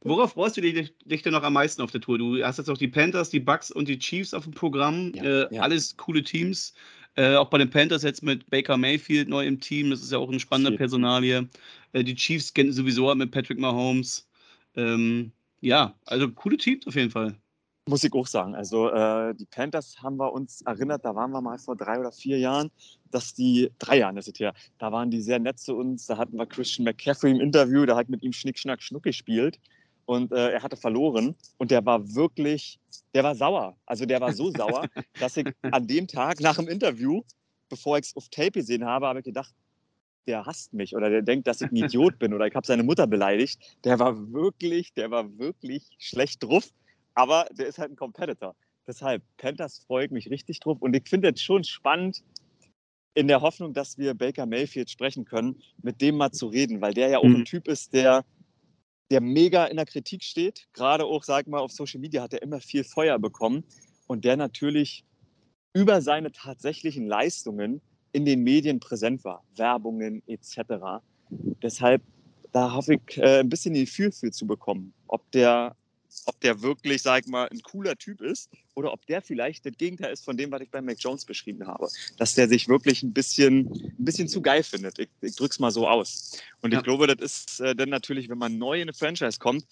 Worauf 0.00 0.32
freust 0.32 0.56
du 0.56 0.62
dich, 0.62 0.94
dich 1.04 1.22
denn 1.22 1.32
noch 1.32 1.42
am 1.42 1.52
meisten 1.52 1.82
auf 1.82 1.92
der 1.92 2.00
Tour? 2.00 2.18
Du 2.18 2.42
hast 2.42 2.56
jetzt 2.56 2.70
auch 2.70 2.78
die 2.78 2.88
Panthers, 2.88 3.30
die 3.30 3.40
Bucks 3.40 3.70
und 3.70 3.86
die 3.86 3.98
Chiefs 3.98 4.34
auf 4.34 4.44
dem 4.44 4.54
Programm. 4.54 5.12
Ja, 5.14 5.22
äh, 5.22 5.54
ja. 5.54 5.62
Alles 5.62 5.96
coole 5.96 6.22
Teams. 6.22 6.74
Äh, 7.14 7.34
auch 7.34 7.50
bei 7.50 7.58
den 7.58 7.68
Panthers 7.68 8.02
jetzt 8.02 8.22
mit 8.22 8.48
Baker 8.48 8.78
Mayfield 8.78 9.28
neu 9.28 9.46
im 9.46 9.60
Team. 9.60 9.90
Das 9.90 10.02
ist 10.02 10.10
ja 10.10 10.18
auch 10.18 10.30
eine 10.30 10.40
spannende 10.40 10.70
Shit. 10.72 10.78
Personalie. 10.78 11.48
Äh, 11.92 12.04
die 12.04 12.14
Chiefs 12.14 12.54
kennen 12.54 12.72
sowieso 12.72 13.14
mit 13.14 13.30
Patrick 13.30 13.58
Mahomes. 13.58 14.26
Ähm, 14.74 15.32
ja, 15.60 15.94
also 16.06 16.30
coole 16.30 16.56
Teams 16.56 16.86
auf 16.86 16.96
jeden 16.96 17.10
Fall. 17.10 17.36
Muss 17.88 18.04
ich 18.04 18.12
auch 18.12 18.28
sagen. 18.28 18.54
Also 18.54 18.90
äh, 18.90 19.34
die 19.34 19.44
Panthers 19.44 19.96
haben 20.00 20.16
wir 20.16 20.32
uns 20.32 20.62
erinnert, 20.62 21.04
da 21.04 21.16
waren 21.16 21.32
wir 21.32 21.40
mal 21.40 21.58
vor 21.58 21.74
drei 21.74 21.98
oder 21.98 22.12
vier 22.12 22.38
Jahren, 22.38 22.70
dass 23.10 23.34
die, 23.34 23.72
drei 23.80 23.98
Jahren 23.98 24.16
ist 24.16 24.28
es 24.28 24.38
her, 24.38 24.54
da 24.78 24.92
waren 24.92 25.10
die 25.10 25.20
sehr 25.20 25.40
nett 25.40 25.58
zu 25.58 25.76
uns. 25.76 26.06
Da 26.06 26.16
hatten 26.16 26.36
wir 26.36 26.46
Christian 26.46 26.84
McCaffrey 26.84 27.32
im 27.32 27.40
Interview, 27.40 27.84
der 27.84 27.96
hat 27.96 28.08
mit 28.08 28.22
ihm 28.22 28.32
Schnick, 28.32 28.56
Schnack, 28.56 28.82
Schnuck 28.82 29.02
gespielt 29.02 29.58
und 30.06 30.30
äh, 30.30 30.52
er 30.52 30.62
hatte 30.62 30.76
verloren 30.76 31.34
und 31.58 31.72
der 31.72 31.84
war 31.84 32.14
wirklich, 32.14 32.78
der 33.14 33.24
war 33.24 33.34
sauer. 33.34 33.76
Also 33.84 34.06
der 34.06 34.20
war 34.20 34.32
so 34.32 34.52
sauer, 34.52 34.86
dass 35.18 35.36
ich 35.36 35.46
an 35.62 35.86
dem 35.88 36.06
Tag 36.06 36.40
nach 36.40 36.56
dem 36.56 36.68
Interview, 36.68 37.22
bevor 37.68 37.98
ich 37.98 38.06
es 38.06 38.16
auf 38.16 38.28
Tape 38.28 38.52
gesehen 38.52 38.84
habe, 38.84 39.08
habe 39.08 39.18
ich 39.18 39.24
gedacht, 39.24 39.52
der 40.28 40.46
hasst 40.46 40.72
mich 40.72 40.94
oder 40.94 41.10
der 41.10 41.22
denkt, 41.22 41.48
dass 41.48 41.60
ich 41.60 41.70
ein 41.72 41.76
Idiot 41.76 42.20
bin 42.20 42.32
oder 42.32 42.46
ich 42.46 42.54
habe 42.54 42.64
seine 42.64 42.84
Mutter 42.84 43.08
beleidigt. 43.08 43.60
Der 43.82 43.98
war 43.98 44.32
wirklich, 44.32 44.94
der 44.94 45.10
war 45.10 45.36
wirklich 45.36 45.90
schlecht 45.98 46.44
drauf, 46.44 46.70
aber 47.14 47.46
der 47.52 47.66
ist 47.66 47.78
halt 47.78 47.92
ein 47.92 47.96
Competitor. 47.96 48.54
Deshalb, 48.86 49.22
Panthers 49.36 49.78
freue 49.86 50.06
ich 50.06 50.10
mich 50.10 50.30
richtig 50.30 50.60
drauf 50.60 50.78
und 50.80 50.94
ich 50.94 51.08
finde 51.08 51.30
es 51.32 51.40
schon 51.40 51.64
spannend, 51.64 52.22
in 53.14 53.28
der 53.28 53.42
Hoffnung, 53.42 53.74
dass 53.74 53.98
wir 53.98 54.14
Baker 54.14 54.46
Mayfield 54.46 54.90
sprechen 54.90 55.24
können, 55.24 55.62
mit 55.82 56.00
dem 56.00 56.16
mal 56.16 56.32
zu 56.32 56.46
reden, 56.46 56.80
weil 56.80 56.94
der 56.94 57.10
ja 57.10 57.18
auch 57.18 57.24
Mhm. 57.24 57.36
ein 57.36 57.44
Typ 57.44 57.68
ist, 57.68 57.92
der, 57.92 58.24
der 59.10 59.20
mega 59.20 59.66
in 59.66 59.76
der 59.76 59.86
Kritik 59.86 60.22
steht. 60.22 60.66
Gerade 60.72 61.04
auch, 61.04 61.22
sag 61.22 61.46
mal, 61.46 61.60
auf 61.60 61.72
Social 61.72 62.00
Media 62.00 62.22
hat 62.22 62.32
er 62.32 62.42
immer 62.42 62.60
viel 62.60 62.84
Feuer 62.84 63.18
bekommen 63.18 63.64
und 64.06 64.24
der 64.24 64.36
natürlich 64.36 65.04
über 65.74 66.00
seine 66.00 66.32
tatsächlichen 66.32 67.06
Leistungen 67.06 67.80
in 68.12 68.24
den 68.24 68.42
Medien 68.42 68.80
präsent 68.80 69.24
war, 69.24 69.42
Werbungen 69.56 70.22
etc. 70.26 71.02
Deshalb, 71.62 72.02
da 72.52 72.72
hoffe 72.74 72.94
ich, 72.94 73.18
äh, 73.18 73.40
ein 73.40 73.48
bisschen 73.48 73.74
ein 73.74 73.80
Gefühl 73.80 74.12
für 74.12 74.30
zu 74.30 74.46
bekommen, 74.46 74.92
ob 75.06 75.30
der, 75.32 75.76
ob 76.26 76.40
der 76.40 76.62
wirklich, 76.62 77.02
sag 77.02 77.24
ich 77.24 77.30
mal, 77.30 77.48
ein 77.48 77.60
cooler 77.62 77.96
Typ 77.96 78.20
ist 78.20 78.50
oder 78.74 78.92
ob 78.92 79.04
der 79.06 79.22
vielleicht 79.22 79.66
das 79.66 79.76
Gegenteil 79.76 80.12
ist 80.12 80.24
von 80.24 80.36
dem, 80.36 80.50
was 80.50 80.60
ich 80.60 80.70
bei 80.70 80.80
Mac 80.80 80.96
Jones 81.00 81.24
beschrieben 81.24 81.66
habe. 81.66 81.88
Dass 82.18 82.34
der 82.34 82.48
sich 82.48 82.68
wirklich 82.68 83.02
ein 83.02 83.12
bisschen, 83.12 83.66
ein 83.98 84.04
bisschen 84.04 84.28
zu 84.28 84.40
geil 84.40 84.62
findet. 84.62 84.98
Ich, 84.98 85.08
ich 85.20 85.34
drück's 85.36 85.58
mal 85.58 85.70
so 85.70 85.88
aus. 85.88 86.38
Und 86.60 86.72
Ja. 86.72 86.78
ich 86.78 86.84
glaube, 86.84 87.06
das 87.06 87.20
ist 87.20 87.60
äh, 87.60 87.74
dann 87.74 87.88
natürlich, 87.88 88.28
wenn 88.28 88.38
man 88.38 88.58
neu 88.58 88.76
in 88.76 88.82
eine 88.82 88.94
Franchise 88.94 89.38
kommt, 89.38 89.64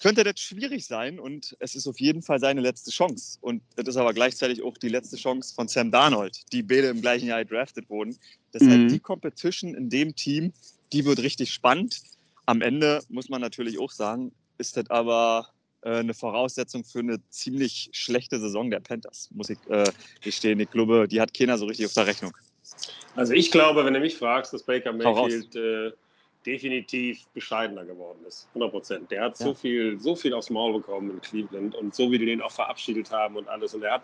könnte 0.00 0.24
das 0.24 0.38
schwierig 0.40 0.86
sein 0.86 1.18
und 1.18 1.56
es 1.58 1.74
ist 1.74 1.86
auf 1.86 2.00
jeden 2.00 2.22
Fall 2.22 2.38
seine 2.40 2.60
letzte 2.60 2.90
Chance. 2.90 3.38
Und 3.40 3.62
das 3.76 3.88
ist 3.88 3.96
aber 3.96 4.14
gleichzeitig 4.14 4.62
auch 4.62 4.78
die 4.78 4.88
letzte 4.88 5.16
Chance 5.16 5.52
von 5.54 5.68
Sam 5.68 5.90
Darnold, 5.90 6.40
die 6.52 6.62
beide 6.62 6.86
im 6.88 7.02
gleichen 7.02 7.26
Jahr 7.26 7.44
gedraftet 7.44 7.90
wurden. 7.90 8.16
Deshalb 8.54 8.82
Mhm. 8.82 8.88
die 8.88 9.00
Competition 9.00 9.74
in 9.74 9.90
dem 9.90 10.14
Team, 10.14 10.52
die 10.92 11.04
wird 11.04 11.18
richtig 11.18 11.52
spannend. 11.52 12.00
Am 12.46 12.62
Ende 12.62 13.02
muss 13.08 13.28
man 13.28 13.40
natürlich 13.40 13.78
auch 13.78 13.90
sagen, 13.90 14.32
ist 14.58 14.76
das 14.76 14.88
aber 14.88 15.48
eine 15.82 16.14
Voraussetzung 16.14 16.84
für 16.84 17.00
eine 17.00 17.18
ziemlich 17.30 17.90
schlechte 17.92 18.38
Saison 18.38 18.70
der 18.70 18.80
Panthers, 18.80 19.28
muss 19.32 19.50
ich 19.50 19.58
äh, 19.68 19.84
gestehen. 20.20 20.60
Ich 20.60 20.70
glaube, 20.70 21.08
die 21.08 21.20
hat 21.20 21.32
keiner 21.32 21.56
so 21.58 21.66
richtig 21.66 21.86
auf 21.86 21.94
der 21.94 22.06
Rechnung. 22.06 22.32
Also 23.16 23.32
ich 23.32 23.50
glaube, 23.50 23.84
wenn 23.84 23.94
du 23.94 24.00
mich 24.00 24.16
fragst, 24.16 24.52
dass 24.52 24.62
Baker. 24.62 24.92
Mayfield 24.92 25.56
äh, 25.56 25.92
definitiv 26.46 27.26
bescheidener 27.34 27.84
geworden 27.84 28.24
ist. 28.26 28.48
100 28.50 28.70
Prozent. 28.70 29.10
Der 29.10 29.24
hat 29.24 29.38
Ja. 29.38 29.46
so 29.46 29.54
viel, 29.54 29.98
so 30.00 30.16
viel 30.16 30.32
aufs 30.32 30.50
Maul 30.50 30.74
bekommen 30.74 31.10
in 31.10 31.20
Cleveland 31.20 31.74
und 31.74 31.94
so 31.94 32.10
wie 32.10 32.18
die 32.18 32.26
den 32.26 32.40
auch 32.40 32.52
verabschiedet 32.52 33.10
haben 33.10 33.36
und 33.36 33.48
alles. 33.48 33.74
Und 33.74 33.82
er 33.82 33.94
hat, 33.94 34.02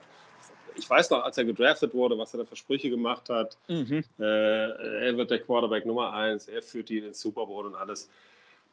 ich 0.74 0.88
weiß 0.88 1.10
noch, 1.10 1.22
als 1.24 1.38
er 1.38 1.44
gedraftet 1.44 1.94
wurde, 1.94 2.18
was 2.18 2.34
er 2.34 2.38
da 2.40 2.44
für 2.44 2.56
Sprüche 2.56 2.90
gemacht 2.90 3.30
hat. 3.30 3.56
Mhm. 3.68 4.04
Äh, 4.18 4.24
er 4.24 5.16
wird 5.16 5.30
der 5.30 5.40
Quarterback 5.40 5.86
Nummer 5.86 6.12
eins, 6.12 6.48
er 6.48 6.62
führt 6.62 6.88
die 6.90 6.98
in 6.98 7.04
den 7.04 7.14
Super 7.14 7.46
Bowl 7.46 7.64
und 7.64 7.74
alles. 7.74 8.10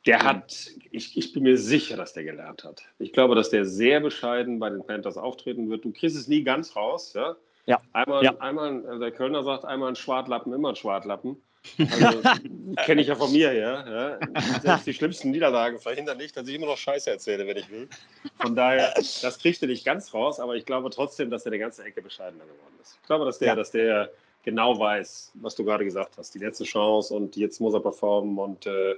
Der 0.05 0.21
hat, 0.23 0.69
ich, 0.91 1.17
ich 1.17 1.31
bin 1.33 1.43
mir 1.43 1.57
sicher, 1.57 1.95
dass 1.95 2.11
der 2.13 2.23
gelernt 2.25 2.63
hat. 2.65 2.81
Ich 2.99 3.13
glaube, 3.13 3.35
dass 3.35 3.49
der 3.49 3.65
sehr 3.65 4.01
bescheiden 4.01 4.59
bei 4.59 4.69
den 4.69 4.85
Panthers 4.85 5.17
auftreten 5.17 5.69
wird. 5.69 5.85
Du 5.85 5.91
kriegst 5.93 6.17
es 6.17 6.27
nie 6.27 6.43
ganz 6.43 6.75
raus, 6.75 7.13
ja? 7.13 7.35
Ja. 7.65 7.81
Einmal, 7.93 8.23
Ja. 8.23 8.35
einmal, 8.39 8.83
äh, 8.85 8.99
der 8.99 9.11
Kölner 9.11 9.43
sagt, 9.43 9.63
einmal 9.63 9.89
ein 9.89 9.95
Schwartlappen, 9.95 10.51
immer 10.53 10.69
ein 10.69 10.75
Schwartlappen. 10.75 11.37
Also, 11.79 12.21
kenne 12.85 12.99
ich 13.01 13.07
ja 13.07 13.15
von 13.15 13.31
mir 13.31 13.49
her. 13.51 14.19
Ja? 14.29 14.51
Selbst 14.59 14.85
die 14.85 14.93
schlimmsten 14.93 15.31
Niederlagen 15.31 15.79
verhindern 15.79 16.17
nicht, 16.17 16.35
dass 16.35 16.45
ich 16.49 16.55
immer 16.55 16.65
noch 16.65 16.77
Scheiße 16.77 17.09
erzähle, 17.09 17.47
wenn 17.47 17.55
ich 17.55 17.69
will. 17.71 17.87
Von 18.41 18.53
daher, 18.53 18.93
das 18.95 19.39
kriegst 19.39 19.61
du 19.61 19.67
nicht 19.67 19.85
ganz 19.85 20.13
raus, 20.13 20.41
aber 20.41 20.57
ich 20.57 20.65
glaube 20.65 20.89
trotzdem, 20.89 21.29
dass 21.29 21.45
er 21.45 21.53
eine 21.53 21.59
ganze 21.59 21.85
Ecke 21.85 22.01
bescheidener 22.01 22.43
geworden 22.43 22.73
ist. 22.81 22.97
Ich 23.01 23.07
glaube, 23.07 23.23
dass 23.23 23.39
der, 23.39 23.47
Ja. 23.47 23.55
dass 23.55 23.71
der 23.71 24.11
genau 24.43 24.77
weiß, 24.77 25.31
was 25.35 25.55
du 25.55 25.63
gerade 25.63 25.85
gesagt 25.85 26.17
hast. 26.17 26.35
Die 26.35 26.39
letzte 26.39 26.65
Chance 26.65 27.13
und 27.13 27.37
jetzt 27.37 27.61
muss 27.61 27.73
er 27.73 27.79
performen 27.79 28.37
und 28.37 28.65
äh, 28.65 28.95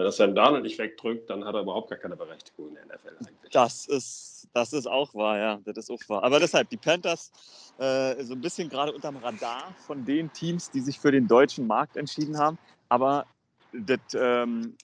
wenn 0.00 0.06
er 0.06 0.12
Sam 0.12 0.34
Darnold 0.34 0.62
nicht 0.62 0.78
wegdrückt, 0.78 1.28
dann 1.28 1.44
hat 1.44 1.54
er 1.54 1.60
überhaupt 1.60 1.90
gar 1.90 1.98
keine 1.98 2.16
Berechtigung 2.16 2.68
in 2.68 2.74
der 2.76 2.86
NFL 2.86 3.16
eigentlich. 3.18 3.52
Das 3.52 3.84
ist, 3.84 4.48
das 4.54 4.72
ist 4.72 4.86
auch 4.86 5.12
wahr, 5.12 5.36
ja. 5.36 5.60
Das 5.66 5.76
ist 5.76 5.90
auch 5.90 6.00
wahr. 6.08 6.24
Aber 6.24 6.40
deshalb, 6.40 6.70
die 6.70 6.78
Panthers 6.78 7.30
äh, 7.76 8.24
so 8.24 8.32
ein 8.32 8.40
bisschen 8.40 8.70
gerade 8.70 8.94
unterm 8.94 9.18
Radar 9.18 9.74
von 9.86 10.02
den 10.06 10.32
Teams, 10.32 10.70
die 10.70 10.80
sich 10.80 10.98
für 10.98 11.12
den 11.12 11.28
deutschen 11.28 11.66
Markt 11.66 11.98
entschieden 11.98 12.38
haben. 12.38 12.56
Aber 12.88 13.26
das, 13.74 13.98
ähm, 14.14 14.74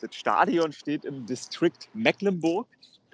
das 0.00 0.12
Stadion 0.16 0.72
steht 0.72 1.04
im 1.04 1.26
Distrikt 1.26 1.88
Mecklenburg. 1.94 2.66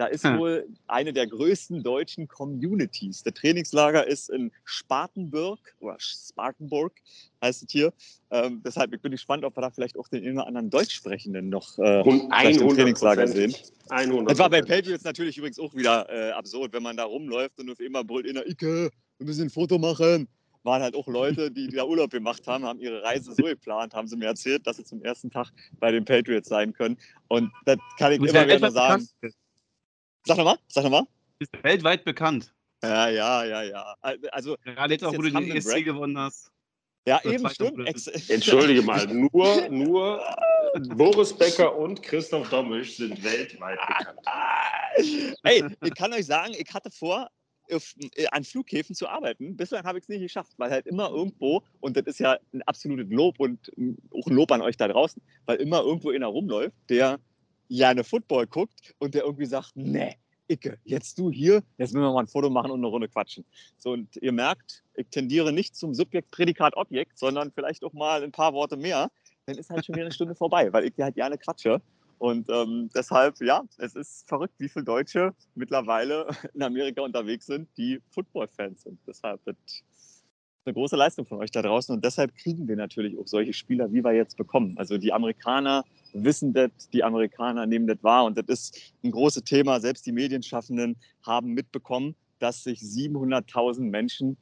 Da 0.02 0.08
ist 0.08 0.24
Hm. 0.24 0.38
wohl 0.38 0.68
eine 0.88 1.12
der 1.12 1.28
größten 1.28 1.84
deutschen 1.84 2.26
Communities. 2.26 3.22
Der 3.22 3.32
Trainingslager 3.32 4.04
ist 4.04 4.30
in 4.30 4.50
Spartanburg 4.64 5.60
oder 5.78 5.94
Spartanburg 6.00 6.92
heißt 7.40 7.62
es 7.62 7.70
hier. 7.70 7.92
Ähm, 8.32 8.60
deshalb 8.66 8.92
ich 8.92 9.00
bin 9.00 9.12
gespannt, 9.12 9.44
ob 9.44 9.56
wir 9.56 9.60
da 9.60 9.70
vielleicht 9.70 9.96
auch 9.96 10.08
den 10.08 10.24
einen 10.24 10.38
oder 10.38 10.48
anderen 10.48 10.70
Deutschsprechenden 10.70 11.50
noch 11.50 11.78
äh, 11.78 12.00
im 12.00 12.32
100 12.32 12.74
Trainingslager 12.74 13.28
sehen. 13.28 13.54
100 13.90 14.28
Das 14.28 14.38
war 14.38 14.50
bei 14.50 14.60
Patriots 14.60 15.04
natürlich 15.04 15.38
übrigens 15.38 15.60
auch 15.60 15.72
wieder 15.72 16.08
äh, 16.10 16.32
absurd, 16.32 16.72
wenn 16.72 16.82
man 16.82 16.96
da 16.96 17.04
rumläuft 17.04 17.60
und 17.60 17.70
auf 17.70 17.78
einmal 17.78 18.02
brüllt 18.02 18.26
in 18.26 18.34
der 18.34 18.48
Icke, 18.48 18.90
wir 19.18 19.26
müssen 19.26 19.42
ein 19.42 19.50
Foto 19.50 19.78
machen. 19.78 20.26
Waren 20.64 20.82
halt 20.82 20.96
auch 20.96 21.06
Leute, 21.06 21.52
die 21.52 21.68
da 21.68 21.84
Urlaub 21.84 22.10
gemacht 22.10 22.44
haben, 22.48 22.64
haben 22.64 22.80
ihre 22.80 23.04
Reise 23.04 23.32
so 23.34 23.44
geplant, 23.44 23.94
haben 23.94 24.08
sie 24.08 24.16
mir 24.16 24.26
erzählt, 24.26 24.66
dass 24.66 24.78
sie 24.78 24.84
zum 24.84 25.00
ersten 25.02 25.30
Tag 25.30 25.52
bei 25.78 25.92
den 25.92 26.04
Patriots 26.04 26.48
sein 26.48 26.72
können. 26.72 26.96
Und 27.28 27.52
das 27.66 27.78
kann 27.98 28.10
ich 28.10 28.18
immer 28.18 28.48
wieder 28.48 28.70
sagen. 28.72 29.08
bekannt. 29.20 29.36
Sag 30.24 30.36
nochmal, 30.36 30.56
sag 30.68 30.84
nochmal. 30.84 31.02
Du 31.02 31.08
bist 31.38 31.64
weltweit 31.64 32.04
bekannt. 32.04 32.54
Ja, 32.82 33.08
ja, 33.08 33.44
ja, 33.44 33.62
ja. 33.62 33.96
Also, 34.30 34.56
Gerade 34.64 34.94
jetzt 34.94 35.02
Ist 35.02 35.08
auch, 35.08 35.14
wo 35.14 35.22
du 35.22 35.30
den 35.30 35.50
ESC 35.50 35.84
gewonnen 35.84 36.18
hast. 36.18 36.50
ja, 37.06 37.20
Oder 37.24 37.34
eben 37.34 37.48
stimmt. 37.48 38.30
Entschuldige 38.30 38.82
mal, 38.82 39.06
nur, 39.12 39.68
nur 39.68 40.22
Boris 40.94 41.32
Becker 41.32 41.76
und 41.76 42.02
Christoph 42.02 42.48
Dommisch 42.50 42.96
sind 42.96 43.22
weltweit 43.22 43.78
bekannt. 43.86 44.18
Ey, 45.42 45.64
ich 45.82 45.94
kann 45.94 46.12
euch 46.12 46.26
sagen, 46.26 46.54
ich 46.56 46.72
hatte 46.72 46.90
vor, 46.90 47.28
auf, 47.72 47.94
äh, 48.16 48.26
an 48.30 48.44
Flughäfen 48.44 48.94
zu 48.94 49.08
arbeiten. 49.08 49.56
Bislang 49.56 49.84
habe 49.84 49.98
ich 49.98 50.04
es 50.04 50.08
nicht 50.08 50.22
geschafft, 50.22 50.52
weil 50.56 50.70
halt 50.70 50.86
immer 50.86 51.10
irgendwo, 51.10 51.62
und 51.80 51.96
das 51.96 52.04
ist 52.06 52.20
ja 52.20 52.36
ein 52.52 52.62
absolutes 52.62 53.10
Lob 53.10 53.40
und 53.40 53.72
ähm, 53.76 53.96
auch 54.12 54.26
ein 54.26 54.34
Lob 54.34 54.52
an 54.52 54.62
euch 54.62 54.76
da 54.76 54.88
draußen, 54.88 55.22
weil 55.46 55.56
immer 55.58 55.82
irgendwo 55.82 56.10
einer 56.10 56.26
rumläuft, 56.26 56.76
der 56.88 57.18
ja 57.76 57.88
eine 57.88 58.04
Football 58.04 58.46
guckt 58.46 58.94
und 58.98 59.14
der 59.14 59.24
irgendwie 59.24 59.46
sagt, 59.46 59.72
nee, 59.74 60.16
Icke, 60.48 60.78
jetzt 60.84 61.18
du 61.18 61.30
hier, 61.30 61.62
jetzt 61.78 61.94
müssen 61.94 62.04
wir 62.04 62.12
mal 62.12 62.20
ein 62.20 62.26
Foto 62.26 62.50
machen 62.50 62.70
und 62.70 62.80
eine 62.80 62.86
Runde 62.86 63.08
quatschen. 63.08 63.44
So, 63.78 63.92
und 63.92 64.16
ihr 64.16 64.32
merkt, 64.32 64.84
ich 64.94 65.06
tendiere 65.08 65.52
nicht 65.52 65.74
zum 65.74 65.94
Subjekt, 65.94 66.30
Prädikat, 66.30 66.76
Objekt, 66.76 67.18
sondern 67.18 67.50
vielleicht 67.50 67.82
auch 67.84 67.92
mal 67.94 68.22
ein 68.22 68.32
paar 68.32 68.52
Worte 68.52 68.76
mehr. 68.76 69.10
Dann 69.46 69.56
ist 69.56 69.70
halt 69.70 69.86
schon 69.86 69.94
wieder 69.94 70.04
eine 70.04 70.12
Stunde 70.12 70.34
vorbei, 70.34 70.72
weil 70.72 70.84
ich 70.84 70.92
halt 70.98 71.14
gerne 71.14 71.38
quatsche. 71.38 71.80
Und 72.18 72.48
ähm, 72.50 72.90
deshalb, 72.94 73.40
ja, 73.40 73.62
es 73.78 73.94
ist 73.96 74.28
verrückt, 74.28 74.54
wie 74.58 74.68
viele 74.68 74.84
Deutsche 74.84 75.34
mittlerweile 75.54 76.26
in 76.54 76.62
Amerika 76.62 77.02
unterwegs 77.02 77.46
sind, 77.46 77.68
die 77.76 78.00
Football-Fans 78.10 78.82
sind. 78.82 78.98
Deshalb 79.06 79.40
eine 80.64 80.74
große 80.74 80.94
Leistung 80.94 81.26
von 81.26 81.38
euch 81.38 81.50
da 81.50 81.62
draußen. 81.62 81.94
Und 81.94 82.04
deshalb 82.04 82.34
kriegen 82.36 82.68
wir 82.68 82.76
natürlich 82.76 83.18
auch 83.18 83.26
solche 83.26 83.52
Spieler, 83.52 83.92
wie 83.92 84.04
wir 84.04 84.12
jetzt 84.12 84.36
bekommen. 84.36 84.76
Also 84.76 84.98
die 84.98 85.12
Amerikaner 85.12 85.84
wissen 86.12 86.52
das, 86.52 86.70
die 86.92 87.02
Amerikaner 87.02 87.66
nehmen 87.66 87.86
das 87.86 88.02
wahr. 88.02 88.24
Und 88.24 88.38
das 88.38 88.46
ist 88.48 88.94
ein 89.02 89.10
großes 89.10 89.44
Thema. 89.44 89.80
Selbst 89.80 90.06
die 90.06 90.12
Medienschaffenden 90.12 90.96
haben 91.22 91.52
mitbekommen, 91.54 92.14
dass 92.38 92.64
sich 92.64 92.80
700.000 92.80 93.82
Menschen 93.82 94.36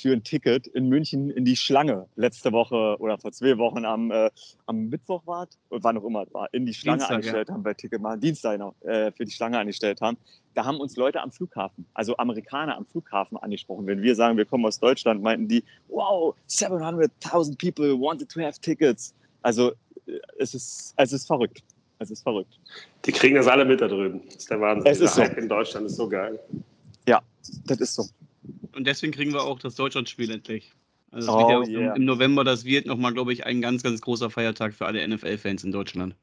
für 0.00 0.12
ein 0.12 0.22
Ticket 0.22 0.66
in 0.68 0.88
München 0.88 1.30
in 1.30 1.44
die 1.44 1.56
Schlange 1.56 2.06
letzte 2.16 2.52
Woche 2.52 2.96
oder 2.98 3.18
vor 3.18 3.32
zwei 3.32 3.58
Wochen 3.58 3.84
am, 3.84 4.10
äh, 4.10 4.30
am 4.66 4.88
Mittwoch 4.88 5.26
war 5.26 5.48
wann 5.70 5.98
auch 5.98 6.04
immer 6.04 6.26
war, 6.32 6.52
in 6.52 6.66
die 6.66 6.74
Schlange 6.74 6.98
Dienstag, 6.98 7.16
angestellt 7.16 7.50
haben 7.50 7.62
bei 7.62 7.74
Ticketmaster, 7.74 8.20
Dienstag 8.20 8.58
noch, 8.58 8.74
äh, 8.82 9.10
für 9.12 9.24
die 9.24 9.30
Schlange 9.32 9.58
angestellt 9.58 10.00
haben. 10.00 10.16
Da 10.54 10.64
haben 10.64 10.78
uns 10.78 10.96
Leute 10.96 11.20
am 11.20 11.30
Flughafen, 11.32 11.86
also 11.94 12.16
Amerikaner 12.16 12.76
am 12.76 12.86
Flughafen 12.86 13.36
angesprochen. 13.36 13.86
Wenn 13.86 14.02
wir 14.02 14.14
sagen, 14.14 14.36
wir 14.36 14.44
kommen 14.44 14.64
aus 14.66 14.78
Deutschland, 14.78 15.22
meinten 15.22 15.48
die, 15.48 15.64
wow, 15.88 16.34
700.000 16.48 17.58
people 17.58 17.98
wanted 17.98 18.28
to 18.28 18.40
have 18.40 18.60
tickets. 18.60 19.14
Also 19.42 19.72
es 20.38 20.54
ist, 20.54 20.94
es 20.96 21.12
ist 21.12 21.26
verrückt. 21.26 21.62
Es 21.98 22.10
ist 22.10 22.22
verrückt. 22.22 22.58
Die 23.04 23.12
kriegen 23.12 23.34
das 23.34 23.46
alle 23.46 23.64
mit 23.64 23.80
da 23.80 23.88
drüben. 23.88 24.22
Das 24.26 24.36
ist 24.36 24.50
der 24.50 24.60
Wahnsinn. 24.60 24.90
Es 24.90 25.00
ist 25.00 25.14
so. 25.14 25.22
In 25.22 25.48
Deutschland 25.48 25.86
ist 25.86 25.96
so 25.96 26.08
geil. 26.08 26.38
Ja, 27.08 27.20
das 27.66 27.80
ist 27.80 27.94
so. 27.94 28.06
Und 28.74 28.86
deswegen 28.86 29.12
kriegen 29.12 29.32
wir 29.32 29.42
auch 29.42 29.58
das 29.58 29.74
Deutschlandspiel 29.74 30.30
endlich. 30.30 30.72
Also 31.10 31.32
Oh, 31.32 31.38
wird 31.38 31.68
ja 31.68 31.80
yeah. 31.80 31.96
im, 31.96 32.04
November, 32.04 32.44
das 32.44 32.64
wird 32.64 32.86
nochmal, 32.86 33.14
glaube 33.14 33.32
ich, 33.32 33.44
ein 33.46 33.60
ganz, 33.60 33.82
ganz 33.82 34.00
großer 34.00 34.30
Feiertag 34.30 34.74
für 34.74 34.86
alle 34.86 35.06
NFL-Fans 35.06 35.64
in 35.64 35.72
Deutschland. 35.72 36.14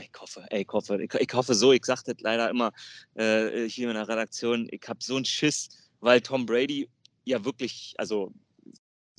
Ich 0.00 0.10
hoffe, 0.18 0.44
ey, 0.48 0.62
ich 0.62 0.68
hoffe, 0.72 1.02
ich, 1.02 1.12
ich 1.14 1.34
hoffe 1.34 1.54
so, 1.54 1.72
ich 1.72 1.84
sage 1.84 2.00
das 2.06 2.16
leider 2.20 2.48
immer 2.48 2.72
äh, 3.14 3.68
hier 3.68 3.88
in 3.88 3.94
der 3.94 4.08
Redaktion, 4.08 4.66
ich 4.70 4.82
habe 4.88 5.00
so 5.02 5.16
einen 5.16 5.26
Schiss, 5.26 5.68
weil 6.00 6.22
Tom 6.22 6.46
Brady 6.46 6.88
ja 7.24 7.44
wirklich, 7.44 7.94
also 7.98 8.32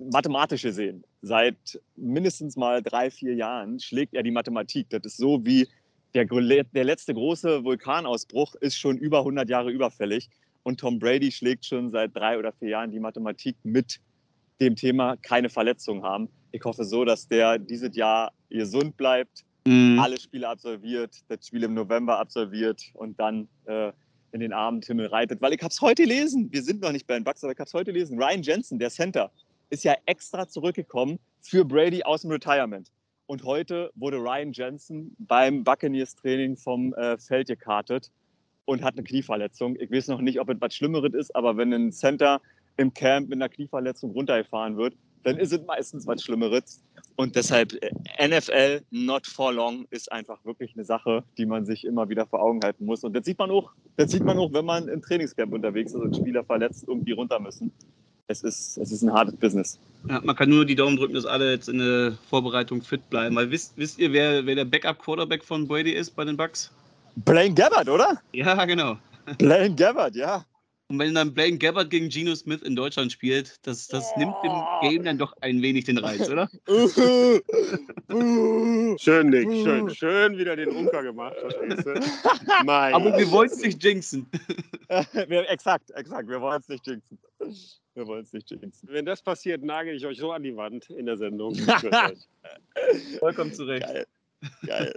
mathematisch 0.01 0.63
gesehen, 0.63 1.03
seit 1.21 1.79
mindestens 1.95 2.56
mal 2.56 2.82
drei, 2.82 3.12
vier 3.12 3.36
Jahren 3.36 3.79
schlägt 3.79 4.13
er 4.13 4.23
die 4.23 4.32
Mathematik. 4.32 4.89
Das 4.89 5.01
ist 5.06 5.17
so 5.17 5.45
wie 5.45 5.67
der, 6.13 6.25
der 6.25 6.84
letzte 6.84 7.13
große 7.13 7.63
Vulkanausbruch 7.63 8.56
ist 8.56 8.77
schon 8.77 8.97
über 8.97 9.19
100 9.19 9.49
Jahre 9.49 9.71
überfällig 9.71 10.29
und 10.63 10.79
Tom 10.79 10.99
Brady 10.99 11.32
schlägt 11.32 11.65
schon 11.65 11.91
seit 11.91 12.15
drei 12.15 12.38
oder 12.38 12.51
vier 12.53 12.69
Jahren 12.69 12.91
die 12.91 12.99
Mathematik 12.99 13.56
mit 13.63 13.99
dem 14.62 14.75
Thema 14.75 15.17
keine 15.17 15.49
Verletzungen 15.49 16.03
haben. 16.03 16.29
Ich 16.51 16.63
hoffe 16.63 16.86
so, 16.86 17.03
dass 17.03 17.27
der 17.27 17.58
dieses 17.58 17.95
Jahr 17.95 18.32
gesund 18.49 18.97
bleibt, 18.97 19.43
Mhm. 19.65 19.97
alle 19.99 20.19
Spiele 20.19 20.49
absolviert, 20.49 21.15
das 21.29 21.47
Spiel 21.47 21.63
im 21.63 21.73
November 21.73 22.19
absolviert 22.19 22.82
und 22.95 23.17
dann 23.17 23.47
äh, 23.65 23.93
in 24.34 24.41
den 24.41 24.51
Abendhimmel 24.51 25.06
reitet. 25.08 25.41
Weil 25.41 25.53
ich 25.53 25.62
habe 25.62 25.71
es 25.71 25.79
heute 25.79 26.03
gelesen, 26.03 26.51
wir 26.51 26.62
sind 26.63 26.82
noch 26.82 26.91
nicht 26.91 27.08
bei 27.08 27.13
den 27.13 27.23
Bucks, 27.23 27.43
aber 27.43 27.53
ich 27.53 27.60
habe 27.60 27.67
es 27.67 27.73
heute 27.73 27.93
gelesen. 27.93 28.21
Ryan 28.21 28.41
Jensen, 28.41 28.77
der 28.77 28.89
Center, 28.89 29.32
ist 29.73 29.83
ja 29.83 29.95
extra 30.05 30.47
zurückgekommen 30.47 31.17
für 31.41 31.65
Brady 31.65 32.03
aus 32.03 32.21
dem 32.21 32.29
Retirement. 32.29 32.91
Und 33.25 33.43
heute 33.43 33.89
wurde 33.95 34.17
Ryan 34.17 34.53
Jensen 34.53 35.15
beim 35.17 35.63
Buccaneers-Training 35.63 36.57
vom 36.57 36.93
äh, 36.93 37.17
Feld 37.17 37.47
gekartet 37.47 38.12
und 38.65 38.83
hat 38.83 38.93
eine 38.93 39.03
Knieverletzung. 39.03 39.75
Ich 39.79 39.89
weiß 39.89 40.09
noch 40.09 40.21
nicht, 40.21 40.39
ob 40.39 40.49
es 40.49 40.57
was 40.62 40.75
Schlimmeres 40.75 41.15
ist, 41.15 41.36
aber 41.36 41.57
wenn 41.57 41.73
ein 41.73 41.91
Center 41.91 42.39
im 42.77 42.93
Camp 42.93 43.29
mit 43.29 43.38
einer 43.38 43.49
Knieverletzung 43.49 44.12
runtergefahren 44.12 44.77
wird, 44.77 44.93
dann 45.23 45.38
ist 45.39 45.51
es 45.51 45.65
meistens 45.65 46.05
was 46.05 46.21
Schlimmeres. 46.21 46.83
Und 47.15 47.36
deshalb 47.36 47.73
äh, 47.73 48.27
NFL 48.27 48.83
not 48.91 49.25
for 49.25 49.53
long 49.53 49.88
ist 49.89 50.12
einfach 50.12 50.45
wirklich 50.45 50.75
eine 50.75 50.86
Sache, 50.86 51.23
die 51.39 51.47
man 51.47 51.65
sich 51.65 51.83
immer 51.83 52.09
wieder 52.09 52.27
vor 52.27 52.43
Augen 52.43 52.59
halten 52.63 52.86
muss. 52.86 53.03
Und 53.03 53.13
das 53.13 53.25
sieht 53.25 53.39
man 53.39 53.49
auch, 53.49 53.71
das 53.95 54.12
sieht 54.12 54.23
man 54.23 54.38
auch, 54.38 54.53
wenn 54.53 54.65
man 54.65 54.88
im 54.88 55.01
Trainingscamp 55.01 55.51
unterwegs 55.51 55.93
ist 55.93 55.99
und 55.99 56.15
Spieler 56.15 56.43
verletzt 56.43 56.86
irgendwie 56.88 57.13
runter 57.13 57.39
müssen. 57.39 57.71
Es 58.27 58.41
ist, 58.41 58.77
es 58.77 58.91
ist 58.91 59.03
ein 59.03 59.12
hartes 59.12 59.36
Business. 59.36 59.79
Ja, 60.07 60.21
man 60.23 60.36
kann 60.36 60.49
nur 60.49 60.65
die 60.65 60.75
Daumen 60.75 60.95
drücken, 60.95 61.13
dass 61.13 61.25
alle 61.25 61.51
jetzt 61.51 61.67
in 61.67 61.79
der 61.79 62.17
Vorbereitung 62.29 62.81
fit 62.81 63.09
bleiben. 63.09 63.36
Weil 63.36 63.51
wisst, 63.51 63.73
wisst 63.75 63.99
ihr, 63.99 64.13
wer, 64.13 64.45
wer 64.45 64.55
der 64.55 64.65
Backup-Quarterback 64.65 65.43
von 65.43 65.67
Brady 65.67 65.91
ist 65.91 66.12
bei 66.15 66.23
den 66.23 66.38
Bucks? 66.38 66.71
Blaine 67.17 67.53
Gabbard, 67.53 67.89
oder? 67.89 68.21
Ja, 68.31 68.63
genau. 68.65 68.97
Blaine 69.38 69.75
Gabbard, 69.75 70.15
ja. 70.15 70.45
Und 70.93 70.99
wenn 70.99 71.15
dann 71.15 71.34
Blaine 71.34 71.58
Gabbard 71.58 71.89
gegen 71.89 72.10
Geno 72.10 72.36
Smith 72.36 72.62
in 72.62 72.75
Deutschland 72.75 73.12
spielt, 73.12 73.65
das, 73.65 73.88
das 73.88 74.15
nimmt 74.15 74.36
dem 74.43 74.51
Game 74.84 75.03
dann 75.03 75.17
doch 75.17 75.34
ein 75.41 75.60
wenig 75.63 75.86
den 75.86 75.97
Reiz, 75.97 76.29
oder? 76.29 76.47
Schön, 78.99 79.32
Nick. 79.32 79.49
Schön, 79.49 79.89
schön 79.95 80.38
wieder 80.38 80.56
den 80.56 80.69
Unker 80.69 81.01
gemacht. 81.01 81.36
Mein 82.63 82.93
Aber 82.93 83.17
wir 83.17 83.32
wollen 83.32 83.49
es 83.49 83.60
nicht 83.63 83.84
jinxen. 83.84 84.29
wir, 85.27 85.49
exakt, 85.49 85.89
exakt. 85.95 86.29
Wir 86.29 86.39
wollen 86.39 86.62
es 86.62 86.69
nicht 86.69 86.86
jinxen. 86.86 87.17
Wir 87.95 88.06
wollen 88.06 88.25
es 88.25 88.32
nicht 88.32 88.51
jinxen. 88.51 88.88
Wenn 88.91 89.08
das 89.08 89.23
passiert, 89.23 89.63
nagel 89.63 89.95
ich 89.95 90.06
euch 90.06 90.19
so 90.19 90.32
an 90.32 90.43
die 90.43 90.56
Wand 90.56 90.91
in 90.91 91.08
der 91.08 91.17
Sendung. 91.17 91.56
Vollkommen 93.17 93.51
zurecht. 93.51 93.88
Geil. 93.88 94.06
Geil. 94.67 94.93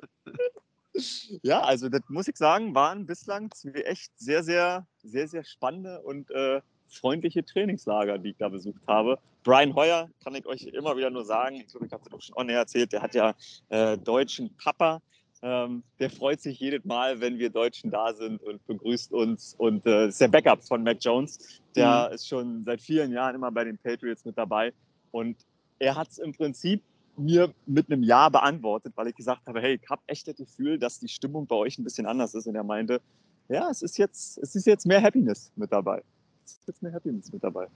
Ja, 1.42 1.60
also 1.60 1.88
das 1.88 2.02
muss 2.08 2.28
ich 2.28 2.36
sagen, 2.36 2.74
waren 2.74 3.06
bislang 3.06 3.50
zwei 3.52 3.80
echt 3.80 4.12
sehr, 4.16 4.42
sehr, 4.42 4.86
sehr, 5.02 5.28
sehr 5.28 5.44
spannende 5.44 6.00
und 6.02 6.30
äh, 6.30 6.60
freundliche 6.88 7.44
Trainingslager, 7.44 8.18
die 8.18 8.30
ich 8.30 8.36
da 8.36 8.48
besucht 8.48 8.80
habe. 8.86 9.18
Brian 9.42 9.74
Hoyer, 9.74 10.08
kann 10.22 10.34
ich 10.34 10.46
euch 10.46 10.62
immer 10.64 10.96
wieder 10.96 11.10
nur 11.10 11.24
sagen, 11.24 11.56
ich 11.56 11.68
glaube, 11.68 11.86
ich 11.86 11.92
habe 11.92 12.02
das 12.04 12.12
auch 12.12 12.22
schon 12.22 12.36
on 12.36 12.48
air 12.48 12.58
erzählt, 12.58 12.92
der 12.92 13.02
hat 13.02 13.14
ja 13.14 13.34
äh, 13.68 13.96
deutschen 13.96 14.54
Papa. 14.56 15.00
Ähm, 15.42 15.82
der 16.00 16.10
freut 16.10 16.40
sich 16.40 16.58
jedes 16.58 16.84
Mal, 16.84 17.20
wenn 17.20 17.38
wir 17.38 17.50
Deutschen 17.50 17.90
da 17.90 18.14
sind 18.14 18.42
und 18.42 18.66
begrüßt 18.66 19.12
uns. 19.12 19.54
Und 19.58 19.86
äh, 19.86 20.08
ist 20.08 20.20
der 20.20 20.28
Backup 20.28 20.64
von 20.64 20.82
Mac 20.82 20.98
Jones. 21.00 21.60
Der 21.76 22.10
ist 22.10 22.26
schon 22.26 22.64
seit 22.64 22.80
vielen 22.80 23.12
Jahren 23.12 23.34
immer 23.34 23.52
bei 23.52 23.64
den 23.64 23.76
Patriots 23.76 24.24
mit 24.24 24.36
dabei. 24.36 24.72
Und 25.12 25.36
er 25.78 25.94
hat 25.94 26.08
es 26.08 26.18
im 26.18 26.32
Prinzip 26.32 26.82
mir 27.18 27.52
mit 27.66 27.90
einem 27.90 28.02
Ja 28.02 28.28
beantwortet, 28.28 28.92
weil 28.96 29.08
ich 29.08 29.14
gesagt 29.14 29.46
habe, 29.46 29.60
hey, 29.60 29.78
ich 29.82 29.90
habe 29.90 30.02
echt 30.06 30.28
das 30.28 30.36
Gefühl, 30.36 30.78
dass 30.78 30.98
die 30.98 31.08
Stimmung 31.08 31.46
bei 31.46 31.56
euch 31.56 31.78
ein 31.78 31.84
bisschen 31.84 32.06
anders 32.06 32.34
ist. 32.34 32.46
Und 32.46 32.54
er 32.54 32.64
meinte, 32.64 33.00
ja, 33.48 33.70
es 33.70 33.82
ist 33.82 33.98
jetzt, 33.98 34.38
es 34.38 34.54
ist 34.54 34.66
jetzt 34.66 34.86
mehr 34.86 35.02
Happiness 35.02 35.52
mit 35.56 35.72
dabei. 35.72 36.02
Es 36.44 36.52
ist 36.52 36.66
jetzt 36.66 36.82
mehr 36.82 36.92
Happiness 36.92 37.32
mit 37.32 37.42
dabei. 37.42 37.66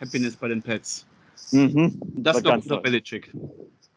Happiness 0.00 0.36
bei 0.36 0.48
den 0.48 0.62
Pets. 0.62 1.06
Mhm. 1.52 2.00
Und 2.00 2.24
das 2.24 2.42
noch 2.42 2.54
unter 2.54 2.68
toll. 2.68 2.82
Belichick. 2.82 3.32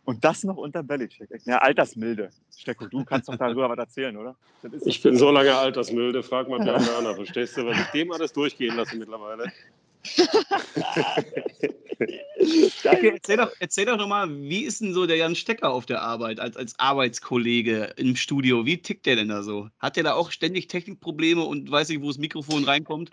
Und 0.04 0.24
das 0.24 0.44
noch 0.44 0.58
unter 0.58 0.84
Belichick. 0.84 1.30
Ja, 1.46 1.60
Altersmilde. 1.60 2.32
Stecko, 2.56 2.88
du 2.88 3.06
kannst 3.06 3.30
doch 3.30 3.36
darüber 3.36 3.70
was 3.70 3.78
erzählen, 3.78 4.18
oder? 4.18 4.36
Ich 4.86 5.02
bin 5.02 5.16
so 5.16 5.32
lange 5.32 5.56
altersmilde, 5.56 6.24
frag 6.24 6.50
mal 6.50 6.60
Werner, 6.60 7.16
verstehst 7.16 7.58
du, 7.58 7.66
was 7.66 7.80
ich 7.80 7.88
dem 7.88 8.12
alles 8.12 8.34
durchgehen 8.34 8.76
lasse 8.76 8.96
mittlerweile. 8.98 9.52
Okay, 12.84 13.12
erzähl 13.14 13.38
doch, 13.38 13.52
erzähl 13.60 13.86
doch 13.86 13.98
nochmal, 13.98 14.28
wie 14.30 14.64
ist 14.64 14.82
denn 14.82 14.94
so 14.94 15.06
der 15.06 15.18
Jan 15.18 15.36
Stecker 15.36 15.72
auf 15.72 15.86
der 15.86 16.02
Arbeit, 16.02 16.40
als, 16.40 16.58
als 16.58 16.80
Arbeitskollege 16.80 17.94
im 17.98 18.16
Studio? 18.16 18.66
Wie 18.66 18.82
tickt 18.82 19.06
der 19.06 19.16
denn 19.16 19.30
da 19.30 19.44
so? 19.44 19.70
Hat 19.80 19.96
der 19.96 20.04
da 20.04 20.14
auch 20.14 20.32
ständig 20.32 20.68
Technikprobleme 20.68 21.44
und 21.44 21.70
weiß 21.70 21.90
nicht, 21.90 22.02
wo 22.02 22.08
das 22.08 22.18
Mikrofon 22.18 22.64
reinkommt? 22.64 23.12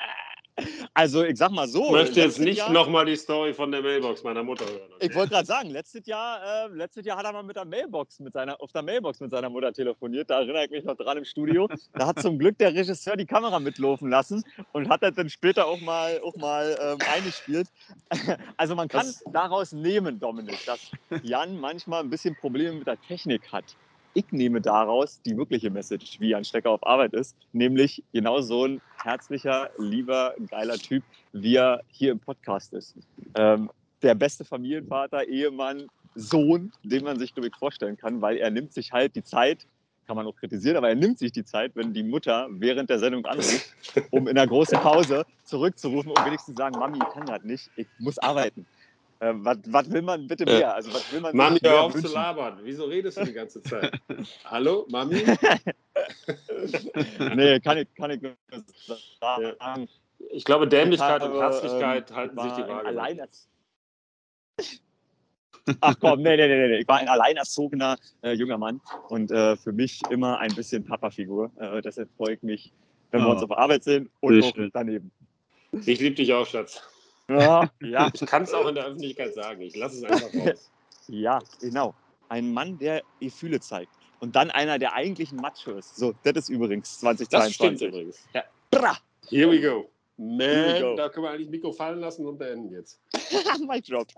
Also, 0.94 1.22
ich 1.24 1.36
sag 1.38 1.50
mal 1.52 1.68
so. 1.68 1.86
Ich 1.86 1.92
möchte 1.92 2.20
jetzt 2.20 2.38
nicht 2.40 2.68
nochmal 2.70 3.04
die 3.06 3.16
Story 3.16 3.54
von 3.54 3.70
der 3.70 3.82
Mailbox 3.82 4.22
meiner 4.24 4.42
Mutter 4.42 4.64
hören. 4.66 4.90
Ich 5.00 5.14
wollte 5.14 5.30
gerade 5.30 5.46
sagen, 5.46 5.70
letztes 5.70 6.06
Jahr, 6.06 6.66
äh, 6.66 6.74
letztes 6.74 7.04
Jahr 7.06 7.18
hat 7.18 7.24
er 7.24 7.32
mal 7.32 7.42
mit 7.42 7.56
der 7.56 7.64
Mailbox, 7.64 8.20
mit 8.20 8.32
seiner, 8.32 8.60
auf 8.60 8.72
der 8.72 8.82
Mailbox 8.82 9.20
mit 9.20 9.30
seiner 9.30 9.48
Mutter 9.48 9.72
telefoniert. 9.72 10.30
Da 10.30 10.40
erinnere 10.40 10.64
ich 10.64 10.70
mich 10.70 10.84
noch 10.84 10.96
dran 10.96 11.18
im 11.18 11.24
Studio. 11.24 11.68
Da 11.94 12.06
hat 12.08 12.20
zum 12.20 12.38
Glück 12.38 12.58
der 12.58 12.74
Regisseur 12.74 13.16
die 13.16 13.26
Kamera 13.26 13.60
mitlaufen 13.60 14.10
lassen 14.10 14.42
und 14.72 14.88
hat 14.88 15.02
das 15.02 15.14
dann 15.14 15.30
später 15.30 15.66
auch 15.66 15.80
mal, 15.80 16.20
auch 16.24 16.36
mal 16.36 16.76
ähm, 16.80 16.98
eingespielt. 17.14 17.68
Also 18.56 18.74
man 18.74 18.88
kann 18.88 19.06
Das- 19.06 19.22
daraus 19.32 19.72
nehmen, 19.72 20.18
Dominik, 20.18 20.64
dass 20.66 20.90
Jan 21.22 21.58
manchmal 21.60 22.02
ein 22.02 22.10
bisschen 22.10 22.34
Probleme 22.36 22.72
mit 22.78 22.86
der 22.86 23.00
Technik 23.00 23.52
hat. 23.52 23.64
Ich 24.14 24.24
nehme 24.32 24.60
daraus 24.60 25.20
die 25.22 25.36
wirkliche 25.36 25.70
Message, 25.70 26.18
wie 26.18 26.30
Jan 26.30 26.44
Stecker 26.44 26.70
auf 26.70 26.84
Arbeit 26.84 27.12
ist, 27.12 27.36
nämlich 27.52 28.02
genau 28.12 28.40
so 28.40 28.64
ein 28.66 28.80
herzlicher, 29.08 29.70
lieber, 29.78 30.34
geiler 30.50 30.76
Typ, 30.76 31.02
wie 31.32 31.56
er 31.56 31.80
hier 31.88 32.12
im 32.12 32.20
Podcast 32.20 32.74
ist. 32.74 32.94
Ähm, 33.34 33.70
der 34.02 34.14
beste 34.14 34.44
Familienvater, 34.44 35.26
Ehemann, 35.26 35.86
Sohn, 36.14 36.72
den 36.82 37.04
man 37.04 37.18
sich, 37.18 37.32
glaube 37.32 37.48
ich, 37.48 37.56
vorstellen 37.56 37.96
kann, 37.96 38.20
weil 38.20 38.36
er 38.36 38.50
nimmt 38.50 38.74
sich 38.74 38.92
halt 38.92 39.16
die 39.16 39.24
Zeit, 39.24 39.66
kann 40.06 40.16
man 40.16 40.26
auch 40.26 40.36
kritisieren, 40.36 40.76
aber 40.76 40.90
er 40.90 40.94
nimmt 40.94 41.18
sich 41.18 41.32
die 41.32 41.44
Zeit, 41.44 41.72
wenn 41.74 41.94
die 41.94 42.02
Mutter 42.02 42.48
während 42.50 42.90
der 42.90 42.98
Sendung 42.98 43.24
anruft, 43.24 43.74
um 44.10 44.28
in 44.28 44.34
der 44.34 44.46
großen 44.46 44.78
Pause 44.78 45.24
zurückzurufen 45.44 46.10
und 46.10 46.26
wenigstens 46.26 46.54
zu 46.54 46.58
sagen, 46.58 46.78
Mami, 46.78 46.98
ich 46.98 47.14
kann 47.14 47.24
gerade 47.24 47.46
nicht, 47.46 47.70
ich 47.76 47.86
muss 47.98 48.18
arbeiten. 48.18 48.66
Äh, 49.20 49.32
was, 49.34 49.90
will 49.90 50.02
man 50.02 50.26
bitte 50.28 50.44
mehr? 50.44 50.74
Also 50.74 50.92
was 50.94 51.12
will 51.12 51.20
man 51.20 51.36
Mami, 51.36 51.58
hör 51.62 51.82
auf 51.82 51.92
zu 51.92 51.98
wünschen? 51.98 52.14
labern. 52.14 52.58
Wieso 52.62 52.84
redest 52.84 53.18
du 53.18 53.24
die 53.24 53.32
ganze 53.32 53.60
Zeit? 53.62 53.92
Hallo, 54.44 54.86
Mami? 54.90 55.24
Nee, 57.34 57.58
kann 57.60 57.78
ich, 57.78 57.92
kann 57.94 58.10
ich 58.12 58.22
nur 58.22 58.34
sagen. 59.20 59.88
Ich 60.30 60.44
glaube, 60.44 60.68
Dämlichkeit 60.68 61.22
und 61.22 61.30
habe, 61.30 61.40
Herzlichkeit 61.40 62.10
ähm, 62.10 62.16
halten 62.16 62.40
sich 62.40 62.52
die 62.52 62.62
Waage. 62.62 62.88
Alleinerz- 62.88 63.48
Ach 65.80 65.94
komm, 66.00 66.22
nee, 66.22 66.36
nee, 66.36 66.48
nee, 66.48 66.68
nee. 66.68 66.78
Ich 66.78 66.88
war 66.88 66.98
ein 66.98 67.08
alleinerzogener 67.08 67.98
äh, 68.22 68.32
junger 68.32 68.56
Mann 68.58 68.80
und 69.08 69.30
äh, 69.30 69.56
für 69.56 69.72
mich 69.72 70.00
immer 70.10 70.38
ein 70.38 70.54
bisschen 70.54 70.84
Papa-Figur. 70.84 71.50
Äh, 71.58 71.82
deshalb 71.82 72.08
freue 72.16 72.34
ich 72.34 72.42
mich, 72.42 72.72
wenn 73.10 73.20
wir 73.22 73.28
Oh. 73.28 73.32
uns 73.32 73.42
auf 73.42 73.50
Arbeit 73.52 73.84
sehen 73.84 74.08
und 74.20 74.42
auch 74.42 74.52
daneben. 74.72 75.10
Ich 75.84 76.00
liebe 76.00 76.14
dich 76.14 76.32
auch, 76.32 76.46
Schatz. 76.46 76.80
Ja, 77.28 77.70
ja, 77.80 78.10
Ich 78.12 78.20
kann 78.26 78.42
es 78.42 78.52
auch 78.54 78.66
in 78.68 78.74
der 78.74 78.86
Öffentlichkeit 78.86 79.34
sagen. 79.34 79.60
Ich 79.60 79.76
lasse 79.76 79.98
es 79.98 80.04
einfach 80.04 80.34
raus. 80.34 80.70
ja, 81.08 81.38
genau. 81.60 81.94
Ein 82.28 82.52
Mann, 82.52 82.78
der 82.78 83.02
Gefühle 83.20 83.60
zeigt. 83.60 83.92
Und 84.20 84.34
dann 84.34 84.50
einer, 84.50 84.78
der 84.78 84.94
eigentlich 84.94 85.30
ein 85.32 85.36
Macho 85.36 85.72
ist. 85.72 85.96
So, 85.96 86.14
das 86.24 86.34
ist 86.36 86.48
übrigens 86.48 86.90
Das 86.90 87.00
2022. 87.00 87.54
stimmt 87.54 87.82
übrigens. 87.82 88.28
Bra! 88.70 88.96
Here 89.28 89.50
we 89.50 89.60
go. 89.60 89.90
Man, 90.20 90.96
da 90.96 91.08
können 91.10 91.26
wir 91.26 91.30
eigentlich 91.30 91.48
Mikro 91.48 91.70
fallen 91.72 92.00
lassen 92.00 92.26
und 92.26 92.38
beenden 92.38 92.72
jetzt. 92.72 93.00
Mic 93.68 93.88
drop. 93.88 94.08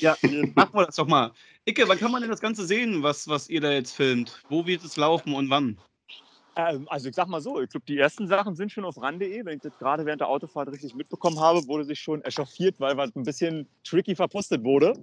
Ja, 0.00 0.16
machen 0.56 0.74
wir 0.74 0.86
das 0.86 0.96
doch 0.96 1.06
mal. 1.06 1.30
Icke, 1.66 1.86
wann 1.86 1.98
kann 1.98 2.10
man 2.10 2.20
denn 2.20 2.32
das 2.32 2.40
Ganze 2.40 2.66
sehen, 2.66 3.04
was, 3.04 3.28
was 3.28 3.48
ihr 3.48 3.60
da 3.60 3.70
jetzt 3.70 3.92
filmt? 3.94 4.42
Wo 4.48 4.66
wird 4.66 4.82
es 4.82 4.96
laufen 4.96 5.34
und 5.34 5.48
wann? 5.48 5.78
Ähm, 6.56 6.88
also 6.88 7.10
ich 7.10 7.14
sag 7.14 7.28
mal 7.28 7.42
so, 7.42 7.60
ich 7.60 7.68
glaube, 7.68 7.84
die 7.86 7.98
ersten 7.98 8.26
Sachen 8.26 8.56
sind 8.56 8.72
schon 8.72 8.86
auf 8.86 9.00
ran.de. 9.00 9.44
Wenn 9.44 9.56
ich 9.56 9.62
das 9.62 9.78
gerade 9.78 10.06
während 10.06 10.22
der 10.22 10.28
Autofahrt 10.28 10.70
richtig 10.72 10.94
mitbekommen 10.94 11.38
habe, 11.38 11.66
wurde 11.68 11.84
sich 11.84 12.00
schon 12.00 12.24
echauffiert, 12.24 12.80
weil 12.80 12.96
was 12.96 13.14
ein 13.14 13.24
bisschen 13.24 13.68
tricky 13.84 14.14
verpostet 14.14 14.64
wurde. 14.64 14.94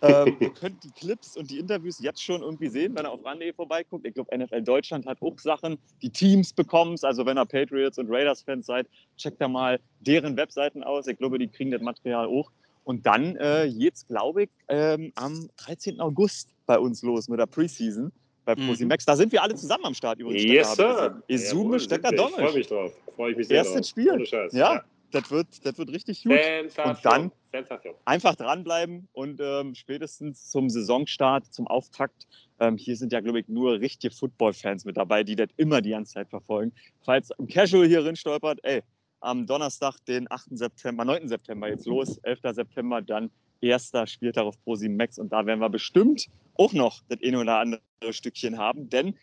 Ähm, 0.00 0.36
ihr 0.40 0.50
könnt 0.54 0.82
die 0.82 0.90
Clips 0.90 1.36
und 1.36 1.50
die 1.50 1.58
Interviews 1.58 2.00
jetzt 2.00 2.22
schon 2.22 2.40
irgendwie 2.40 2.68
sehen, 2.68 2.94
wenn 2.96 3.04
ihr 3.04 3.10
auf 3.10 3.22
ran.de 3.24 3.52
vorbeiguckt. 3.52 4.06
Ich 4.06 4.14
glaube, 4.14 4.36
NFL 4.36 4.62
Deutschland 4.62 5.04
hat 5.06 5.20
auch 5.20 5.38
Sachen, 5.38 5.76
die 6.00 6.10
Teams 6.10 6.54
bekommen 6.54 6.96
Also 7.02 7.26
wenn 7.26 7.36
ihr 7.36 7.44
Patriots 7.44 7.98
und 7.98 8.10
Raiders-Fans 8.10 8.64
seid, 8.64 8.88
checkt 9.18 9.40
da 9.40 9.48
mal 9.48 9.80
deren 10.00 10.36
Webseiten 10.38 10.82
aus. 10.82 11.06
Ich 11.06 11.18
glaube, 11.18 11.38
die 11.38 11.48
kriegen 11.48 11.70
das 11.70 11.82
Material 11.82 12.26
auch. 12.26 12.50
Und 12.84 13.06
dann 13.06 13.36
äh, 13.36 13.64
jetzt, 13.64 14.08
glaube 14.08 14.44
ich, 14.44 14.50
ähm, 14.68 15.12
am 15.14 15.50
13. 15.58 16.00
August 16.00 16.48
bei 16.66 16.78
uns 16.78 17.02
los 17.02 17.28
mit 17.28 17.38
der 17.38 17.46
Preseason 17.46 18.12
bei 18.44 18.54
Mhm. 18.56 18.66
ProSimax. 18.66 19.04
Da 19.04 19.16
sind 19.16 19.32
wir 19.32 19.42
alle 19.42 19.54
zusammen 19.54 19.84
am 19.86 19.94
Start 19.94 20.18
übrigens. 20.18 20.44
Yes, 20.44 20.74
sir. 20.76 21.22
Izume, 21.28 21.78
Stecker, 21.80 22.10
wir. 22.10 22.18
Ich 22.26 22.34
freue 22.34 22.54
mich 22.54 22.66
drauf. 22.66 22.92
Freue 23.16 23.30
ich 23.32 23.36
mich 23.36 23.48
sehr 23.48 23.56
Erstes 23.58 23.74
drauf. 23.80 23.86
Spiel. 23.88 24.10
Ohne 24.12 24.26
Scheiß. 24.26 24.52
Ja, 24.52 24.82
das 25.10 25.30
wird, 25.30 25.46
das 25.64 25.76
wird 25.78 25.90
richtig 25.90 26.24
gut. 26.24 26.32
Sensation. 26.32 26.90
Und 26.96 27.04
dann- 27.04 27.32
Sensation. 27.52 27.94
Einfach 28.06 28.34
dranbleiben 28.34 29.08
und 29.12 29.38
ähm, 29.42 29.74
spätestens 29.74 30.50
zum 30.50 30.70
Saisonstart, 30.70 31.46
zum 31.52 31.66
Auftakt. 31.66 32.26
Ähm, 32.60 32.78
hier 32.78 32.96
sind 32.96 33.12
ja, 33.12 33.20
glaube 33.20 33.40
ich, 33.40 33.48
nur 33.48 33.78
richtige 33.80 34.14
Football-Fans 34.14 34.84
mit 34.86 34.96
dabei, 34.96 35.22
die 35.22 35.36
das 35.36 35.48
immer 35.58 35.82
die 35.82 35.90
ganze 35.90 36.14
Zeit 36.14 36.28
verfolgen. 36.30 36.72
Falls 37.04 37.30
ein 37.32 37.46
Casual 37.48 37.86
hier 37.86 38.00
drin 38.00 38.16
stolpert, 38.16 38.58
ey, 38.62 38.82
am 39.20 39.46
Donnerstag, 39.46 39.96
den 40.06 40.30
8. 40.30 40.56
September, 40.56 41.04
9. 41.04 41.28
September 41.28 41.68
jetzt 41.68 41.86
los, 41.86 42.18
11. 42.22 42.40
September, 42.54 43.02
dann 43.02 43.30
erster 43.62 44.06
Spieltag 44.06 44.44
auf 44.44 44.62
ProSieben 44.64 44.96
Max 44.96 45.18
und 45.18 45.32
da 45.32 45.46
werden 45.46 45.60
wir 45.60 45.70
bestimmt 45.70 46.28
auch 46.54 46.72
noch 46.72 47.02
das 47.08 47.18
eine 47.24 47.38
oder 47.38 47.58
andere 47.58 47.80
Stückchen 48.10 48.58
haben, 48.58 48.90
denn 48.90 49.14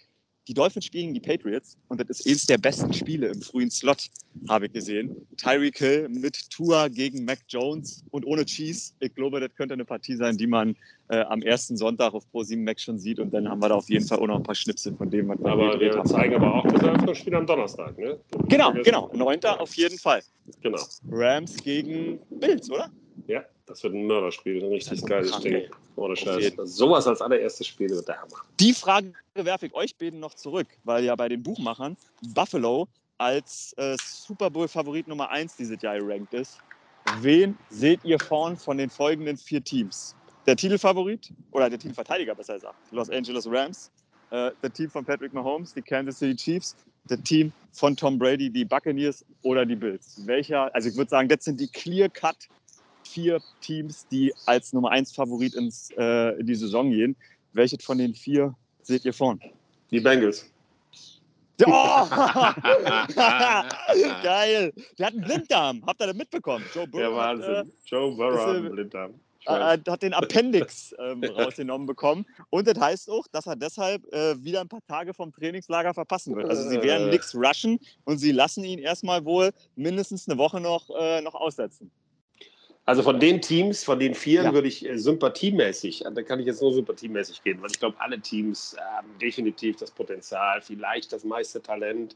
die 0.47 0.55
Dolphins 0.55 0.85
spielen 0.85 1.13
die 1.13 1.19
Patriots 1.19 1.77
und 1.89 2.01
das 2.01 2.09
ist 2.09 2.25
eines 2.25 2.45
der 2.47 2.57
besten 2.57 2.91
Spiele 2.91 3.27
im 3.27 3.39
frühen 3.39 3.69
Slot, 3.69 4.09
habe 4.47 4.65
ich 4.65 4.73
gesehen. 4.73 5.15
Tyreek 5.37 5.77
Hill 5.77 6.09
mit 6.09 6.49
Tua 6.49 6.87
gegen 6.87 7.23
Mac 7.23 7.37
Jones 7.47 8.03
und 8.09 8.25
ohne 8.25 8.45
Cheese. 8.45 8.93
Ich 8.99 9.13
glaube, 9.13 9.39
das 9.39 9.53
könnte 9.53 9.73
eine 9.73 9.85
Partie 9.85 10.15
sein, 10.15 10.37
die 10.37 10.47
man 10.47 10.75
äh, 11.09 11.19
am 11.19 11.43
ersten 11.43 11.77
Sonntag 11.77 12.15
auf 12.15 12.23
Pro7 12.33 12.63
Max 12.63 12.81
schon 12.81 12.97
sieht 12.97 13.19
und 13.19 13.31
dann 13.31 13.47
haben 13.47 13.61
wir 13.61 13.69
da 13.69 13.75
auf 13.75 13.89
jeden 13.91 14.07
Fall 14.07 14.17
auch 14.17 14.25
noch 14.25 14.37
ein 14.37 14.43
paar 14.43 14.55
Schnipsel 14.55 14.95
von 14.95 15.11
dem, 15.11 15.27
was 15.27 15.37
wir 15.39 15.51
Aber 15.51 15.71
gedreht 15.73 15.93
wir 15.93 15.99
haben. 15.99 16.09
zeigen 16.09 16.35
aber 16.35 16.55
auch 16.55 16.65
das 16.65 16.81
Eröffnungsspiel 16.81 17.35
am 17.35 17.45
Donnerstag, 17.45 17.95
ne? 17.99 18.19
Genau, 18.47 18.73
genau. 18.83 19.11
Neunter 19.13 19.61
auf 19.61 19.75
jeden 19.75 19.99
Fall. 19.99 20.23
Genau. 20.61 20.81
Rams 21.11 21.57
gegen 21.57 22.17
Bills, 22.39 22.71
oder? 22.71 22.89
Ja, 23.29 23.45
das 23.67 23.83
wird 23.83 23.93
ein 23.93 24.07
Mörderspiel. 24.07 24.63
Ein 24.63 24.71
richtig 24.71 25.05
geiles 25.05 25.29
krank, 25.29 25.43
Ding. 25.43 25.69
Ohne 25.95 26.15
Scheiß. 26.15 26.53
Sowas 26.63 27.05
als 27.05 27.21
allererstes 27.21 27.67
Spiel 27.67 27.91
wird 27.91 28.07
der 28.07 28.19
Hammer. 28.19 28.37
Die 28.59 28.73
Frage 28.73 29.13
werfe 29.35 29.67
ich 29.67 29.73
euch 29.75 29.95
beiden 29.95 30.19
noch 30.19 30.33
zurück, 30.33 30.67
weil 30.83 31.03
ja 31.03 31.15
bei 31.15 31.29
den 31.29 31.43
Buchmachern 31.43 31.95
Buffalo 32.33 32.87
als 33.19 33.73
äh, 33.77 33.95
Super 34.01 34.49
Bowl-Favorit 34.49 35.07
Nummer 35.07 35.29
1 35.29 35.57
dieses 35.57 35.79
Jahr 35.79 35.99
gerankt 35.99 36.33
ist. 36.33 36.57
Wen 37.21 37.55
seht 37.69 38.03
ihr 38.03 38.17
vorn 38.17 38.57
von 38.57 38.79
den 38.79 38.89
folgenden 38.89 39.37
vier 39.37 39.63
Teams? 39.63 40.15
Der 40.47 40.55
Titelfavorit 40.55 41.31
oder 41.51 41.69
der 41.69 41.77
Teamverteidiger, 41.77 42.33
besser 42.33 42.55
gesagt, 42.55 42.77
Los 42.89 43.11
Angeles 43.11 43.45
Rams, 43.47 43.91
äh, 44.31 44.49
das 44.59 44.73
Team 44.73 44.89
von 44.89 45.05
Patrick 45.05 45.33
Mahomes, 45.33 45.75
die 45.75 45.83
Kansas 45.83 46.17
City 46.17 46.35
Chiefs, 46.35 46.75
das 47.05 47.21
Team 47.21 47.51
von 47.73 47.95
Tom 47.95 48.17
Brady, 48.17 48.49
die 48.49 48.65
Buccaneers 48.65 49.23
oder 49.43 49.67
die 49.67 49.75
Bills. 49.75 50.25
Welcher, 50.25 50.73
also 50.73 50.89
ich 50.89 50.95
würde 50.95 51.09
sagen, 51.09 51.29
das 51.29 51.43
sind 51.43 51.59
die 51.59 51.67
Clear-Cut 51.67 52.47
vier 53.03 53.39
Teams, 53.61 54.07
die 54.07 54.33
als 54.45 54.73
Nummer 54.73 54.91
1 54.91 55.11
Favorit 55.13 55.53
ins, 55.55 55.89
äh, 55.97 56.39
in 56.39 56.47
die 56.47 56.55
Saison 56.55 56.89
gehen. 56.89 57.15
Welches 57.53 57.83
von 57.83 57.97
den 57.97 58.13
vier 58.13 58.55
seht 58.81 59.05
ihr 59.05 59.13
vorn? 59.13 59.39
Die 59.91 59.99
Bengals. 59.99 60.45
Oh! 61.65 61.65
Geil! 64.23 64.73
Der 64.97 65.07
hat 65.07 65.13
einen 65.13 65.23
Blinddarm. 65.23 65.83
Habt 65.85 66.01
ihr 66.01 66.07
das 66.07 66.15
mitbekommen? 66.15 66.63
Joe 66.73 66.87
Burrow 66.87 67.01
Der 67.01 67.09
hat, 67.09 67.15
Wahnsinn. 67.39 67.73
Joe 67.85 68.15
Burrow 68.15 68.39
hat 68.39 68.47
äh, 68.47 68.57
einen 68.57 68.71
Blinddarm. 68.71 69.13
Äh, 69.45 69.75
äh, 69.75 69.79
hat 69.87 70.01
den 70.03 70.13
Appendix 70.13 70.93
ähm, 70.99 71.23
rausgenommen 71.37 71.87
bekommen. 71.87 72.25
Und 72.49 72.67
das 72.67 72.79
heißt 72.79 73.09
auch, 73.09 73.25
dass 73.31 73.47
er 73.47 73.55
deshalb 73.55 74.05
äh, 74.13 74.41
wieder 74.43 74.61
ein 74.61 74.67
paar 74.69 74.85
Tage 74.87 75.13
vom 75.13 75.31
Trainingslager 75.33 75.93
verpassen 75.93 76.35
wird. 76.35 76.49
Also 76.49 76.69
sie 76.69 76.81
werden 76.81 77.07
Äh. 77.07 77.11
nichts 77.11 77.35
rushen 77.35 77.79
und 78.03 78.17
sie 78.19 78.31
lassen 78.31 78.63
ihn 78.63 78.79
erstmal 78.79 79.25
wohl 79.25 79.51
mindestens 79.75 80.29
eine 80.29 80.37
Woche 80.37 80.59
noch, 80.61 80.89
äh, 80.97 81.21
noch 81.21 81.35
aussetzen. 81.35 81.91
Also 82.89 83.03
von 83.03 83.19
den 83.19 83.39
Teams, 83.39 83.83
von 83.83 83.99
den 83.99 84.15
Vieren 84.15 84.47
Ja. 84.47 84.53
würde 84.53 84.67
ich 84.67 84.83
äh, 84.83 84.97
sympathiemäßig, 84.97 86.05
da 86.11 86.23
kann 86.23 86.39
ich 86.39 86.47
jetzt 86.47 86.59
nur 86.61 86.73
sympathiemäßig 86.73 87.43
gehen, 87.43 87.61
weil 87.61 87.69
ich 87.71 87.79
glaube, 87.79 87.95
alle 87.99 88.19
Teams 88.19 88.75
haben 88.95 89.09
definitiv 89.21 89.75
das 89.75 89.91
Potenzial, 89.91 90.61
vielleicht 90.61 91.13
das 91.13 91.23
meiste 91.23 91.61
Talent, 91.61 92.15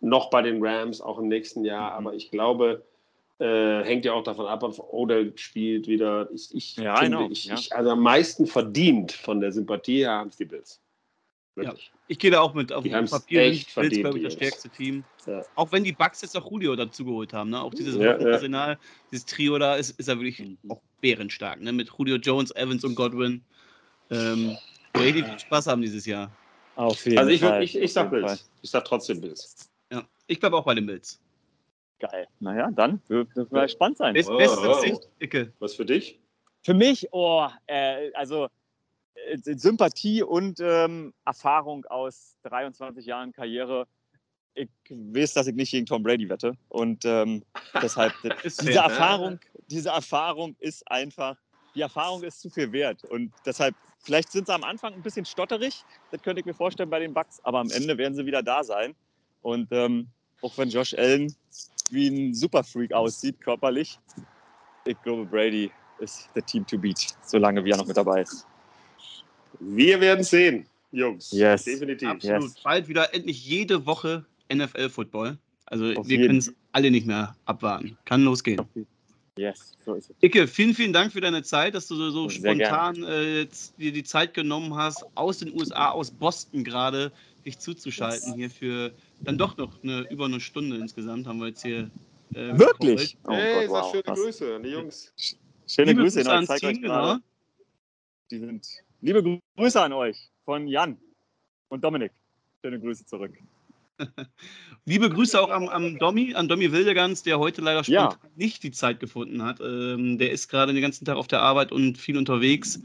noch 0.00 0.28
bei 0.28 0.42
den 0.42 0.62
Rams, 0.62 1.00
auch 1.00 1.18
im 1.18 1.28
nächsten 1.28 1.64
Jahr. 1.64 1.92
Mhm. 1.92 2.06
Aber 2.06 2.14
ich 2.14 2.30
glaube, 2.30 2.84
äh, 3.38 3.82
hängt 3.82 4.04
ja 4.04 4.12
auch 4.12 4.22
davon 4.22 4.46
ab, 4.46 4.62
ob 4.62 4.78
Odell 4.92 5.32
spielt 5.36 5.88
wieder. 5.88 6.28
Ich, 6.32 6.54
ich 6.54 6.76
Ja, 6.76 6.96
finde, 6.96 7.26
ich, 7.30 7.46
ja. 7.46 7.54
ich, 7.54 7.74
also 7.74 7.90
am 7.90 8.00
meisten 8.02 8.46
verdient 8.46 9.12
von 9.12 9.40
der 9.40 9.52
Sympathie 9.52 10.00
her 10.00 10.12
haben 10.12 10.28
es 10.28 10.36
die 10.36 10.44
Bills. 10.44 10.80
Wirklich. 11.56 11.92
Ich 12.08 12.18
gehe 12.18 12.30
da 12.30 12.40
auch 12.40 12.54
mit. 12.54 12.72
Auf 12.72 12.84
dem 12.84 13.04
Papier 13.06 13.42
echt 13.42 13.70
sind 13.70 13.82
Bills, 13.82 13.98
glaube 13.98 14.18
ich, 14.18 14.24
das 14.24 14.32
stärkste 14.34 14.68
Team. 14.68 15.04
Ja. 15.26 15.44
Auch 15.56 15.70
wenn 15.72 15.84
die 15.84 15.92
Bucks 15.92 16.22
jetzt 16.22 16.36
auch 16.36 16.50
Julio 16.50 16.76
dazu 16.76 17.04
geholt 17.04 17.32
haben. 17.32 17.50
Ne? 17.50 17.60
Auch 17.60 17.74
dieses 17.74 17.96
Ja, 17.96 18.18
ja. 18.18 18.32
Arsenal, 18.32 18.78
dieses 19.10 19.26
Trio 19.26 19.58
da 19.58 19.74
ist, 19.74 19.98
ist 19.98 20.08
ja 20.08 20.16
wirklich 20.18 20.38
Mhm. 20.38 20.58
auch 20.70 20.80
bärenstark. 21.00 21.60
Ne? 21.60 21.72
Mit 21.72 21.90
Julio 21.98 22.16
Jones, 22.16 22.54
Evans 22.54 22.84
und 22.84 22.94
Godwin. 22.94 23.42
Ähm, 24.10 24.56
richtig 24.96 25.24
viel 25.26 25.38
Spaß 25.38 25.66
haben 25.66 25.82
dieses 25.82 26.06
Jahr. 26.06 26.30
Auf 26.76 27.04
jeden 27.04 27.18
Also 27.18 27.30
ich, 27.30 27.40
Fall. 27.40 27.62
ich, 27.62 27.76
ich 27.76 27.92
sag 27.92 28.10
Bills. 28.10 28.48
Ich 28.62 28.70
sag 28.70 28.84
trotzdem 28.84 29.20
Bills. 29.20 29.68
Ja. 29.92 30.04
Ich 30.28 30.38
bleibe 30.40 30.56
auch 30.56 30.64
bei 30.64 30.74
den 30.74 30.86
Bills. 30.86 31.20
Geil. 31.98 32.26
Naja, 32.38 32.70
dann 32.72 33.02
wird 33.08 33.28
das 33.34 33.50
mal 33.50 33.68
spannend 33.68 33.98
sein. 33.98 34.14
Best, 34.14 34.30
Oh, 34.30 34.38
beste 34.38 34.94
oh. 34.94 35.00
Icke. 35.18 35.52
Was 35.58 35.74
für 35.74 35.84
dich? 35.84 36.18
Für 36.62 36.74
mich, 36.74 37.06
oh, 37.12 37.46
äh, 37.66 38.10
also 38.14 38.48
Sympathie 39.36 40.22
und 40.22 40.60
ähm, 40.60 41.12
Erfahrung 41.24 41.84
aus 41.86 42.36
23 42.44 43.06
Jahren 43.06 43.32
Karriere. 43.32 43.86
Ich 44.54 44.68
weiß, 44.88 45.34
dass 45.34 45.46
ich 45.46 45.54
nicht 45.54 45.70
gegen 45.70 45.86
Tom 45.86 46.02
Brady 46.02 46.28
wette. 46.28 46.54
Und 46.68 47.04
ähm, 47.04 47.42
deshalb, 47.80 48.12
diese 48.44 48.64
fair. 48.64 48.82
Erfahrung, 48.82 49.38
diese 49.68 49.90
Erfahrung 49.90 50.56
ist 50.58 50.88
einfach, 50.90 51.36
die 51.74 51.80
Erfahrung 51.80 52.22
ist 52.22 52.40
zu 52.40 52.50
viel 52.50 52.72
wert. 52.72 53.04
Und 53.04 53.32
deshalb, 53.46 53.74
vielleicht 54.00 54.32
sind 54.32 54.46
sie 54.46 54.54
am 54.54 54.64
Anfang 54.64 54.94
ein 54.94 55.02
bisschen 55.02 55.24
stotterig, 55.24 55.84
das 56.10 56.22
könnte 56.22 56.40
ich 56.40 56.46
mir 56.46 56.54
vorstellen 56.54 56.90
bei 56.90 56.98
den 56.98 57.14
Bucks, 57.14 57.40
aber 57.44 57.60
am 57.60 57.70
Ende 57.70 57.96
werden 57.96 58.14
sie 58.14 58.26
wieder 58.26 58.42
da 58.42 58.64
sein. 58.64 58.94
Und 59.42 59.68
ähm, 59.70 60.08
auch 60.42 60.56
wenn 60.58 60.68
Josh 60.68 60.94
Allen 60.94 61.34
wie 61.90 62.08
ein 62.08 62.34
Superfreak 62.34 62.92
aussieht, 62.92 63.40
körperlich, 63.40 63.98
ich 64.84 65.00
glaube, 65.02 65.24
Brady 65.26 65.70
ist 65.98 66.28
der 66.34 66.44
Team 66.44 66.66
to 66.66 66.78
beat, 66.78 67.14
solange 67.22 67.64
wie 67.64 67.70
er 67.70 67.76
noch 67.76 67.86
mit 67.86 67.96
dabei 67.96 68.22
ist. 68.22 68.46
Wir 69.60 70.00
werden 70.00 70.24
sehen, 70.24 70.66
Jungs. 70.92 71.30
Yes. 71.32 71.64
Definitiv. 71.64 72.08
Absolut. 72.08 72.42
Yes. 72.42 72.54
Bald 72.62 72.88
wieder 72.88 73.14
endlich 73.14 73.46
jede 73.46 73.84
Woche 73.86 74.24
NFL-Football. 74.52 75.38
Also 75.66 75.92
Auf 75.92 76.08
wir 76.08 76.26
können 76.26 76.38
es 76.38 76.52
alle 76.72 76.90
nicht 76.90 77.06
mehr 77.06 77.36
abwarten. 77.44 77.96
Kann 78.04 78.24
losgehen. 78.24 78.60
Yes, 79.36 79.72
so 79.86 79.94
ist 79.94 80.10
es. 80.10 80.16
Icke, 80.20 80.48
vielen, 80.48 80.74
vielen 80.74 80.92
Dank 80.92 81.12
für 81.12 81.20
deine 81.20 81.42
Zeit, 81.42 81.74
dass 81.74 81.86
du 81.86 81.94
so, 81.94 82.10
so 82.10 82.28
spontan 82.28 83.02
äh, 83.04 83.38
jetzt 83.40 83.78
dir 83.78 83.92
die 83.92 84.02
Zeit 84.02 84.34
genommen 84.34 84.74
hast, 84.74 85.04
aus 85.14 85.38
den 85.38 85.52
USA, 85.54 85.90
aus 85.90 86.10
Boston 86.10 86.64
gerade, 86.64 87.12
dich 87.46 87.58
zuzuschalten 87.58 88.34
hier 88.34 88.50
für 88.50 88.92
dann 89.20 89.38
doch 89.38 89.56
noch 89.56 89.82
eine, 89.82 90.00
über 90.10 90.26
eine 90.26 90.40
Stunde 90.40 90.76
insgesamt 90.76 91.26
haben 91.26 91.38
wir 91.38 91.48
jetzt 91.48 91.62
hier. 91.62 91.90
äh, 92.34 92.58
Wirklich? 92.58 93.16
Oh 93.24 93.32
hey, 93.32 93.66
Gott, 93.66 93.70
sag 93.70 93.82
wow, 93.84 93.90
schöne 93.92 94.02
krass. 94.02 94.20
Grüße 94.20 94.54
an 94.56 94.62
die 94.62 94.68
Jungs. 94.70 95.14
Schöne 95.66 95.90
Liebe 95.92 96.02
Grüße, 96.02 96.18
Grüße 96.18 96.32
an 96.32 96.46
Team, 96.46 96.82
gerade. 96.82 96.82
genau. 96.82 97.16
Die 98.30 98.38
sind, 98.38 98.66
liebe 99.00 99.20
Grü- 99.20 99.40
Grüße 99.56 99.80
an 99.80 99.92
euch 99.92 100.30
von 100.44 100.66
Jan 100.66 100.98
und 101.68 101.82
Dominik. 101.84 102.12
Schöne 102.62 102.78
Grüße 102.80 103.04
zurück. 103.06 103.32
Liebe 104.86 105.10
Grüße 105.10 105.38
auch 105.40 105.50
am, 105.50 105.68
am 105.68 105.98
Domi, 105.98 106.34
an 106.34 106.48
Domi 106.48 106.72
Wildegans, 106.72 107.22
der 107.22 107.38
heute 107.38 107.60
leider 107.60 107.82
Ja. 107.82 108.10
spontan 108.12 108.30
nicht 108.36 108.62
die 108.62 108.70
Zeit 108.70 108.98
gefunden 108.98 109.42
hat. 109.42 109.60
Ähm, 109.60 110.16
der 110.18 110.30
ist 110.30 110.48
gerade 110.48 110.72
den 110.72 110.80
ganzen 110.82 111.04
Tag 111.04 111.16
auf 111.16 111.26
der 111.28 111.42
Arbeit 111.42 111.70
und 111.70 111.98
viel 111.98 112.16
unterwegs 112.16 112.80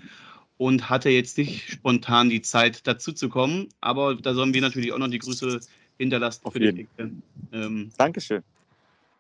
und 0.58 0.90
hatte 0.90 1.10
jetzt 1.10 1.38
nicht 1.38 1.70
spontan 1.70 2.30
die 2.30 2.42
Zeit 2.42 2.86
dazu 2.86 3.14
zu 3.14 3.30
kommen. 3.30 3.70
Aber 3.80 4.16
da 4.16 4.34
sollen 4.34 4.54
wir 4.54 4.62
natürlich 4.62 4.92
auch 4.92 4.98
noch 4.98 5.08
die 5.08 5.20
Grüße 5.20 5.60
hinterlassen 5.98 6.46
Auf 6.46 6.54
für 6.54 6.60
den 6.60 6.76
jeden. 6.76 6.90
Icke. 6.98 7.12
Ähm, 7.54 7.90
Dankeschön. 7.98 8.44